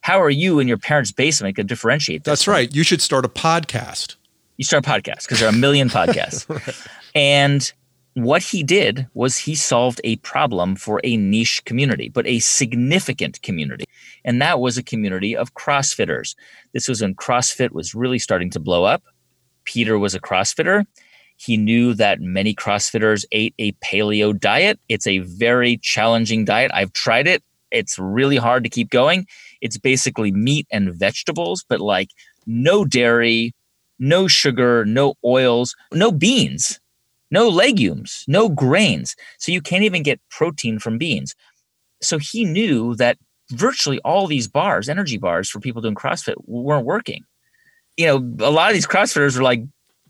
how 0.00 0.20
are 0.20 0.30
you 0.30 0.58
in 0.58 0.68
your 0.68 0.78
parents' 0.78 1.12
basement 1.12 1.56
going 1.56 1.66
to 1.66 1.74
differentiate 1.74 2.24
That's 2.24 2.44
thing? 2.44 2.52
right. 2.52 2.74
You 2.74 2.82
should 2.82 3.02
start 3.02 3.24
a 3.24 3.28
podcast. 3.28 4.16
You 4.56 4.64
start 4.64 4.86
a 4.86 4.90
podcast 4.90 5.22
because 5.22 5.40
there 5.40 5.48
are 5.48 5.54
a 5.54 5.56
million 5.56 5.88
podcasts. 5.88 6.48
right. 6.48 6.76
And 7.14 7.72
what 8.14 8.42
he 8.42 8.62
did 8.62 9.06
was 9.14 9.36
he 9.36 9.54
solved 9.54 10.00
a 10.04 10.16
problem 10.16 10.76
for 10.76 11.00
a 11.04 11.16
niche 11.16 11.64
community, 11.64 12.08
but 12.08 12.26
a 12.26 12.38
significant 12.40 13.40
community. 13.42 13.84
And 14.24 14.42
that 14.42 14.60
was 14.60 14.76
a 14.76 14.82
community 14.82 15.36
of 15.36 15.54
CrossFitters. 15.54 16.34
This 16.72 16.88
was 16.88 17.00
when 17.00 17.14
CrossFit 17.14 17.70
was 17.70 17.94
really 17.94 18.18
starting 18.18 18.50
to 18.50 18.60
blow 18.60 18.84
up. 18.84 19.02
Peter 19.64 19.98
was 19.98 20.14
a 20.14 20.20
CrossFitter. 20.20 20.84
He 21.36 21.56
knew 21.56 21.94
that 21.94 22.20
many 22.20 22.54
CrossFitters 22.54 23.24
ate 23.30 23.54
a 23.58 23.72
paleo 23.72 24.38
diet. 24.38 24.80
It's 24.88 25.06
a 25.06 25.18
very 25.18 25.76
challenging 25.78 26.44
diet. 26.44 26.70
I've 26.74 26.92
tried 26.92 27.28
it. 27.28 27.42
It's 27.70 27.98
really 27.98 28.36
hard 28.36 28.64
to 28.64 28.70
keep 28.70 28.90
going. 28.90 29.26
It's 29.60 29.78
basically 29.78 30.32
meat 30.32 30.66
and 30.70 30.94
vegetables, 30.94 31.64
but 31.68 31.80
like 31.80 32.10
no 32.46 32.84
dairy, 32.84 33.54
no 33.98 34.28
sugar, 34.28 34.84
no 34.84 35.14
oils, 35.24 35.74
no 35.92 36.12
beans, 36.12 36.80
no 37.30 37.48
legumes, 37.48 38.24
no 38.28 38.48
grains. 38.48 39.16
So 39.38 39.52
you 39.52 39.60
can't 39.60 39.84
even 39.84 40.02
get 40.02 40.20
protein 40.30 40.78
from 40.78 40.98
beans. 40.98 41.34
So 42.00 42.18
he 42.18 42.44
knew 42.44 42.94
that 42.96 43.18
virtually 43.50 44.00
all 44.04 44.26
these 44.26 44.48
bars, 44.48 44.88
energy 44.88 45.18
bars 45.18 45.48
for 45.50 45.60
people 45.60 45.82
doing 45.82 45.94
CrossFit, 45.94 46.34
weren't 46.46 46.86
working. 46.86 47.24
You 47.96 48.06
know, 48.06 48.46
a 48.46 48.50
lot 48.50 48.70
of 48.70 48.74
these 48.74 48.86
CrossFitters 48.86 49.36
were 49.36 49.42
like 49.42 49.62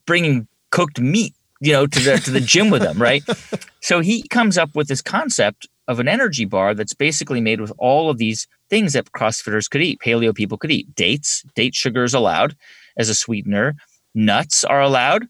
bringing 0.07 0.47
cooked 0.71 1.01
meat, 1.01 1.35
you 1.61 1.73
know, 1.73 1.87
to 1.87 2.01
the 2.01 2.19
to 2.19 2.31
the 2.31 2.41
gym 2.41 2.71
with 2.71 2.83
them, 2.83 3.01
right? 3.01 3.23
So 3.81 4.01
he 4.01 4.27
comes 4.29 4.59
up 4.59 4.75
with 4.75 4.89
this 4.89 5.01
concept 5.01 5.69
of 5.89 5.99
an 5.99 6.07
energy 6.07 6.45
bar 6.45 6.74
that's 6.74 6.95
basically 6.95 7.41
made 7.41 7.61
with 7.61 7.72
all 7.78 8.11
of 8.11 8.18
these 8.18 8.47
things 8.70 8.93
that 8.93 9.11
CrossFitters 9.12 9.68
could 9.68 9.82
eat, 9.82 9.99
paleo 10.05 10.34
people 10.34 10.59
could 10.59 10.70
eat. 10.70 10.95
Dates, 10.95 11.45
date 11.57 11.74
sugar 11.74 12.05
is 12.05 12.14
allowed 12.14 12.55
as 12.99 13.09
a 13.09 13.14
sweetener. 13.14 13.74
Nuts 14.14 14.64
are 14.64 14.82
allowed. 14.82 15.26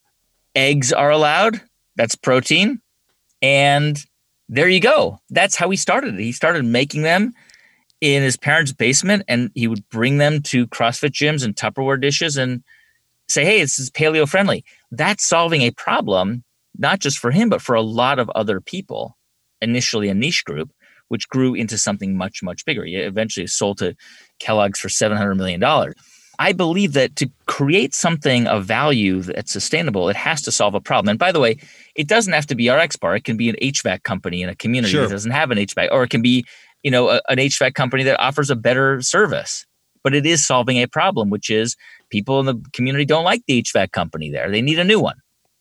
Eggs 0.55 0.93
are 0.93 1.11
allowed. 1.11 1.61
That's 1.97 2.17
protein. 2.17 2.81
And 3.41 4.05
there 4.49 4.69
you 4.69 4.81
go. 4.81 5.21
That's 5.31 5.57
how 5.57 5.71
he 5.71 5.77
started. 5.77 6.19
He 6.19 6.33
started 6.33 6.65
making 6.65 7.03
them 7.03 7.33
in 8.01 8.23
his 8.23 8.37
parents' 8.37 8.73
basement, 8.73 9.25
and 9.29 9.51
he 9.55 9.69
would 9.69 9.89
bring 9.91 10.19
them 10.19 10.43
to 10.43 10.67
CrossFit 10.69 11.11
gyms 11.11 11.45
and 11.45 11.55
Tupperware 11.55 12.01
dishes 12.01 12.37
and 12.37 12.63
say, 13.29 13.45
"Hey, 13.45 13.61
this 13.61 13.79
is 13.79 13.91
paleo 13.91 14.29
friendly." 14.29 14.65
That's 14.91 15.27
solving 15.27 15.63
a 15.63 15.73
problem, 15.73 16.45
not 16.79 17.01
just 17.01 17.19
for 17.19 17.31
him, 17.31 17.49
but 17.49 17.61
for 17.61 17.75
a 17.75 17.83
lot 17.83 18.19
of 18.19 18.31
other 18.31 18.61
people. 18.61 19.18
Initially, 19.61 20.09
a 20.09 20.15
niche 20.15 20.45
group, 20.45 20.71
which 21.09 21.29
grew 21.29 21.55
into 21.55 21.79
something 21.79 22.17
much, 22.17 22.43
much 22.43 22.65
bigger. 22.65 22.85
He 22.85 22.97
eventually 22.97 23.47
sold 23.47 23.79
to 23.79 23.95
Kellogg's 24.39 24.79
for 24.79 24.89
seven 24.89 25.17
hundred 25.17 25.37
million 25.37 25.61
dollars. 25.61 25.95
I 26.39 26.53
believe 26.53 26.93
that 26.93 27.17
to 27.17 27.29
create 27.47 27.95
something 27.95 28.47
of 28.47 28.65
value 28.65 29.23
that's 29.23 29.53
sustainable, 29.53 30.09
it 30.09 30.15
has 30.15 30.41
to 30.43 30.53
solve 30.53 30.75
a 30.75 30.81
problem. 30.81 31.11
And 31.11 31.19
by 31.19 31.33
the 31.33 31.41
way, 31.41 31.57
it 31.97 32.07
doesn't 32.07 32.33
have 32.33 32.47
to 32.47 32.55
be 32.55 32.67
RxBar. 32.67 33.17
It 33.17 33.25
can 33.25 33.37
be 33.37 33.49
an 33.49 33.57
HVAC 33.61 34.05
company 34.05 34.43
in 34.43 34.49
a 34.49 34.55
community 34.55 34.93
sure. 34.93 35.03
that 35.03 35.11
doesn't 35.11 35.33
have 35.33 35.51
an 35.51 35.59
HVAC, 35.59 35.89
or 35.91 36.05
it 36.05 36.11
can 36.11 36.23
be, 36.23 36.45
you 36.85 36.93
know, 36.93 37.09
a, 37.09 37.21
an 37.29 37.39
HVAC 37.39 37.75
company 37.75 38.05
that 38.05 38.21
offers 38.21 38.51
a 38.51 38.57
better 38.57 39.03
service. 39.03 39.67
But 40.05 40.15
it 40.15 40.25
is 40.25 40.47
solving 40.47 40.77
a 40.77 40.87
problem, 40.87 41.29
which 41.29 41.51
is 41.51 41.75
people 42.09 42.39
in 42.39 42.47
the 42.47 42.63
community 42.73 43.05
don't 43.05 43.25
like 43.25 43.43
the 43.49 43.61
HVAC 43.61 43.91
company 43.91 44.31
there. 44.31 44.49
They 44.49 44.63
need 44.63 44.79
a 44.79 44.85
new 44.85 45.01
one. 45.01 45.17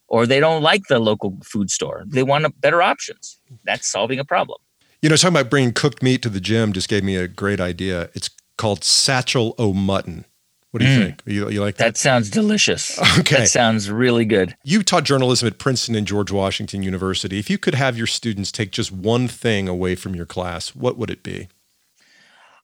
Or 0.07 0.25
they 0.25 0.39
don't 0.39 0.61
like 0.61 0.83
the 0.87 0.99
local 0.99 1.37
food 1.43 1.69
store. 1.69 2.03
They 2.07 2.23
want 2.23 2.61
better 2.61 2.81
options. 2.81 3.39
That's 3.65 3.87
solving 3.87 4.19
a 4.19 4.25
problem. 4.25 4.59
You 5.01 5.09
know, 5.09 5.15
talking 5.15 5.35
about 5.35 5.49
bringing 5.49 5.73
cooked 5.73 6.01
meat 6.01 6.21
to 6.23 6.29
the 6.29 6.39
gym 6.39 6.73
just 6.73 6.89
gave 6.89 7.03
me 7.03 7.15
a 7.17 7.27
great 7.27 7.59
idea. 7.59 8.09
It's 8.13 8.29
called 8.57 8.83
Satchel 8.83 9.53
O 9.59 9.73
Mutton. 9.73 10.25
What 10.71 10.81
do 10.81 10.89
you 10.89 10.99
mm. 10.99 11.03
think? 11.03 11.23
You, 11.25 11.49
you 11.49 11.61
like 11.61 11.77
that? 11.77 11.85
That 11.85 11.97
sounds 11.97 12.29
delicious. 12.29 12.99
Okay. 13.19 13.37
That 13.37 13.47
sounds 13.47 13.89
really 13.89 14.25
good. 14.25 14.55
You 14.63 14.83
taught 14.83 15.03
journalism 15.05 15.47
at 15.47 15.57
Princeton 15.59 15.95
and 15.95 16.05
George 16.05 16.31
Washington 16.31 16.83
University. 16.83 17.39
If 17.39 17.49
you 17.49 17.57
could 17.57 17.75
have 17.75 17.97
your 17.97 18.07
students 18.07 18.51
take 18.51 18.71
just 18.71 18.91
one 18.91 19.27
thing 19.27 19.67
away 19.67 19.95
from 19.95 20.13
your 20.13 20.25
class, 20.25 20.75
what 20.75 20.97
would 20.97 21.09
it 21.09 21.23
be? 21.23 21.47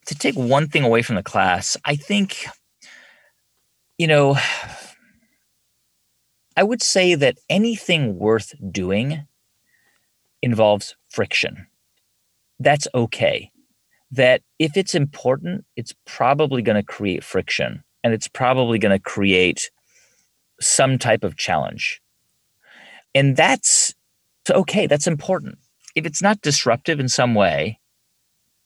To 0.07 0.15
take 0.15 0.35
one 0.35 0.67
thing 0.67 0.83
away 0.83 1.01
from 1.01 1.15
the 1.15 1.23
class, 1.23 1.77
I 1.85 1.95
think, 1.95 2.45
you 3.97 4.07
know, 4.07 4.37
I 6.55 6.63
would 6.63 6.81
say 6.81 7.15
that 7.15 7.37
anything 7.49 8.17
worth 8.17 8.53
doing 8.71 9.27
involves 10.41 10.95
friction. 11.09 11.67
That's 12.59 12.87
okay. 12.93 13.51
That 14.11 14.41
if 14.59 14.77
it's 14.77 14.93
important, 14.93 15.65
it's 15.75 15.93
probably 16.05 16.61
going 16.61 16.75
to 16.75 16.83
create 16.83 17.23
friction 17.23 17.83
and 18.03 18.13
it's 18.13 18.27
probably 18.27 18.77
going 18.77 18.91
to 18.91 18.99
create 18.99 19.71
some 20.61 20.99
type 20.99 21.23
of 21.23 21.37
challenge. 21.37 22.01
And 23.15 23.35
that's 23.35 23.93
okay, 24.49 24.87
that's 24.87 25.07
important. 25.07 25.57
If 25.95 26.05
it's 26.05 26.21
not 26.21 26.41
disruptive 26.41 26.99
in 26.99 27.07
some 27.07 27.33
way, 27.35 27.79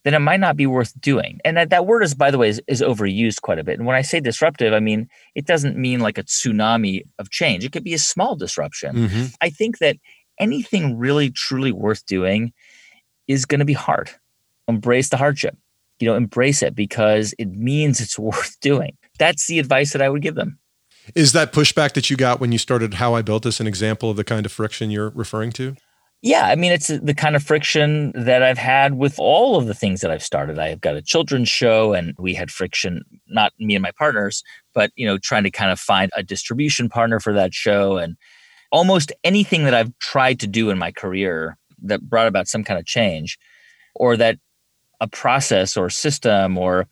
then 0.07 0.13
it 0.13 0.19
might 0.19 0.39
not 0.39 0.55
be 0.55 0.65
worth 0.65 0.99
doing. 1.01 1.39
And 1.43 1.57
that, 1.57 1.69
that 1.71 1.85
word 1.85 2.01
is, 2.01 2.15
by 2.15 2.31
the 2.31 2.37
way, 2.37 2.47
is, 2.47 2.61
is 2.67 2.81
overused 2.81 3.41
quite 3.41 3.59
a 3.59 3.63
bit. 3.63 3.77
And 3.77 3.85
when 3.85 3.97
I 3.97 4.01
say 4.01 4.21
disruptive, 4.21 4.73
I 4.73 4.79
mean, 4.79 5.09
it 5.35 5.45
doesn't 5.45 5.75
mean 5.77 5.99
like 5.99 6.17
a 6.17 6.23
tsunami 6.23 7.01
of 7.19 7.29
change. 7.29 7.65
It 7.65 7.73
could 7.73 7.83
be 7.83 7.93
a 7.93 7.99
small 7.99 8.37
disruption. 8.37 8.95
Mm-hmm. 8.95 9.25
I 9.41 9.49
think 9.49 9.79
that 9.79 9.97
anything 10.39 10.97
really, 10.97 11.29
truly 11.29 11.73
worth 11.73 12.05
doing 12.05 12.53
is 13.27 13.45
going 13.45 13.59
to 13.59 13.65
be 13.65 13.73
hard. 13.73 14.09
Embrace 14.69 15.09
the 15.09 15.17
hardship. 15.17 15.57
You 15.99 16.07
know, 16.07 16.15
embrace 16.15 16.61
it 16.61 16.73
because 16.73 17.33
it 17.37 17.49
means 17.49 17.99
it's 17.99 18.17
worth 18.19 18.59
doing 18.61 18.97
that's 19.17 19.47
the 19.47 19.59
advice 19.59 19.93
that 19.93 20.01
I 20.01 20.09
would 20.09 20.21
give 20.21 20.35
them. 20.35 20.59
Is 21.15 21.33
that 21.33 21.53
pushback 21.53 21.93
that 21.93 22.09
you 22.09 22.17
got 22.17 22.39
when 22.39 22.51
you 22.51 22.57
started 22.57 22.95
How 22.95 23.13
I 23.13 23.21
Built 23.21 23.43
This 23.43 23.59
an 23.59 23.67
example 23.67 24.09
of 24.09 24.17
the 24.17 24.23
kind 24.23 24.45
of 24.45 24.51
friction 24.51 24.91
you're 24.91 25.09
referring 25.11 25.51
to? 25.53 25.75
Yeah, 26.23 26.47
I 26.47 26.55
mean, 26.55 26.71
it's 26.71 26.89
uh, 26.89 26.99
the 27.01 27.13
kind 27.13 27.35
of 27.35 27.43
friction 27.43 28.11
that 28.15 28.41
I've 28.41 28.57
had 28.57 28.95
with 28.97 29.19
all 29.19 29.55
of 29.55 29.67
the 29.67 29.75
things 29.75 30.01
that 30.01 30.09
I've 30.09 30.23
started. 30.23 30.57
I've 30.57 30.81
got 30.81 30.95
a 30.95 31.01
children's 31.01 31.49
show, 31.49 31.93
and 31.93 32.15
we 32.17 32.33
had 32.33 32.49
friction, 32.49 33.03
not 33.27 33.53
me 33.59 33.75
and 33.75 33.83
my 33.83 33.91
partners, 33.91 34.43
but 34.73 34.91
you 34.95 35.05
know, 35.05 35.17
trying 35.19 35.43
to 35.43 35.51
kind 35.51 35.71
of 35.71 35.79
find 35.79 36.11
a 36.15 36.23
distribution 36.23 36.89
partner 36.89 37.19
for 37.19 37.33
that 37.33 37.53
show, 37.53 37.97
and 37.97 38.17
almost 38.71 39.11
anything 39.23 39.63
that 39.65 39.75
I've 39.75 39.97
tried 39.99 40.39
to 40.39 40.47
do 40.47 40.71
in 40.71 40.77
my 40.79 40.91
career 40.91 41.57
that 41.83 42.01
brought 42.09 42.27
about 42.27 42.47
some 42.47 42.63
kind 42.63 42.79
of 42.79 42.85
change, 42.85 43.37
or 43.95 44.17
that 44.17 44.39
a 44.99 45.07
process 45.07 45.77
or 45.77 45.89
system 45.89 46.57
or 46.57 46.87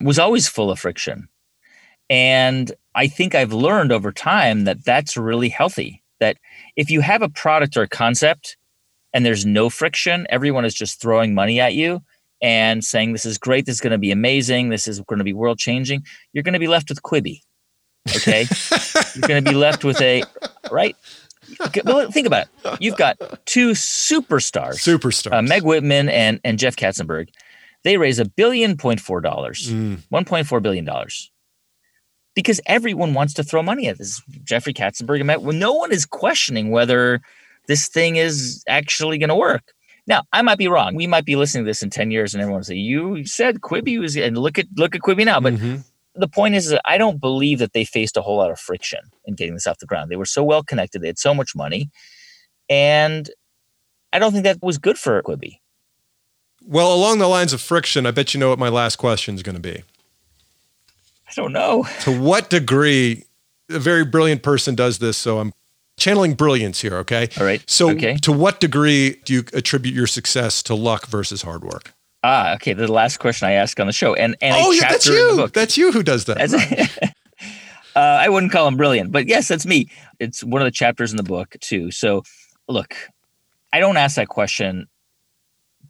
was 0.00 0.18
always 0.18 0.48
full 0.48 0.70
of 0.70 0.78
friction. 0.78 1.28
And 2.08 2.72
I 2.94 3.06
think 3.06 3.34
I've 3.34 3.52
learned 3.52 3.92
over 3.92 4.12
time 4.12 4.64
that 4.64 4.84
that's 4.84 5.16
really 5.16 5.50
healthy. 5.50 6.02
That 6.20 6.38
if 6.76 6.90
you 6.90 7.00
have 7.02 7.22
a 7.22 7.28
product 7.28 7.76
or 7.76 7.82
a 7.82 7.88
concept 7.88 8.56
and 9.12 9.24
there's 9.24 9.44
no 9.44 9.68
friction, 9.68 10.26
everyone 10.30 10.64
is 10.64 10.74
just 10.74 11.00
throwing 11.00 11.34
money 11.34 11.60
at 11.60 11.74
you 11.74 12.02
and 12.40 12.84
saying, 12.84 13.12
This 13.12 13.24
is 13.24 13.38
great, 13.38 13.66
this 13.66 13.76
is 13.76 13.80
going 13.80 13.92
to 13.92 13.98
be 13.98 14.10
amazing, 14.10 14.68
this 14.68 14.88
is 14.88 15.00
going 15.00 15.18
to 15.18 15.24
be 15.24 15.32
world 15.32 15.58
changing, 15.58 16.04
you're 16.32 16.42
going 16.42 16.54
to 16.54 16.58
be 16.58 16.68
left 16.68 16.88
with 16.88 17.02
Quibi. 17.02 17.40
Okay. 18.16 18.46
you're 19.14 19.28
going 19.28 19.44
to 19.44 19.50
be 19.50 19.56
left 19.56 19.84
with 19.84 20.00
a, 20.00 20.24
right? 20.70 20.96
Well, 21.84 22.10
think 22.10 22.26
about 22.26 22.46
it. 22.64 22.80
You've 22.80 22.96
got 22.96 23.18
two 23.46 23.72
superstars, 23.72 24.76
superstars, 24.76 25.32
uh, 25.32 25.42
Meg 25.42 25.62
Whitman 25.62 26.08
and, 26.08 26.40
and 26.44 26.58
Jeff 26.58 26.76
Katzenberg. 26.76 27.28
They 27.84 27.96
raise 27.96 28.18
a 28.18 28.24
billion 28.24 28.76
point 28.76 29.00
four 29.00 29.20
dollars, 29.20 29.68
mm. 29.70 29.98
one 30.08 30.24
point 30.24 30.46
four 30.46 30.60
billion 30.60 30.84
dollars 30.84 31.32
because 32.34 32.60
everyone 32.66 33.14
wants 33.14 33.34
to 33.34 33.42
throw 33.42 33.62
money 33.62 33.88
at 33.88 33.98
this. 33.98 34.22
Jeffrey 34.44 34.72
Katzenberg 34.72 35.24
met 35.24 35.42
well, 35.42 35.56
no 35.56 35.72
one 35.72 35.92
is 35.92 36.06
questioning 36.06 36.70
whether 36.70 37.20
this 37.66 37.88
thing 37.88 38.16
is 38.16 38.64
actually 38.68 39.18
going 39.18 39.28
to 39.28 39.36
work. 39.36 39.72
Now, 40.06 40.24
I 40.32 40.42
might 40.42 40.58
be 40.58 40.68
wrong. 40.68 40.94
We 40.94 41.06
might 41.06 41.24
be 41.24 41.36
listening 41.36 41.64
to 41.64 41.68
this 41.68 41.82
in 41.82 41.90
10 41.90 42.10
years 42.10 42.34
and 42.34 42.42
everyone 42.42 42.60
will 42.60 42.64
say, 42.64 42.74
You 42.74 43.24
said 43.24 43.60
Quibi 43.60 44.00
was 44.00 44.16
and 44.16 44.36
look 44.36 44.58
at 44.58 44.66
look 44.76 44.96
at 44.96 45.02
Quibi 45.02 45.24
now. 45.24 45.38
But 45.38 45.54
mm-hmm. 45.54 45.76
the 46.14 46.28
point 46.28 46.56
is 46.56 46.70
that 46.70 46.82
I 46.84 46.98
don't 46.98 47.20
believe 47.20 47.60
that 47.60 47.72
they 47.72 47.84
faced 47.84 48.16
a 48.16 48.22
whole 48.22 48.38
lot 48.38 48.50
of 48.50 48.58
friction 48.58 49.00
in 49.24 49.34
getting 49.34 49.54
this 49.54 49.66
off 49.66 49.78
the 49.78 49.86
ground. 49.86 50.10
They 50.10 50.16
were 50.16 50.26
so 50.26 50.42
well 50.42 50.62
connected, 50.64 51.02
they 51.02 51.06
had 51.06 51.18
so 51.18 51.34
much 51.34 51.54
money. 51.54 51.90
And 52.68 53.30
I 54.12 54.18
don't 54.18 54.32
think 54.32 54.44
that 54.44 54.58
was 54.62 54.78
good 54.78 54.98
for 54.98 55.22
Quibi. 55.22 55.58
Well, 56.64 56.94
along 56.94 57.18
the 57.18 57.28
lines 57.28 57.52
of 57.52 57.60
friction, 57.60 58.06
I 58.06 58.10
bet 58.12 58.34
you 58.34 58.40
know 58.40 58.48
what 58.48 58.58
my 58.58 58.68
last 58.68 58.96
question 58.96 59.34
is 59.34 59.42
going 59.42 59.56
to 59.56 59.60
be. 59.60 59.82
I 61.28 61.32
don't 61.34 61.52
know. 61.52 61.86
To 62.02 62.20
what 62.20 62.50
degree 62.50 63.24
a 63.70 63.78
very 63.78 64.04
brilliant 64.04 64.42
person 64.42 64.74
does 64.74 64.98
this? 64.98 65.16
So 65.16 65.38
I'm 65.38 65.52
channeling 65.98 66.34
brilliance 66.34 66.80
here, 66.80 66.96
okay? 66.96 67.28
All 67.38 67.44
right. 67.44 67.62
So 67.68 67.90
okay. 67.90 68.16
to 68.18 68.32
what 68.32 68.60
degree 68.60 69.20
do 69.24 69.34
you 69.34 69.44
attribute 69.52 69.94
your 69.94 70.06
success 70.06 70.62
to 70.64 70.74
luck 70.74 71.06
versus 71.06 71.42
hard 71.42 71.64
work? 71.64 71.94
Ah, 72.22 72.54
okay. 72.54 72.72
The 72.72 72.90
last 72.90 73.18
question 73.18 73.48
I 73.48 73.52
ask 73.52 73.78
on 73.80 73.86
the 73.86 73.92
show, 73.92 74.14
and 74.14 74.36
and 74.40 74.54
oh 74.56 74.70
yeah, 74.72 74.88
that's 74.88 75.06
you. 75.06 75.48
That's 75.48 75.76
you 75.76 75.92
who 75.92 76.02
does 76.02 76.26
that. 76.26 76.40
uh, 77.96 77.98
I 77.98 78.28
wouldn't 78.28 78.52
call 78.52 78.68
him 78.68 78.76
brilliant, 78.76 79.10
but 79.10 79.26
yes, 79.26 79.48
that's 79.48 79.66
me. 79.66 79.88
It's 80.20 80.44
one 80.44 80.62
of 80.62 80.66
the 80.66 80.72
chapters 80.72 81.10
in 81.10 81.16
the 81.16 81.24
book 81.24 81.56
too. 81.60 81.90
So 81.90 82.22
look, 82.68 82.94
I 83.72 83.80
don't 83.80 83.96
ask 83.96 84.16
that 84.16 84.28
question 84.28 84.86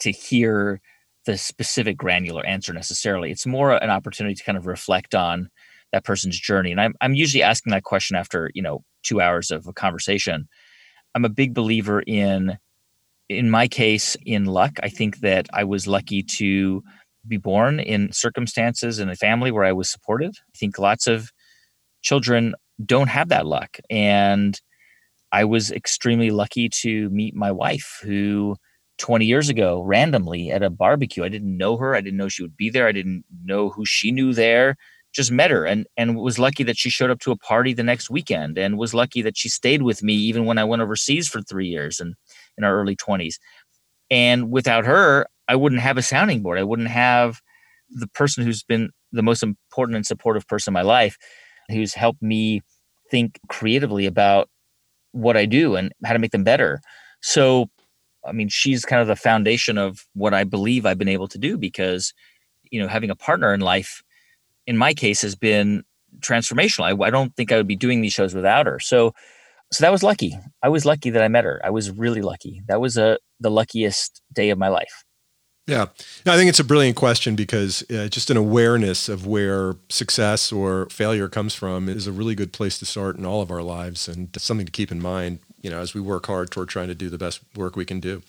to 0.01 0.11
hear 0.11 0.81
the 1.25 1.39
specific 1.39 1.97
granular 1.97 2.45
answer 2.45 2.73
necessarily. 2.73 3.31
It's 3.31 3.47
more 3.47 3.73
an 3.73 3.91
opportunity 3.91 4.35
to 4.35 4.45
kind 4.45 4.59
of 4.59 4.67
reflect 4.67 5.15
on 5.15 5.51
that 5.93 6.05
person's 6.05 6.39
journey. 6.39 6.73
And 6.73 6.81
I'm, 6.81 6.95
I'm 7.01 7.15
usually 7.15 7.43
asking 7.43 7.71
that 7.73 7.85
question 7.85 8.17
after, 8.17 8.51
you 8.55 8.63
know, 8.63 8.83
two 9.03 9.21
hours 9.21 9.51
of 9.51 9.67
a 9.67 9.73
conversation. 9.73 10.49
I'm 11.15 11.25
a 11.25 11.31
big 11.31 11.55
believer 11.55 12.03
in, 12.07 12.59
in 13.29 13.51
my 13.51 13.69
case, 13.69 14.17
in 14.25 14.47
luck. 14.47 14.79
I 14.83 14.89
think 14.89 15.21
that 15.21 15.49
I 15.53 15.65
was 15.65 15.87
lucky 15.87 16.23
to 16.23 16.83
be 17.27 17.37
born 17.37 17.81
in 17.81 18.13
circumstances 18.13 18.99
in 18.99 19.09
a 19.09 19.17
family 19.17 19.51
where 19.51 19.65
I 19.65 19.73
was 19.73 19.89
supported. 19.89 20.35
I 20.37 20.59
think 20.59 20.79
lots 20.79 21.07
of 21.07 21.31
children 22.03 22.55
don't 22.85 23.09
have 23.09 23.29
that 23.29 23.47
luck. 23.47 23.79
And 23.91 24.61
I 25.31 25.45
was 25.45 25.71
extremely 25.71 26.31
lucky 26.31 26.69
to 26.69 27.09
meet 27.11 27.35
my 27.35 27.53
wife 27.53 28.01
who 28.03 28.57
20 28.99 29.25
years 29.25 29.49
ago 29.49 29.83
randomly 29.83 30.51
at 30.51 30.63
a 30.63 30.71
barbecue. 30.71 31.25
I 31.25 31.29
didn't 31.29 31.57
know 31.57 31.77
her. 31.77 31.95
I 31.95 32.01
didn't 32.01 32.19
know 32.19 32.29
she 32.29 32.43
would 32.43 32.57
be 32.57 32.71
there. 32.71 32.87
I 32.87 32.93
didn't 32.93 33.25
know 33.45 33.71
who 33.71 33.85
she 33.87 34.13
knew 34.13 34.33
there. 34.35 34.77
Just 35.13 35.31
met 35.31 35.51
her 35.51 35.65
and 35.67 35.87
and 35.97 36.17
was 36.17 36.39
lucky 36.39 36.63
that 36.65 36.79
she 36.79 36.91
showed 36.91 37.11
up 37.11 37.21
to 37.21 37.33
a 37.33 37.37
party 37.37 37.75
the 37.75 37.83
next 37.83 38.11
weekend 38.11 38.59
and 38.59 38.79
was 38.79 38.95
lucky 38.95 39.23
that 39.23 39.37
she 39.37 39.49
stayed 39.49 39.83
with 39.83 40.03
me 40.03 40.15
even 40.15 40.47
when 40.47 40.59
I 40.59 40.65
went 40.65 40.83
overseas 40.83 41.29
for 41.29 41.43
3 41.43 41.67
years 41.67 42.01
and 42.01 42.15
in 42.57 42.65
our 42.65 42.75
early 42.79 42.97
20s. 42.97 43.39
And 44.11 44.51
without 44.51 44.85
her, 44.87 45.27
I 45.49 45.57
wouldn't 45.57 45.83
have 45.83 45.99
a 45.99 46.03
sounding 46.03 46.43
board. 46.43 46.59
I 46.59 46.65
wouldn't 46.65 46.89
have 46.89 47.41
the 47.91 48.09
person 48.09 48.45
who's 48.45 48.63
been 48.63 48.91
the 49.13 49.23
most 49.23 49.43
important 49.43 49.97
and 49.97 50.07
supportive 50.07 50.47
person 50.49 50.71
in 50.73 50.75
my 50.75 50.83
life 50.83 51.17
who's 51.71 51.95
helped 51.95 52.23
me 52.23 52.63
think 53.11 53.39
creatively 53.49 54.07
about 54.07 54.49
what 55.13 55.37
I 55.37 55.45
do 55.47 55.77
and 55.77 55.93
how 56.05 56.15
to 56.15 56.19
make 56.19 56.33
them 56.33 56.45
better. 56.45 56.81
So 57.21 57.69
I 58.27 58.33
mean, 58.33 58.49
she's 58.49 58.85
kind 58.85 59.03
of 59.03 59.09
the 59.09 59.17
foundation 59.17 59.79
of 59.79 60.07
what 60.15 60.35
I 60.35 60.45
believe 60.45 60.87
I've 60.87 60.99
been 60.99 61.09
able 61.09 61.29
to 61.29 61.39
do 61.39 61.59
because, 61.59 62.15
you 62.71 62.81
know, 62.81 62.89
having 62.89 63.11
a 63.11 63.17
partner 63.17 63.53
in 63.53 63.61
life, 63.61 64.03
in 64.67 64.77
my 64.77 64.95
case, 64.95 65.23
has 65.23 65.35
been 65.35 65.85
transformational. 66.21 66.85
I, 66.85 67.07
I 67.07 67.11
don't 67.11 67.35
think 67.37 67.53
I 67.53 67.57
would 67.57 67.69
be 67.69 67.77
doing 67.77 68.01
these 68.01 68.13
shows 68.13 68.35
without 68.35 68.67
her. 68.67 68.79
So, 68.81 69.15
so 69.73 69.83
that 69.83 69.93
was 69.93 70.03
lucky. 70.03 70.39
I 70.63 70.69
was 70.69 70.85
lucky 70.85 71.11
that 71.11 71.23
I 71.23 71.29
met 71.29 71.45
her. 71.45 71.61
I 71.65 71.71
was 71.71 71.91
really 71.91 72.23
lucky. 72.23 72.63
That 72.69 72.81
was 72.81 72.97
a 72.97 73.19
the 73.41 73.51
luckiest 73.51 74.23
day 74.33 74.51
of 74.51 74.59
my 74.59 74.69
life. 74.69 75.05
Yeah, 75.67 75.87
I 76.27 76.37
think 76.37 76.49
it's 76.49 76.59
a 76.59 76.65
brilliant 76.65 76.97
question 76.97 77.37
because 77.37 77.89
uh, 77.89 78.09
just 78.09 78.31
an 78.31 78.37
awareness 78.37 79.09
of 79.09 79.27
where 79.27 79.77
success 79.89 80.51
or 80.51 80.89
failure 80.91 81.29
comes 81.29 81.55
from 81.55 81.89
is 81.89 82.09
a 82.09 82.13
really 82.13 82.35
good 82.35 82.53
place 82.53 82.81
to 82.81 82.85
start 82.85 83.17
in 83.17 83.25
all 83.25 83.41
of 83.41 83.51
our 83.51 83.63
lives, 83.63 84.09
and 84.09 84.29
something 84.37 84.67
to 84.67 84.73
keep 84.73 84.91
in 84.91 85.01
mind. 85.01 85.39
You 85.61 85.71
know, 85.71 85.79
as 85.79 85.95
we 85.95 86.01
work 86.01 86.27
hard 86.27 86.51
toward 86.51 86.69
trying 86.69 86.89
to 86.89 86.97
do 86.97 87.09
the 87.09 87.19
best 87.19 87.41
work 87.55 87.77
we 87.77 87.85
can 87.85 88.01
do. 88.01 88.23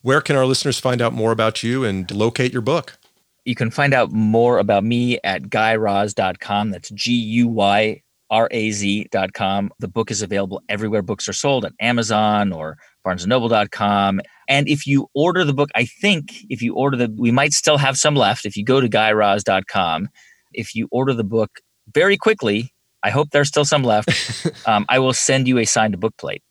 Where 0.00 0.22
can 0.22 0.36
our 0.36 0.46
listeners 0.46 0.80
find 0.80 1.02
out 1.02 1.12
more 1.12 1.30
about 1.30 1.62
you 1.62 1.84
and 1.84 2.10
locate 2.10 2.54
your 2.54 2.62
book? 2.62 2.96
You 3.44 3.54
can 3.54 3.70
find 3.70 3.94
out 3.94 4.12
more 4.12 4.58
about 4.58 4.84
me 4.84 5.18
at 5.24 5.44
guyraz.com. 5.44 6.70
That's 6.70 6.90
G 6.90 7.12
U 7.12 7.48
Y 7.48 8.02
R 8.30 8.48
A 8.50 8.70
Z.com. 8.70 9.72
The 9.78 9.88
book 9.88 10.10
is 10.10 10.22
available 10.22 10.62
everywhere 10.68 11.02
books 11.02 11.28
are 11.28 11.32
sold 11.32 11.64
at 11.64 11.72
Amazon 11.80 12.52
or 12.52 12.78
barnesandnoble.com. 13.04 14.20
And 14.48 14.68
if 14.68 14.86
you 14.86 15.08
order 15.14 15.44
the 15.44 15.54
book, 15.54 15.70
I 15.74 15.84
think 15.84 16.32
if 16.48 16.62
you 16.62 16.74
order 16.74 16.96
the, 16.96 17.14
we 17.16 17.30
might 17.30 17.52
still 17.52 17.78
have 17.78 17.96
some 17.96 18.14
left. 18.14 18.46
If 18.46 18.56
you 18.56 18.64
go 18.64 18.80
to 18.80 18.88
guyraz.com, 18.88 20.08
if 20.52 20.74
you 20.74 20.88
order 20.90 21.14
the 21.14 21.24
book 21.24 21.60
very 21.92 22.16
quickly, 22.16 22.72
I 23.02 23.10
hope 23.10 23.30
there's 23.30 23.48
still 23.48 23.64
some 23.64 23.82
left. 23.82 24.46
um, 24.66 24.86
I 24.88 24.98
will 24.98 25.12
send 25.12 25.48
you 25.48 25.58
a 25.58 25.64
signed 25.64 25.98
book 25.98 26.16
plate. 26.16 26.42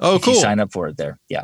Oh, 0.00 0.18
cool. 0.18 0.34
sign 0.34 0.58
up 0.60 0.72
for 0.72 0.88
it 0.88 0.96
there. 0.96 1.18
Yeah. 1.28 1.42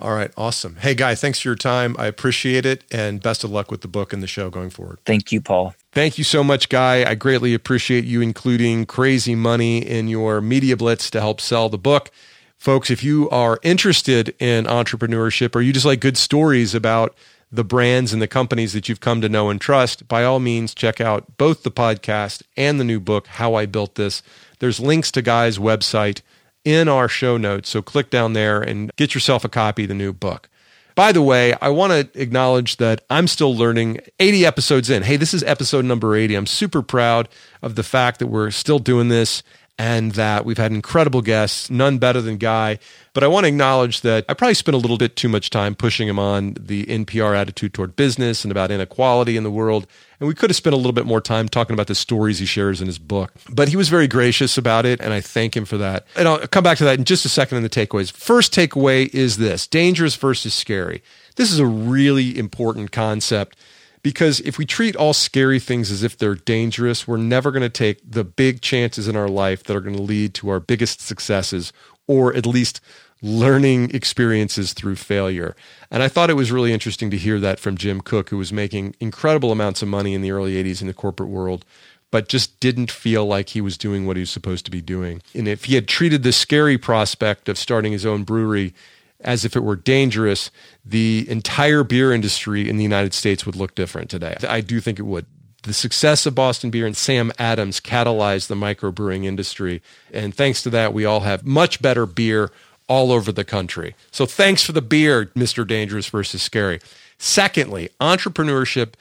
All 0.00 0.14
right, 0.14 0.30
awesome. 0.36 0.76
Hey, 0.76 0.94
Guy, 0.94 1.16
thanks 1.16 1.40
for 1.40 1.48
your 1.48 1.56
time. 1.56 1.96
I 1.98 2.06
appreciate 2.06 2.64
it, 2.64 2.84
and 2.90 3.20
best 3.20 3.42
of 3.42 3.50
luck 3.50 3.70
with 3.70 3.80
the 3.80 3.88
book 3.88 4.12
and 4.12 4.22
the 4.22 4.28
show 4.28 4.48
going 4.48 4.70
forward. 4.70 5.00
Thank 5.04 5.32
you, 5.32 5.40
Paul. 5.40 5.74
Thank 5.90 6.18
you 6.18 6.24
so 6.24 6.44
much, 6.44 6.68
Guy. 6.68 7.08
I 7.08 7.16
greatly 7.16 7.52
appreciate 7.52 8.04
you 8.04 8.20
including 8.20 8.86
crazy 8.86 9.34
money 9.34 9.78
in 9.78 10.06
your 10.06 10.40
media 10.40 10.76
blitz 10.76 11.10
to 11.10 11.20
help 11.20 11.40
sell 11.40 11.68
the 11.68 11.78
book. 11.78 12.12
Folks, 12.56 12.90
if 12.90 13.02
you 13.02 13.28
are 13.30 13.58
interested 13.62 14.34
in 14.38 14.66
entrepreneurship 14.66 15.56
or 15.56 15.60
you 15.60 15.72
just 15.72 15.86
like 15.86 16.00
good 16.00 16.16
stories 16.16 16.74
about 16.74 17.16
the 17.50 17.64
brands 17.64 18.12
and 18.12 18.20
the 18.22 18.28
companies 18.28 18.74
that 18.74 18.88
you've 18.88 19.00
come 19.00 19.20
to 19.20 19.28
know 19.28 19.48
and 19.48 19.60
trust, 19.60 20.06
by 20.06 20.22
all 20.22 20.38
means, 20.38 20.74
check 20.74 21.00
out 21.00 21.36
both 21.38 21.62
the 21.64 21.70
podcast 21.70 22.42
and 22.56 22.78
the 22.78 22.84
new 22.84 23.00
book, 23.00 23.26
How 23.26 23.54
I 23.54 23.66
Built 23.66 23.96
This. 23.96 24.22
There's 24.60 24.78
links 24.78 25.10
to 25.12 25.22
Guy's 25.22 25.58
website 25.58 26.20
in 26.68 26.86
our 26.86 27.08
show 27.08 27.38
notes. 27.38 27.70
So 27.70 27.80
click 27.80 28.10
down 28.10 28.34
there 28.34 28.60
and 28.60 28.90
get 28.96 29.14
yourself 29.14 29.42
a 29.42 29.48
copy 29.48 29.84
of 29.84 29.88
the 29.88 29.94
new 29.94 30.12
book. 30.12 30.50
By 30.94 31.12
the 31.12 31.22
way, 31.22 31.54
I 31.62 31.68
want 31.70 31.92
to 31.92 32.20
acknowledge 32.20 32.76
that 32.76 33.04
I'm 33.08 33.26
still 33.26 33.56
learning 33.56 34.00
80 34.18 34.44
episodes 34.44 34.90
in. 34.90 35.04
Hey, 35.04 35.16
this 35.16 35.32
is 35.32 35.42
episode 35.44 35.86
number 35.86 36.14
80. 36.14 36.34
I'm 36.34 36.46
super 36.46 36.82
proud 36.82 37.28
of 37.62 37.74
the 37.74 37.82
fact 37.82 38.18
that 38.18 38.26
we're 38.26 38.50
still 38.50 38.78
doing 38.78 39.08
this 39.08 39.42
and 39.78 40.12
that 40.12 40.44
we've 40.44 40.58
had 40.58 40.72
incredible 40.72 41.22
guests, 41.22 41.70
none 41.70 41.98
better 41.98 42.20
than 42.20 42.36
Guy. 42.36 42.80
But 43.14 43.22
I 43.22 43.28
want 43.28 43.44
to 43.44 43.48
acknowledge 43.48 44.00
that 44.00 44.24
I 44.28 44.34
probably 44.34 44.54
spent 44.54 44.74
a 44.74 44.78
little 44.78 44.98
bit 44.98 45.14
too 45.14 45.28
much 45.28 45.50
time 45.50 45.74
pushing 45.74 46.08
him 46.08 46.18
on 46.18 46.54
the 46.58 46.84
NPR 46.86 47.36
attitude 47.36 47.74
toward 47.74 47.94
business 47.94 48.44
and 48.44 48.50
about 48.50 48.70
inequality 48.70 49.36
in 49.36 49.44
the 49.44 49.50
world. 49.50 49.86
And 50.18 50.26
we 50.26 50.34
could 50.34 50.50
have 50.50 50.56
spent 50.56 50.74
a 50.74 50.76
little 50.76 50.92
bit 50.92 51.06
more 51.06 51.20
time 51.20 51.48
talking 51.48 51.74
about 51.74 51.86
the 51.86 51.94
stories 51.94 52.40
he 52.40 52.46
shares 52.46 52.80
in 52.80 52.88
his 52.88 52.98
book. 52.98 53.32
But 53.48 53.68
he 53.68 53.76
was 53.76 53.88
very 53.88 54.08
gracious 54.08 54.58
about 54.58 54.84
it, 54.84 55.00
and 55.00 55.12
I 55.12 55.20
thank 55.20 55.56
him 55.56 55.64
for 55.64 55.78
that. 55.78 56.06
And 56.16 56.26
I'll 56.26 56.46
come 56.48 56.64
back 56.64 56.78
to 56.78 56.84
that 56.84 56.98
in 56.98 57.04
just 57.04 57.24
a 57.24 57.28
second 57.28 57.56
in 57.56 57.62
the 57.62 57.70
takeaways. 57.70 58.10
First 58.10 58.52
takeaway 58.52 59.12
is 59.14 59.36
this 59.36 59.66
dangerous 59.68 60.16
versus 60.16 60.54
scary. 60.54 61.02
This 61.36 61.52
is 61.52 61.60
a 61.60 61.66
really 61.66 62.36
important 62.36 62.90
concept 62.90 63.56
because 64.02 64.40
if 64.40 64.58
we 64.58 64.66
treat 64.66 64.96
all 64.96 65.12
scary 65.12 65.58
things 65.58 65.90
as 65.90 66.02
if 66.02 66.16
they're 66.16 66.34
dangerous, 66.34 67.06
we're 67.06 67.16
never 67.16 67.50
going 67.50 67.62
to 67.62 67.68
take 67.68 68.00
the 68.08 68.24
big 68.24 68.60
chances 68.60 69.08
in 69.08 69.16
our 69.16 69.28
life 69.28 69.64
that 69.64 69.76
are 69.76 69.80
going 69.80 69.96
to 69.96 70.02
lead 70.02 70.34
to 70.34 70.48
our 70.48 70.60
biggest 70.60 71.00
successes 71.00 71.72
or 72.06 72.34
at 72.34 72.46
least 72.46 72.80
learning 73.20 73.94
experiences 73.94 74.72
through 74.72 74.96
failure. 74.96 75.56
And 75.90 76.02
I 76.02 76.08
thought 76.08 76.30
it 76.30 76.34
was 76.34 76.52
really 76.52 76.72
interesting 76.72 77.10
to 77.10 77.16
hear 77.16 77.40
that 77.40 77.58
from 77.58 77.76
Jim 77.76 78.00
Koch, 78.00 78.30
who 78.30 78.38
was 78.38 78.52
making 78.52 78.94
incredible 79.00 79.50
amounts 79.50 79.82
of 79.82 79.88
money 79.88 80.14
in 80.14 80.22
the 80.22 80.30
early 80.30 80.62
80s 80.62 80.80
in 80.80 80.86
the 80.86 80.94
corporate 80.94 81.28
world, 81.28 81.64
but 82.10 82.28
just 82.28 82.58
didn't 82.60 82.90
feel 82.90 83.26
like 83.26 83.50
he 83.50 83.60
was 83.60 83.76
doing 83.76 84.06
what 84.06 84.16
he 84.16 84.20
was 84.20 84.30
supposed 84.30 84.64
to 84.64 84.70
be 84.70 84.80
doing. 84.80 85.20
And 85.34 85.48
if 85.48 85.64
he 85.64 85.74
had 85.74 85.88
treated 85.88 86.22
the 86.22 86.32
scary 86.32 86.78
prospect 86.78 87.48
of 87.48 87.58
starting 87.58 87.92
his 87.92 88.06
own 88.06 88.24
brewery 88.24 88.72
as 89.20 89.44
if 89.44 89.56
it 89.56 89.64
were 89.64 89.76
dangerous, 89.76 90.50
the 90.84 91.26
entire 91.28 91.82
beer 91.82 92.12
industry 92.12 92.68
in 92.68 92.76
the 92.76 92.82
United 92.82 93.14
States 93.14 93.44
would 93.44 93.56
look 93.56 93.74
different 93.74 94.10
today. 94.10 94.36
I 94.48 94.60
do 94.60 94.80
think 94.80 94.98
it 94.98 95.02
would. 95.02 95.26
The 95.64 95.72
success 95.74 96.24
of 96.24 96.36
Boston 96.36 96.70
Beer 96.70 96.86
and 96.86 96.96
Sam 96.96 97.32
Adams 97.38 97.80
catalyzed 97.80 98.46
the 98.46 98.54
microbrewing 98.54 99.24
industry. 99.24 99.82
And 100.12 100.34
thanks 100.34 100.62
to 100.62 100.70
that, 100.70 100.94
we 100.94 101.04
all 101.04 101.20
have 101.20 101.44
much 101.44 101.82
better 101.82 102.06
beer 102.06 102.52
all 102.86 103.10
over 103.12 103.32
the 103.32 103.44
country. 103.44 103.94
So 104.10 104.24
thanks 104.24 104.62
for 104.62 104.72
the 104.72 104.80
beer, 104.80 105.26
Mr. 105.36 105.66
Dangerous 105.66 106.08
versus 106.08 106.42
Scary. 106.42 106.80
Secondly, 107.18 107.90
entrepreneurship 108.00 108.94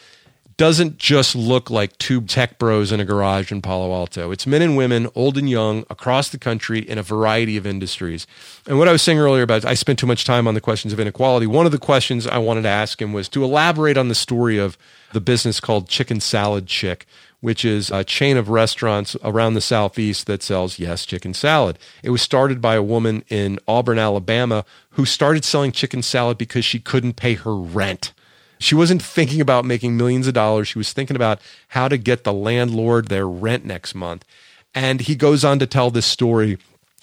doesn't 0.58 0.98
just 0.98 1.36
look 1.36 1.70
like 1.70 1.96
two 2.00 2.20
tech 2.22 2.58
bros 2.58 2.92
in 2.92 3.00
a 3.00 3.06
garage 3.06 3.52
in 3.52 3.62
Palo 3.62 3.94
Alto. 3.94 4.32
It's 4.32 4.48
men 4.48 4.64
and 4.64 4.76
women, 4.76 5.08
old 5.14 5.38
and 5.38 5.48
young, 5.48 5.86
across 5.88 6.30
the 6.30 6.40
country 6.40 6.80
in 6.80 6.98
a 6.98 7.04
variety 7.04 7.58
of 7.58 7.68
industries. 7.68 8.26
And 8.66 8.80
what 8.80 8.88
I 8.88 8.92
was 8.92 9.04
saying 9.04 9.20
earlier 9.20 9.44
about 9.44 9.66
I 9.66 9.76
spent 9.76 10.00
too 10.00 10.08
much 10.08 10.26
time 10.26 10.48
on 10.48 10.56
the 10.56 10.62
questions 10.62 10.94
of 10.94 11.00
inequality. 11.00 11.46
One 11.46 11.68
of 11.68 11.72
the 11.72 11.78
questions 11.78 12.26
I 12.26 12.40
wanted 12.40 12.64
to 12.64 12.70
ask 12.70 13.00
him 13.00 13.14
was 13.14 13.30
to 13.30 13.44
elaborate 13.44 13.98
on 13.98 14.08
the 14.08 14.16
story 14.16 14.58
of 14.58 14.80
the 15.14 15.22
business 15.22 15.60
called 15.60 15.90
Chicken 15.90 16.20
Salad 16.20 16.66
Chick, 16.66 17.06
which 17.40 17.64
is 17.64 17.92
a 17.92 18.04
chain 18.04 18.36
of 18.36 18.50
restaurants 18.50 19.16
around 19.24 19.54
the 19.54 19.62
southeast 19.62 20.26
that 20.26 20.42
sells 20.42 20.80
yes 20.80 21.06
chicken 21.06 21.36
salad. 21.36 21.78
It 22.02 22.10
was 22.10 22.24
started 22.24 22.62
by 22.62 22.76
a 22.76 22.84
woman 22.84 23.24
in 23.30 23.60
Auburn, 23.68 24.00
Alabama, 24.00 24.66
who 24.92 25.06
started 25.06 25.46
selling 25.46 25.72
chicken 25.72 26.02
salad 26.02 26.40
because 26.40 26.66
she 26.66 26.80
couldn't 26.80 27.16
pay 27.16 27.36
her 27.36 27.56
rent. 27.56 28.12
She 28.60 28.76
wasn't 28.76 29.02
thinking 29.02 29.42
about 29.42 29.66
making 29.66 29.98
millions 29.98 30.28
of 30.28 30.34
dollars. 30.34 30.68
She 30.68 30.78
was 30.78 30.94
thinking 30.94 31.16
about 31.16 31.40
how 31.70 31.88
to 31.88 31.98
get 31.98 32.24
the 32.24 32.34
landlord 32.34 33.08
their 33.08 33.28
rent 33.28 33.66
next 33.66 33.94
month. 33.96 34.26
And 34.74 35.02
he 35.02 35.16
goes 35.16 35.44
on 35.44 35.60
to 35.60 35.68
tell 35.68 35.92
this 35.92 36.06
story 36.06 36.58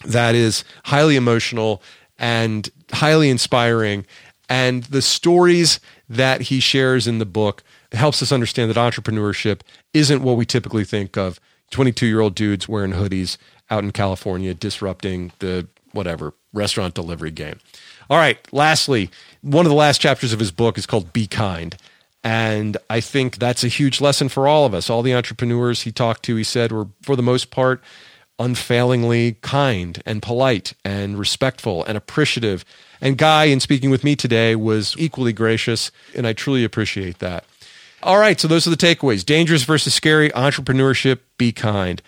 that 0.04 0.34
is 0.34 0.64
highly 0.84 1.16
emotional 1.16 1.82
and 2.18 2.68
highly 2.92 3.30
inspiring. 3.30 4.06
And 4.48 4.84
the 4.84 5.02
stories 5.02 5.80
that 6.08 6.42
he 6.42 6.60
shares 6.60 7.06
in 7.06 7.18
the 7.18 7.26
book 7.26 7.62
helps 7.92 8.22
us 8.22 8.32
understand 8.32 8.70
that 8.70 8.76
entrepreneurship 8.76 9.60
isn't 9.92 10.22
what 10.22 10.36
we 10.36 10.44
typically 10.44 10.84
think 10.84 11.16
of 11.16 11.40
22 11.70 12.06
year 12.06 12.20
old 12.20 12.34
dudes 12.34 12.68
wearing 12.68 12.92
hoodies 12.92 13.36
out 13.70 13.84
in 13.84 13.92
California 13.92 14.54
disrupting 14.54 15.32
the 15.38 15.66
whatever 15.92 16.34
restaurant 16.52 16.94
delivery 16.94 17.30
game. 17.30 17.58
All 18.10 18.18
right, 18.18 18.38
lastly, 18.52 19.10
one 19.44 19.66
of 19.66 19.70
the 19.70 19.76
last 19.76 20.00
chapters 20.00 20.32
of 20.32 20.38
his 20.40 20.50
book 20.50 20.78
is 20.78 20.86
called 20.86 21.12
Be 21.12 21.26
Kind. 21.26 21.76
And 22.24 22.78
I 22.88 23.00
think 23.00 23.36
that's 23.36 23.62
a 23.62 23.68
huge 23.68 24.00
lesson 24.00 24.30
for 24.30 24.48
all 24.48 24.64
of 24.64 24.72
us. 24.72 24.88
All 24.88 25.02
the 25.02 25.14
entrepreneurs 25.14 25.82
he 25.82 25.92
talked 25.92 26.22
to, 26.24 26.36
he 26.36 26.44
said, 26.44 26.72
were 26.72 26.88
for 27.02 27.14
the 27.14 27.22
most 27.22 27.50
part 27.50 27.82
unfailingly 28.38 29.36
kind 29.42 30.02
and 30.06 30.22
polite 30.22 30.72
and 30.84 31.18
respectful 31.18 31.84
and 31.84 31.96
appreciative. 31.96 32.64
And 33.00 33.18
Guy, 33.18 33.44
in 33.44 33.60
speaking 33.60 33.90
with 33.90 34.02
me 34.02 34.16
today, 34.16 34.56
was 34.56 34.94
equally 34.98 35.32
gracious, 35.32 35.92
and 36.16 36.26
I 36.26 36.32
truly 36.32 36.64
appreciate 36.64 37.18
that. 37.18 37.44
All 38.02 38.18
right, 38.18 38.40
so 38.40 38.48
those 38.48 38.66
are 38.66 38.70
the 38.70 38.76
takeaways 38.76 39.24
dangerous 39.24 39.64
versus 39.64 39.94
scary, 39.94 40.30
entrepreneurship, 40.30 41.20
be 41.38 41.52
kind. 41.52 42.02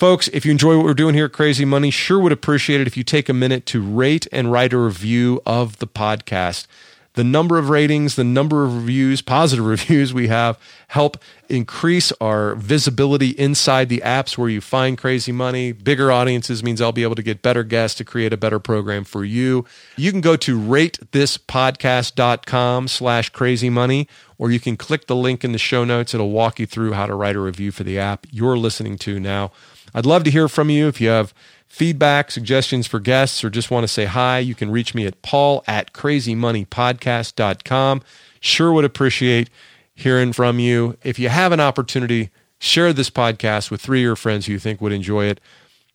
Folks, 0.00 0.26
if 0.28 0.46
you 0.46 0.50
enjoy 0.50 0.78
what 0.78 0.86
we're 0.86 0.94
doing 0.94 1.14
here 1.14 1.26
at 1.26 1.34
Crazy 1.34 1.66
Money, 1.66 1.90
sure 1.90 2.18
would 2.20 2.32
appreciate 2.32 2.80
it 2.80 2.86
if 2.86 2.96
you 2.96 3.04
take 3.04 3.28
a 3.28 3.34
minute 3.34 3.66
to 3.66 3.82
rate 3.82 4.26
and 4.32 4.50
write 4.50 4.72
a 4.72 4.78
review 4.78 5.42
of 5.44 5.76
the 5.76 5.86
podcast. 5.86 6.66
The 7.14 7.24
number 7.24 7.58
of 7.58 7.68
ratings, 7.68 8.16
the 8.16 8.24
number 8.24 8.64
of 8.64 8.76
reviews, 8.76 9.20
positive 9.20 9.66
reviews 9.66 10.14
we 10.14 10.28
have 10.28 10.58
help 10.88 11.18
increase 11.50 12.12
our 12.18 12.54
visibility 12.54 13.32
inside 13.32 13.90
the 13.90 14.00
apps 14.02 14.38
where 14.38 14.48
you 14.48 14.62
find 14.62 14.96
crazy 14.96 15.32
money. 15.32 15.72
Bigger 15.72 16.10
audiences 16.10 16.64
means 16.64 16.80
I'll 16.80 16.92
be 16.92 17.02
able 17.02 17.16
to 17.16 17.22
get 17.22 17.42
better 17.42 17.62
guests 17.62 17.98
to 17.98 18.04
create 18.04 18.32
a 18.32 18.38
better 18.38 18.58
program 18.58 19.04
for 19.04 19.22
you. 19.22 19.66
You 19.98 20.12
can 20.12 20.22
go 20.22 20.34
to 20.34 20.58
ratethispodcast.com 20.58 22.88
slash 22.88 23.28
crazy 23.28 23.68
money, 23.68 24.08
or 24.38 24.50
you 24.50 24.60
can 24.60 24.78
click 24.78 25.08
the 25.08 25.16
link 25.16 25.44
in 25.44 25.52
the 25.52 25.58
show 25.58 25.84
notes. 25.84 26.14
It'll 26.14 26.30
walk 26.30 26.58
you 26.58 26.64
through 26.64 26.92
how 26.92 27.04
to 27.04 27.14
write 27.14 27.36
a 27.36 27.40
review 27.40 27.70
for 27.70 27.84
the 27.84 27.98
app 27.98 28.26
you're 28.30 28.56
listening 28.56 28.96
to 28.96 29.20
now. 29.20 29.52
I'd 29.94 30.06
love 30.06 30.24
to 30.24 30.30
hear 30.30 30.48
from 30.48 30.70
you. 30.70 30.88
If 30.88 31.00
you 31.00 31.08
have 31.08 31.34
feedback, 31.68 32.30
suggestions 32.30 32.86
for 32.86 33.00
guests, 33.00 33.44
or 33.44 33.50
just 33.50 33.70
want 33.70 33.84
to 33.84 33.88
say 33.88 34.06
hi, 34.06 34.38
you 34.38 34.54
can 34.54 34.70
reach 34.70 34.94
me 34.94 35.06
at 35.06 35.20
paul 35.22 35.62
at 35.66 35.92
crazymoneypodcast.com. 35.92 38.02
Sure 38.40 38.72
would 38.72 38.84
appreciate 38.84 39.50
hearing 39.94 40.32
from 40.32 40.58
you. 40.58 40.96
If 41.02 41.18
you 41.18 41.28
have 41.28 41.52
an 41.52 41.60
opportunity, 41.60 42.30
share 42.58 42.92
this 42.92 43.10
podcast 43.10 43.70
with 43.70 43.80
three 43.80 44.00
of 44.00 44.04
your 44.04 44.16
friends 44.16 44.46
who 44.46 44.52
you 44.52 44.58
think 44.58 44.80
would 44.80 44.92
enjoy 44.92 45.26
it. 45.26 45.40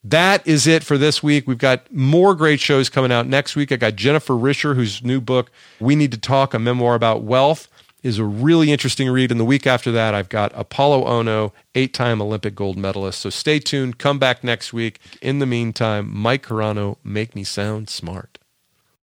That 0.03 0.47
is 0.47 0.67
it 0.67 0.83
for 0.83 0.99
this 0.99 1.23
week. 1.23 1.47
We've 1.47 1.57
got 1.57 1.91
more 1.91 2.35
great 2.35 2.59
shows 2.59 2.89
coming 2.89 3.11
out 3.11 3.27
next 3.27 3.55
week. 3.55 3.71
I 3.71 3.75
got 3.75 3.95
Jennifer 3.95 4.35
Risher, 4.35 4.75
whose 4.75 5.03
new 5.03 5.19
book, 5.19 5.49
We 5.79 5.95
Need 5.95 6.11
to 6.11 6.19
Talk, 6.19 6.53
a 6.53 6.59
memoir 6.59 6.93
about 6.93 7.23
wealth 7.23 7.67
is 8.05 8.19
a 8.19 8.23
really 8.23 8.71
interesting 8.71 9.09
read. 9.09 9.31
And 9.31 9.39
the 9.39 9.45
week 9.45 9.65
after 9.65 9.91
that, 9.91 10.13
I've 10.13 10.29
got 10.29 10.53
Apolo 10.53 11.03
Ohno, 11.07 11.51
eight 11.73 11.91
time 11.91 12.21
Olympic 12.21 12.53
gold 12.53 12.77
medalist. 12.77 13.19
So 13.19 13.31
stay 13.31 13.57
tuned. 13.57 13.97
Come 13.97 14.19
back 14.19 14.43
next 14.43 14.71
week. 14.71 14.99
In 15.23 15.39
the 15.39 15.47
meantime, 15.47 16.15
Mike 16.15 16.45
Carano, 16.45 16.97
make 17.03 17.35
me 17.35 17.43
sound 17.43 17.89
smart. 17.89 18.37